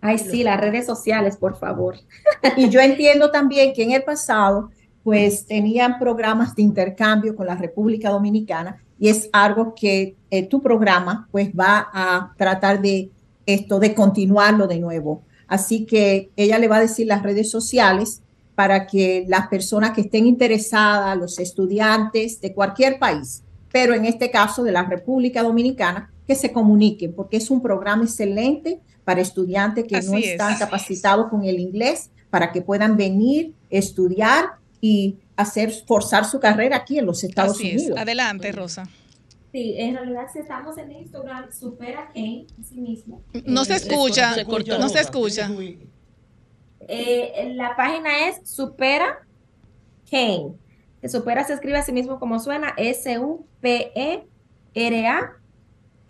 [0.02, 1.98] Ay, sí, las redes sociales, por favor.
[2.58, 4.70] y yo entiendo también que en el pasado
[5.04, 10.62] pues tenían programas de intercambio con la República Dominicana y es algo que eh, tu
[10.62, 13.12] programa pues va a tratar de
[13.46, 15.24] esto, de continuarlo de nuevo.
[15.48, 18.22] Así que ella le va a decir las redes sociales
[18.56, 24.32] para que las personas que estén interesadas, los estudiantes de cualquier país, pero en este
[24.32, 29.86] caso de la República Dominicana, que se comuniquen, porque es un programa excelente para estudiantes
[29.86, 34.46] que no están capacitados con el inglés, para que puedan venir, estudiar
[34.82, 37.96] y hacer, forzar su carrera aquí en los Estados Así Unidos.
[37.96, 37.98] Es.
[37.98, 38.90] Adelante, Rosa.
[39.56, 43.22] Sí, en realidad si estamos en Instagram, supera Kane, sí mismo.
[43.46, 44.36] No se escucha,
[44.78, 45.50] no se escucha.
[46.82, 49.26] Eh, la página es Supera
[50.12, 50.56] Kane.
[51.08, 54.28] supera se escribe a sí mismo como suena, S-U-P-E-R-A.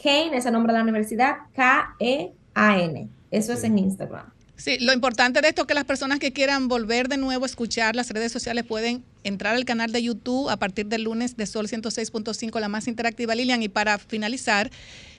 [0.01, 3.09] Kane es el nombre de la universidad, K-E-A-N.
[3.29, 4.33] Eso es en Instagram.
[4.57, 7.47] Sí, lo importante de esto es que las personas que quieran volver de nuevo a
[7.47, 11.45] escuchar las redes sociales pueden entrar al canal de YouTube a partir del lunes de
[11.45, 13.61] Sol 106.5, la más interactiva, Lilian.
[13.61, 14.71] Y para finalizar,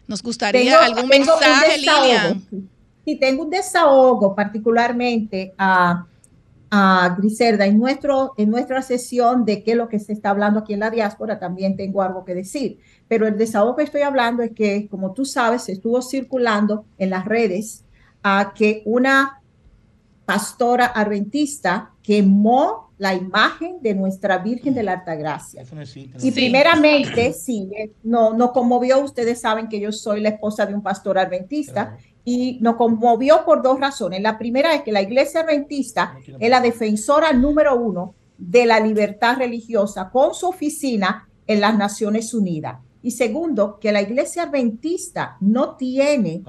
[0.07, 2.45] nos gustaría algún mensaje, Lilian.
[3.05, 6.07] Sí, tengo un desahogo particularmente a,
[6.71, 7.67] a Griselda.
[7.67, 10.81] En, nuestro, en nuestra sesión de qué es lo que se está hablando aquí en
[10.81, 12.79] la diáspora, también tengo algo que decir.
[13.07, 17.27] Pero el desahogo que estoy hablando es que, como tú sabes, estuvo circulando en las
[17.27, 17.85] redes
[18.29, 19.41] a que una
[20.25, 25.63] pastora adventista quemó la imagen de nuestra Virgen de la Altagracia.
[26.21, 27.71] y primeramente, sí,
[28.03, 32.59] no, no conmovió, ustedes saben que yo soy la esposa de un pastor adventista, y
[32.61, 34.21] nos conmovió por dos razones.
[34.21, 39.37] La primera es que la iglesia adventista es la defensora número uno de la libertad
[39.37, 42.81] religiosa con su oficina en las Naciones Unidas.
[43.07, 46.43] Y segundo, que la iglesia adventista no tiene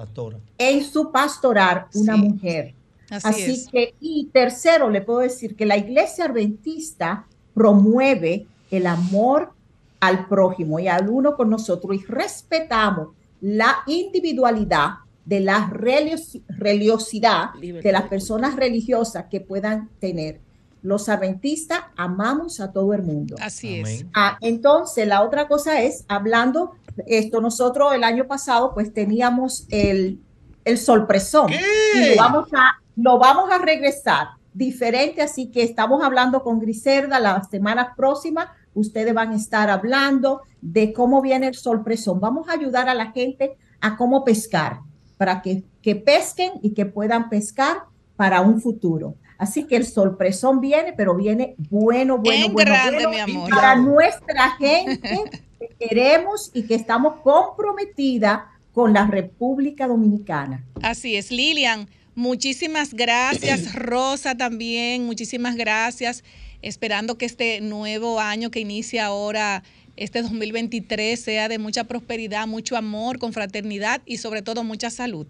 [0.58, 2.74] en su pastoral una mujer.
[3.12, 9.52] Así, que, y tercero, le puedo decir que la iglesia adventista promueve el amor
[10.00, 13.10] al prójimo y al uno con nosotros y respetamos
[13.40, 20.40] la individualidad de la religiosidad de las personas religiosas que puedan tener
[20.82, 23.36] los adventistas amamos a todo el mundo.
[23.42, 24.06] Así es.
[24.14, 26.74] Ah, entonces, la otra cosa es, hablando,
[27.06, 30.20] esto nosotros el año pasado pues teníamos el,
[30.66, 31.52] el sorpresón.
[31.52, 37.20] Y lo vamos, a, lo vamos a regresar diferente, así que estamos hablando con Griselda
[37.20, 38.54] la semana próxima.
[38.74, 42.20] Ustedes van a estar hablando de cómo viene el sorpresón.
[42.20, 44.80] Vamos a ayudar a la gente a cómo pescar,
[45.18, 47.84] para que, que pesquen y que puedan pescar
[48.16, 49.16] para un futuro.
[49.38, 53.50] Así que el sorpresón viene, pero viene bueno, bueno, bueno, grande, mi amor.
[53.50, 55.24] para nuestra gente
[55.60, 60.64] que queremos y que estamos comprometida con la República Dominicana.
[60.82, 61.88] Así es, Lilian.
[62.16, 66.24] Muchísimas gracias, Rosa también, muchísimas gracias.
[66.64, 69.64] Esperando que este nuevo año que inicia ahora,
[69.96, 75.28] este 2023, sea de mucha prosperidad, mucho amor, con fraternidad y sobre todo mucha salud.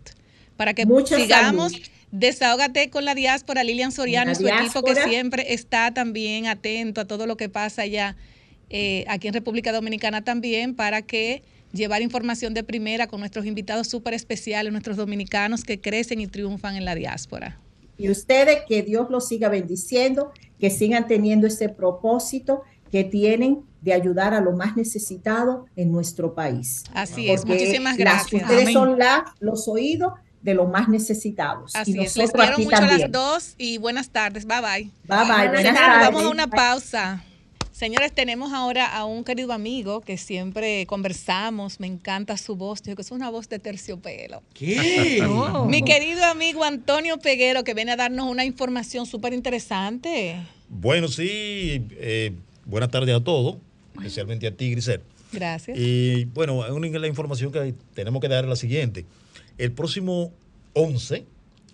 [0.55, 1.73] Para que sigamos
[2.11, 7.05] Desahógate con la diáspora, Lilian Soriano y su equipo que siempre está también atento a
[7.05, 8.15] todo lo que pasa allá,
[8.69, 11.43] eh, aquí en República Dominicana también, para que
[11.73, 16.75] llevar información de primera con nuestros invitados súper especiales, nuestros dominicanos que crecen y triunfan
[16.75, 17.59] en la diáspora.
[17.97, 23.93] Y ustedes, que Dios los siga bendiciendo, que sigan teniendo ese propósito que tienen de
[23.93, 26.83] ayudar a los más necesitados en nuestro país.
[26.93, 28.43] Así es, muchísimas gracias.
[28.43, 28.97] ustedes son
[29.39, 31.75] los oídos de los más necesitados.
[31.75, 34.45] Así es, les quiero mucho a las dos y buenas tardes.
[34.45, 34.91] Bye bye.
[35.03, 35.47] Bye bye.
[35.49, 36.07] Buenas tardes.
[36.07, 37.23] Vamos a una pausa.
[37.77, 42.95] Señores, tenemos ahora a un querido amigo que siempre conversamos, me encanta su voz, digo
[42.95, 44.41] que es una voz de terciopelo.
[44.55, 45.23] ¿Qué?
[45.67, 50.37] Mi querido amigo Antonio Peguero, que viene a darnos una información súper interesante.
[50.69, 52.33] Bueno, sí, eh,
[52.65, 53.57] buenas tardes a todos,
[53.95, 55.01] especialmente a ti, Grisel.
[55.31, 55.77] Gracias.
[55.79, 59.05] Y bueno, la información que tenemos que dar es la siguiente.
[59.57, 60.33] El próximo
[60.73, 61.25] 11,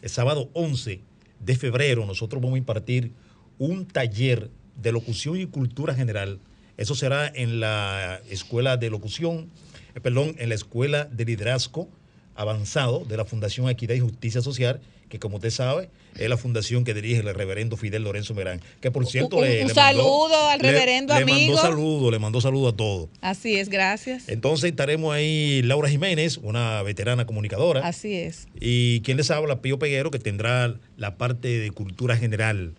[0.02, 1.02] el sábado 11
[1.42, 3.12] de febrero nosotros vamos a impartir
[3.60, 4.50] un taller
[4.82, 6.40] de locución y cultura general.
[6.78, 9.50] Eso será en la Escuela de Locución,
[9.96, 11.90] eh, perdón, en la Escuela de Liderazgo
[12.36, 16.84] Avanzado de la Fundación Equidad y Justicia Social, que como usted sabe, es la fundación
[16.84, 18.62] que dirige el reverendo Fidel Lorenzo Merán.
[18.82, 21.54] Que por cierto, Un- le, un le saludo al le- reverendo le amigo.
[21.54, 23.10] mandó saludo, le mandó saludo a todos.
[23.22, 24.28] Así es, gracias.
[24.30, 27.82] Entonces estaremos ahí Laura Jiménez, una veterana comunicadora.
[27.88, 28.48] Así es.
[28.60, 32.74] Y quien les habla, Pío Peguero, que tendrá la parte de cultura general.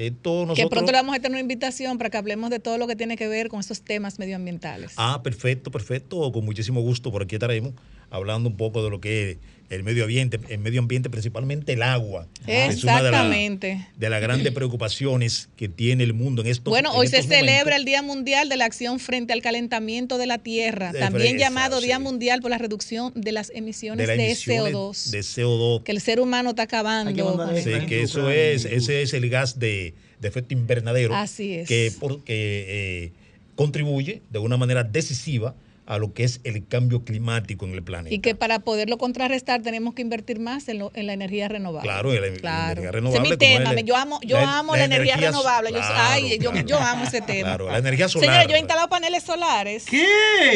[0.00, 2.60] Eh, todos Que nosotros- pronto le vamos a tener una invitación para que hablemos de
[2.60, 4.92] todo lo que tiene que ver con esos temas medioambientales.
[4.96, 6.30] Ah, perfecto, perfecto.
[6.30, 7.72] Con muchísimo gusto por aquí estaremos
[8.10, 9.36] hablando un poco de lo que es
[9.70, 12.26] el medio ambiente, el medio ambiente principalmente el agua.
[12.46, 13.86] Es una de, la- Exactamente.
[13.98, 17.44] de las grandes preocupaciones que tiene el mundo en estos Bueno, en hoy se celebra
[17.64, 17.76] momentos.
[17.76, 21.44] el Día Mundial de la Acción frente al Calentamiento de la Tierra, De también fresa,
[21.44, 21.98] llamado Día.
[21.98, 25.82] Mundial por la reducción de las emisiones de emisiones CO2, de CO2.
[25.82, 27.36] que el ser humano está acabando.
[27.36, 31.68] con Sí, que eso es, ese es el gas de, de efecto invernadero Así es.
[31.68, 32.64] que, por- que,
[33.04, 33.12] eh,
[33.54, 35.54] contribuye de una manera decisiva
[35.90, 38.14] a lo que es el cambio climático en el planeta.
[38.14, 41.88] Y que para poderlo contrarrestar tenemos que invertir más en, lo- en la energía renovable.
[41.88, 42.82] Claro, en la, la Claro.
[42.82, 43.22] energía Ese renovable.
[43.24, 43.70] es mi tema.
[43.72, 45.72] el- yo amo, yo amo la, energía, energía- renovable.
[45.72, 46.66] Yo, ay, yo, claro.
[46.66, 47.48] yo amo ese tema.
[47.48, 48.28] Claro, la energía solar.
[48.28, 49.86] Señores, yo he instalado paneles solares.
[49.86, 50.06] ¿Qué?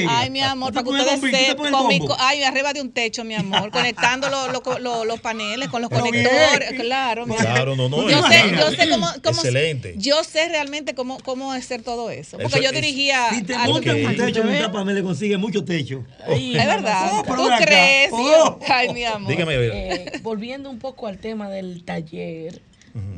[0.06, 1.72] Ay, mi amor, ¿Tú para que ustedes sepan.
[1.72, 3.70] con mi Ay, arriba de un techo, mi amor.
[3.72, 6.26] Conectando los paneles con los Pero bien.
[6.26, 6.72] conectores.
[6.78, 7.44] Claro, mi amor.
[7.46, 8.08] Claro, no, no.
[8.10, 9.94] Yo sé, yo sé cómo, cómo- Excelente.
[9.96, 12.36] yo sé realmente cómo, cómo hacer todo eso.
[12.38, 13.30] Porque Eso yo dirigía.
[13.30, 16.04] Si te montan un techo, montar paneles, le consigue mucho techo.
[16.26, 17.10] Ay, Es verdad.
[17.12, 18.10] Oh, ¿Tú crees?
[18.12, 18.58] Oh.
[18.68, 19.30] Ay, mi amor.
[19.30, 19.54] Dígame.
[19.56, 22.60] Eh, volviendo un poco al tema del taller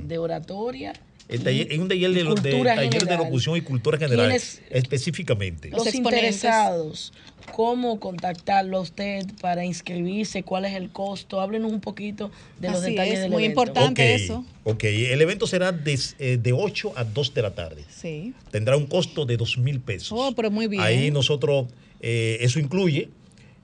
[0.07, 0.93] de oratoria.
[1.27, 4.27] El taller- es un taller de, de- taller de locución y cultura general.
[4.27, 5.71] ¿Quiénes- Específicamente.
[5.71, 7.15] Los interesados,
[7.53, 10.43] ¿cómo contactarlo a usted para inscribirse?
[10.43, 11.41] ¿Cuál es el costo?
[11.41, 13.63] Háblenos un poquito de los Así detalles es, del muy evento.
[13.63, 14.15] importante.
[14.15, 14.45] Eso.
[14.65, 17.85] Ok, el evento será de, eh, de 8 a 2 de la tarde.
[17.89, 18.35] Sí.
[18.51, 20.13] Tendrá un costo de 2 mil pesos.
[20.13, 20.83] Oh, pero muy bien.
[20.83, 21.69] Ahí nosotros,
[22.07, 23.09] eh, eso incluye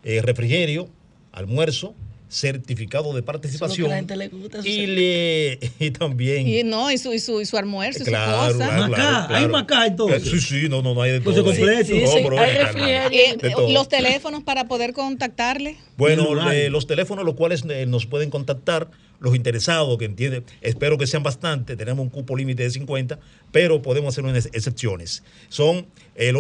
[0.02, 0.88] eh, refrigerio,
[1.32, 1.94] almuerzo,
[2.28, 3.86] certificado de Eso es lo que participación.
[3.86, 4.58] a la gente le gusta.
[4.60, 6.46] eso y, le, y también...
[6.46, 8.68] Y no, y su, y su, y su almuerzo y Claro, su cosa.
[8.68, 8.96] claro, Macá,
[9.26, 10.26] claro, hay macá, entonces.
[10.26, 11.36] Eh, Sí, sí, no, no, no hay de todo.
[11.36, 11.86] Entonces, completo.
[11.92, 13.20] Sí, No, sí, pero hay es- refrigerio.
[13.20, 13.72] Eh, de todo.
[13.72, 15.76] los teléfonos para poder contactarle.
[15.96, 21.06] Bueno, eh, los teléfonos los cuales nos pueden contactar, los interesados que entienden, espero que
[21.06, 23.18] sean bastante, tenemos un cupo límite de 50,
[23.52, 25.24] pero podemos hacer unas excepciones.
[25.50, 26.36] Son el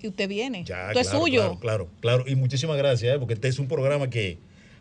[0.01, 0.65] Y usted viene.
[0.65, 1.41] Ya, Esto es claro, suyo.
[1.41, 2.23] Claro, claro, claro.
[2.27, 3.19] Y muchísimas gracias, ¿eh?
[3.19, 4.37] porque este es un programa que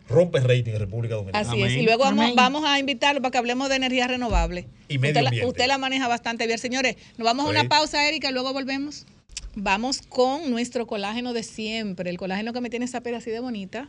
[0.08, 1.48] rompe rating en República Dominicana.
[1.48, 1.72] Así es.
[1.72, 2.04] Y luego
[2.34, 4.66] vamos, a invitarlo para que hablemos de energía renovable.
[4.88, 6.58] Y medio usted, la, usted la maneja bastante bien.
[6.58, 9.06] Señores, nos vamos a una pausa, Erika, y luego volvemos.
[9.54, 13.40] Vamos con nuestro colágeno de siempre, el colágeno que me tiene esa pera así de
[13.40, 13.88] bonita.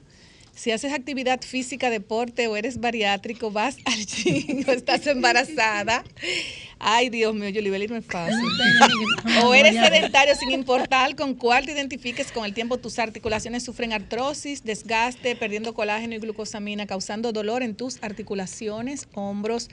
[0.55, 6.03] Si haces actividad física, deporte o eres bariátrico, vas al gym o estás embarazada.
[6.77, 8.45] Ay, Dios mío, Yolibeli no es fácil.
[9.43, 13.93] O eres sedentario sin importar con cuál te identifiques con el tiempo, tus articulaciones sufren
[13.93, 19.69] artrosis, desgaste, perdiendo colágeno y glucosamina, causando dolor en tus articulaciones, hombros,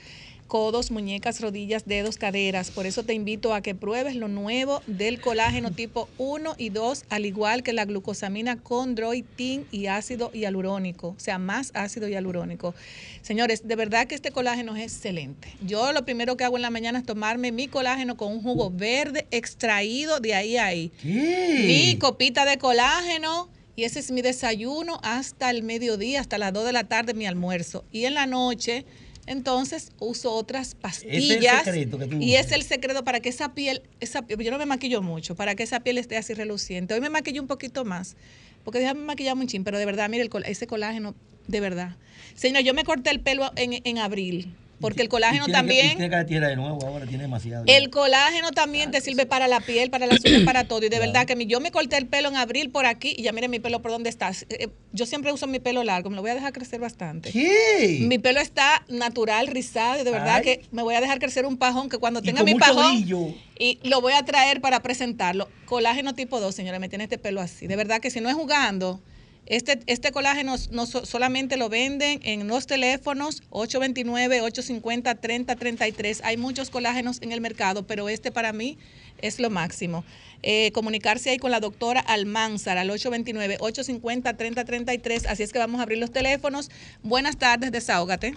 [0.51, 2.71] codos, muñecas, rodillas, dedos, caderas.
[2.71, 7.05] Por eso te invito a que pruebes lo nuevo del colágeno tipo 1 y 2,
[7.07, 12.75] al igual que la glucosamina con droitin y ácido hialurónico, o sea, más ácido hialurónico.
[13.21, 15.47] Señores, de verdad que este colágeno es excelente.
[15.65, 18.71] Yo lo primero que hago en la mañana es tomarme mi colágeno con un jugo
[18.71, 20.91] verde extraído de ahí a ahí.
[21.01, 23.47] Mi copita de colágeno.
[23.53, 27.13] Y y ese es mi desayuno hasta el mediodía, hasta las 2 de la tarde
[27.13, 27.85] mi almuerzo.
[27.91, 28.85] Y en la noche,
[29.31, 31.63] entonces uso otras pastillas.
[31.65, 34.57] secreto que tú y es el secreto para que esa piel, esa piel- yo no
[34.57, 36.93] me maquillo mucho, para que esa piel esté así reluciente.
[36.93, 38.15] Hoy me maquillo un poquito más,
[38.63, 41.15] porque déjame maquillar un chin, pero de verdad, mire, el ese colágeno,
[41.47, 41.95] de verdad.
[42.35, 45.87] Señor, yo me corté el pelo en, en abril, porque el colágeno tiene también...
[45.89, 47.63] tiene que la tierra de nuevo, ahora tiene demasiado.
[47.67, 50.83] El colágeno también te sirve para la piel, para las uñas, para todo.
[50.85, 53.31] Y de verdad que yo me corté el pelo en abril por aquí y ya
[53.31, 54.31] mire mi pelo por dónde está.
[54.31, 57.31] Eh, eh, Yo siempre uso mi pelo largo, me lo voy a dejar crecer bastante.
[57.31, 57.99] ¿Qué?
[58.01, 60.43] Mi pelo está natural, rizado y de verdad Ay.
[60.43, 63.33] que me voy a dejar crecer un pajón que cuando tenga mi pajón brillo.
[63.59, 65.47] y lo voy a traer para presentarlo.
[65.65, 67.67] Colágeno tipo 2, señora, me tiene este pelo así.
[67.67, 68.99] De verdad que si no es jugando,
[69.45, 76.21] este, este colágeno no so- solamente lo venden en los teléfonos 829-850-3033.
[76.23, 78.77] Hay muchos colágenos en el mercado, pero este para mí
[79.21, 80.03] es lo máximo.
[80.43, 85.27] Eh, comunicarse ahí con la doctora Almanzar al 829-850-3033.
[85.27, 86.71] Así es que vamos a abrir los teléfonos.
[87.03, 88.33] Buenas tardes, desahógate.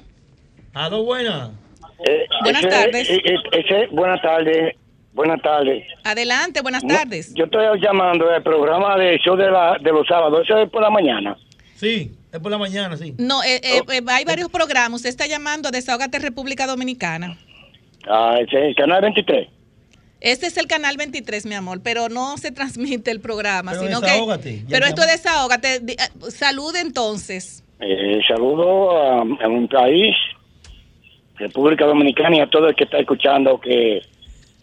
[0.74, 1.52] Aló, buena.
[2.42, 3.08] Buenas ese- tardes.
[3.08, 4.74] eh, eh, buenas tardes.
[5.14, 5.84] Buenas tardes.
[6.02, 7.32] Adelante, buenas No, tardes.
[7.34, 10.40] Yo estoy llamando del programa de show de, la, de los sábados.
[10.44, 11.36] Eso es por la mañana.
[11.76, 13.14] Sí, es por la mañana, sí.
[13.16, 14.94] No, eh, eh, eh, hay varios programas.
[14.98, 17.38] Usted está llamando a Desahógate República Dominicana.
[18.08, 19.48] Ah, ese es el canal 23.
[20.20, 24.00] Este es el canal 23, mi amor, pero no se transmite el programa, Pero sino
[24.00, 24.64] desahógate, que.
[24.68, 25.74] Pero esto es desahógate.
[25.86, 25.96] Eh,
[26.30, 27.62] Salud entonces.
[27.78, 30.14] Eh, saludo a, a mi país,
[31.36, 34.00] República Dominicana, y a todo el que está escuchando que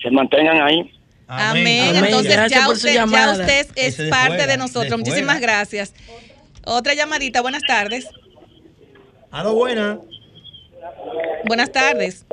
[0.01, 0.91] se mantengan ahí.
[1.27, 1.89] Amén.
[1.89, 2.05] Amén.
[2.05, 4.89] Entonces Gracias ya por su usted, ya usted es Ese de parte fuera, de nosotros.
[4.89, 5.93] de Muchísimas gracias.
[6.65, 7.41] Otra llamadita.
[7.41, 8.07] Buenas tardes.
[9.31, 9.99] Aló, buena.
[11.45, 12.25] Buenas tardes.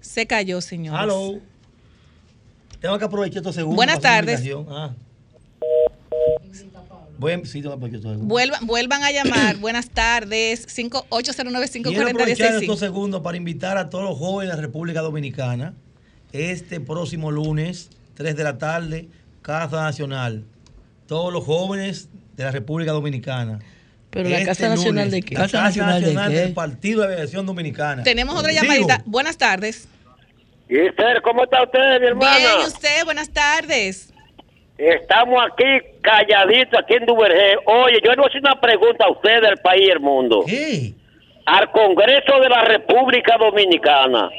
[0.00, 0.96] Se cayó, señor.
[0.96, 1.38] Aló.
[2.80, 3.76] Tengo que aprovechar estos segundos.
[3.76, 4.42] Buenas tardes.
[4.68, 4.90] Ah.
[7.24, 8.26] A, sí, tengo que aprovechar estos segundos.
[8.26, 9.56] Vuelvan, vuelvan a llamar.
[9.60, 10.64] Buenas tardes.
[10.66, 14.62] 5 809 Quiero 540 aprovechar estos segundos para invitar a todos los jóvenes de la
[14.66, 15.74] República Dominicana
[16.32, 19.08] este próximo lunes, 3 de la tarde,
[19.42, 20.44] Casa Nacional.
[21.06, 23.60] Todos los jóvenes de la República Dominicana.
[24.10, 25.34] Pero la Casa Nacional de qué?
[25.34, 26.40] La Casa Nacional, ¿de qué?
[26.40, 28.02] del Partido de Aviación Dominicana.
[28.02, 29.02] Tenemos otra llamadita.
[29.06, 29.88] Buenas tardes.
[30.68, 32.36] Y Esther, ¿cómo está usted, mi hermana?
[32.36, 33.04] Bien, ¿y usted?
[33.04, 34.12] Buenas tardes.
[34.78, 35.64] Estamos aquí
[36.00, 37.56] calladitos, aquí en Duvergé.
[37.66, 40.44] Oye, yo le voy a hacer una pregunta a usted del país y el mundo.
[41.46, 44.30] Al Congreso de la República Dominicana.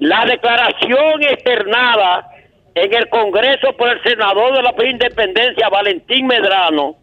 [0.00, 2.30] La declaración externada
[2.74, 6.96] en el Congreso por el senador de la Independencia, Valentín Medrano,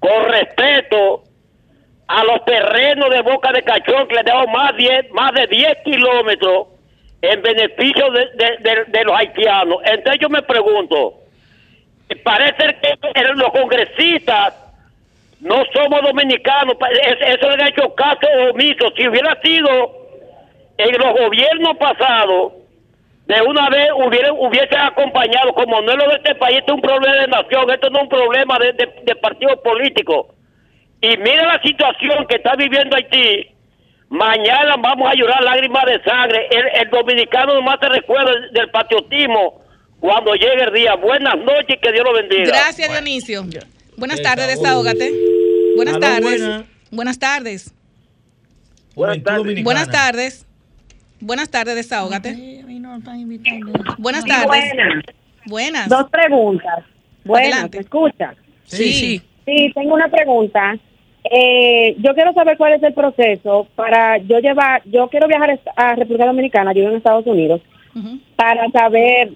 [0.00, 1.24] con respeto
[2.06, 5.76] a los terrenos de Boca de Cachón, que le damos más, 10 más de 10
[5.84, 6.68] kilómetros
[7.20, 9.78] en beneficio de, de- los haitianos.
[9.84, 11.14] Entonces yo me pregunto,
[12.24, 14.54] parece que los congresistas
[15.40, 16.76] no somos dominicanos,
[17.20, 18.88] eso le ha hecho caso omiso.
[18.96, 20.07] Si hubiera sido
[20.78, 22.52] en los gobiernos pasados,
[23.26, 26.76] de una vez hubiera, hubiese acompañado, como no es lo de este país, esto es
[26.76, 30.34] un problema de nación, esto no es un problema de, de, de partido político.
[31.00, 33.48] Y mira la situación que está viviendo Haití.
[34.08, 36.48] Mañana vamos a llorar lágrimas de sangre.
[36.50, 39.62] El, el dominicano nomás se recuerda del, del patriotismo
[40.00, 40.94] cuando llegue el día.
[40.94, 42.44] Buenas noches y que Dios lo bendiga.
[42.46, 43.44] Gracias, Dionisio.
[43.98, 45.12] Buenas tardes, desahógate.
[45.76, 46.22] Buenas Aló, tardes.
[46.22, 46.64] buena.
[46.90, 47.74] Buenas tardes.
[48.94, 49.62] Buenas tardes.
[49.62, 50.47] Buenas tardes.
[51.20, 52.62] Buenas tardes, desahógate.
[53.98, 54.46] Buenas tardes.
[54.46, 55.04] Buenas.
[55.46, 55.88] Buenas.
[55.88, 56.84] Dos preguntas.
[57.24, 57.78] Buenas, Adelante.
[57.78, 58.34] ¿me escucha?
[58.64, 59.22] Sí, sí.
[59.44, 60.76] Sí, tengo una pregunta.
[61.24, 65.94] Eh, yo quiero saber cuál es el proceso para yo llevar, yo quiero viajar a
[65.94, 67.60] República Dominicana, yo vivo en Estados Unidos,
[68.36, 69.32] para saber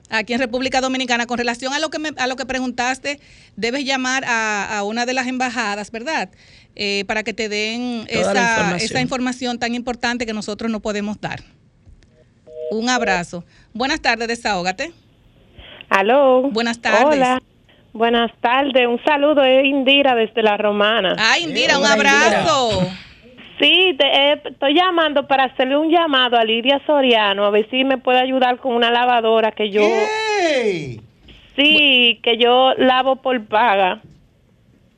[0.10, 3.20] Aquí en República Dominicana, con relación a lo que me- a lo que preguntaste,
[3.56, 6.32] debes llamar a, a una de las embajadas, ¿verdad?
[6.76, 8.80] Eh, para que te den esa, información.
[8.82, 11.44] esa información tan importante que nosotros no podemos dar.
[12.72, 13.46] Un abrazo.
[13.76, 14.92] Buenas tardes, desahógate.
[15.88, 16.50] Aló.
[16.50, 17.20] Buenas tardes.
[17.20, 17.40] Hola.
[17.94, 18.88] Buenas tardes.
[18.88, 21.16] Un saludo, es Indira desde La Romana.
[21.18, 22.82] Ay, Indira, un abrazo.
[23.60, 27.84] Sí, te- eh, estoy llamando para hacerle un llamado a Lidia Soriano, a ver si
[27.84, 29.82] me puede ayudar con una lavadora que yo...
[31.56, 34.02] Sí, que yo lavo por paga.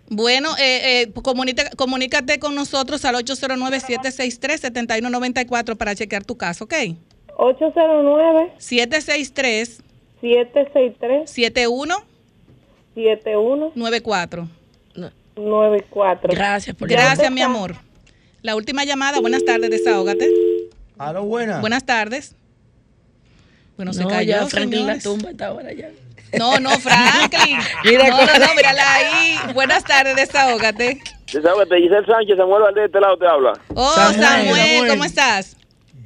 [0.09, 6.73] Bueno, eh, eh, comunica- comunícate con nosotros al 809-763-7194 para chequear tu caso, ¿ok?
[7.37, 8.51] 809.
[8.57, 9.81] 763
[10.21, 11.95] 763 71
[13.03, 14.47] 71 94.
[15.35, 16.33] 94.
[16.33, 17.75] Gracias por Gracias, mi amor.
[18.41, 19.19] La última llamada.
[19.19, 20.29] Buenas tardes, desahógate.
[20.97, 21.61] Aló, buenas.
[21.61, 22.35] Buenas tardes.
[23.77, 25.89] Bueno, se No, cayó, ya Franklin la tumba esta ahora ya.
[26.37, 27.57] No, no, Franklin.
[27.83, 29.35] Mira no, no, no, mírala ahí.
[29.53, 31.01] Buenas tardes, desahógate.
[31.33, 33.53] Desahógate, Giselle Sánchez, Samuel Valdés, de este lado te habla.
[33.75, 34.89] Oh, Samuel, Samuel, Samuel.
[34.91, 35.57] ¿cómo estás?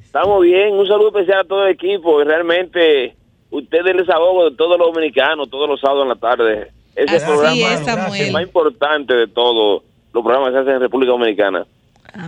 [0.03, 2.21] Estamos bien, un saludo especial a todo el equipo.
[2.21, 3.15] y Realmente,
[3.51, 6.71] ustedes el desahogo de todos los dominicanos, todos los sábados en la tarde.
[6.95, 8.21] Ese Así programa es, Samuel.
[8.21, 11.67] el más importante de todos los programas que se hacen en República Dominicana.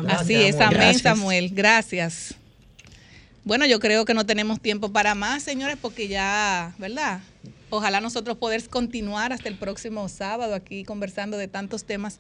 [0.10, 1.02] Así es, amén, Gracias.
[1.02, 1.50] Samuel.
[1.54, 2.36] Gracias.
[3.46, 7.22] Bueno, yo creo que no tenemos tiempo para más, señores, porque ya, ¿verdad?
[7.70, 12.20] Ojalá nosotros poder continuar hasta el próximo sábado aquí conversando de tantos temas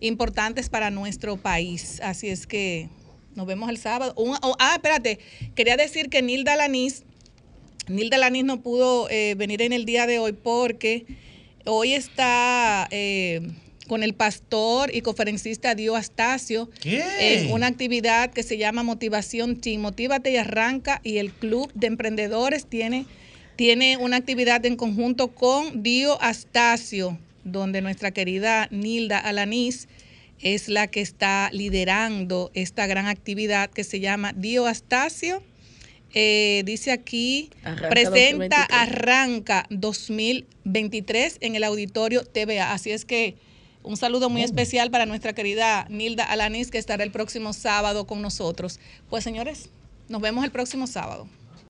[0.00, 2.00] importantes para nuestro país.
[2.02, 2.88] Así es que
[3.34, 4.14] nos vemos el sábado.
[4.16, 5.18] Un- oh, ah, espérate,
[5.54, 7.04] quería decir que Nilda Lanís,
[7.88, 11.04] Nilda Lanís no pudo eh, venir en el día de hoy porque
[11.64, 13.40] hoy está eh,
[13.88, 17.02] con el pastor y conferencista Dio Astacio ¿Qué?
[17.20, 19.80] en una actividad que se llama Motivación Team.
[19.80, 23.06] Motívate y arranca y el Club de Emprendedores tiene,
[23.56, 29.88] tiene una actividad en conjunto con Dio Astacio, donde nuestra querida Nilda Alanís
[30.40, 35.42] es la que está liderando esta gran actividad que se llama Dio Astacio.
[36.14, 38.68] Eh, dice aquí, Arranca presenta 2023.
[38.70, 42.72] Arranca 2023 en el auditorio TVA.
[42.72, 43.36] Así es que
[43.82, 48.22] un saludo muy especial para nuestra querida Nilda Alanis, que estará el próximo sábado con
[48.22, 48.78] nosotros.
[49.10, 49.70] Pues señores,
[50.08, 51.26] nos vemos el próximo sábado.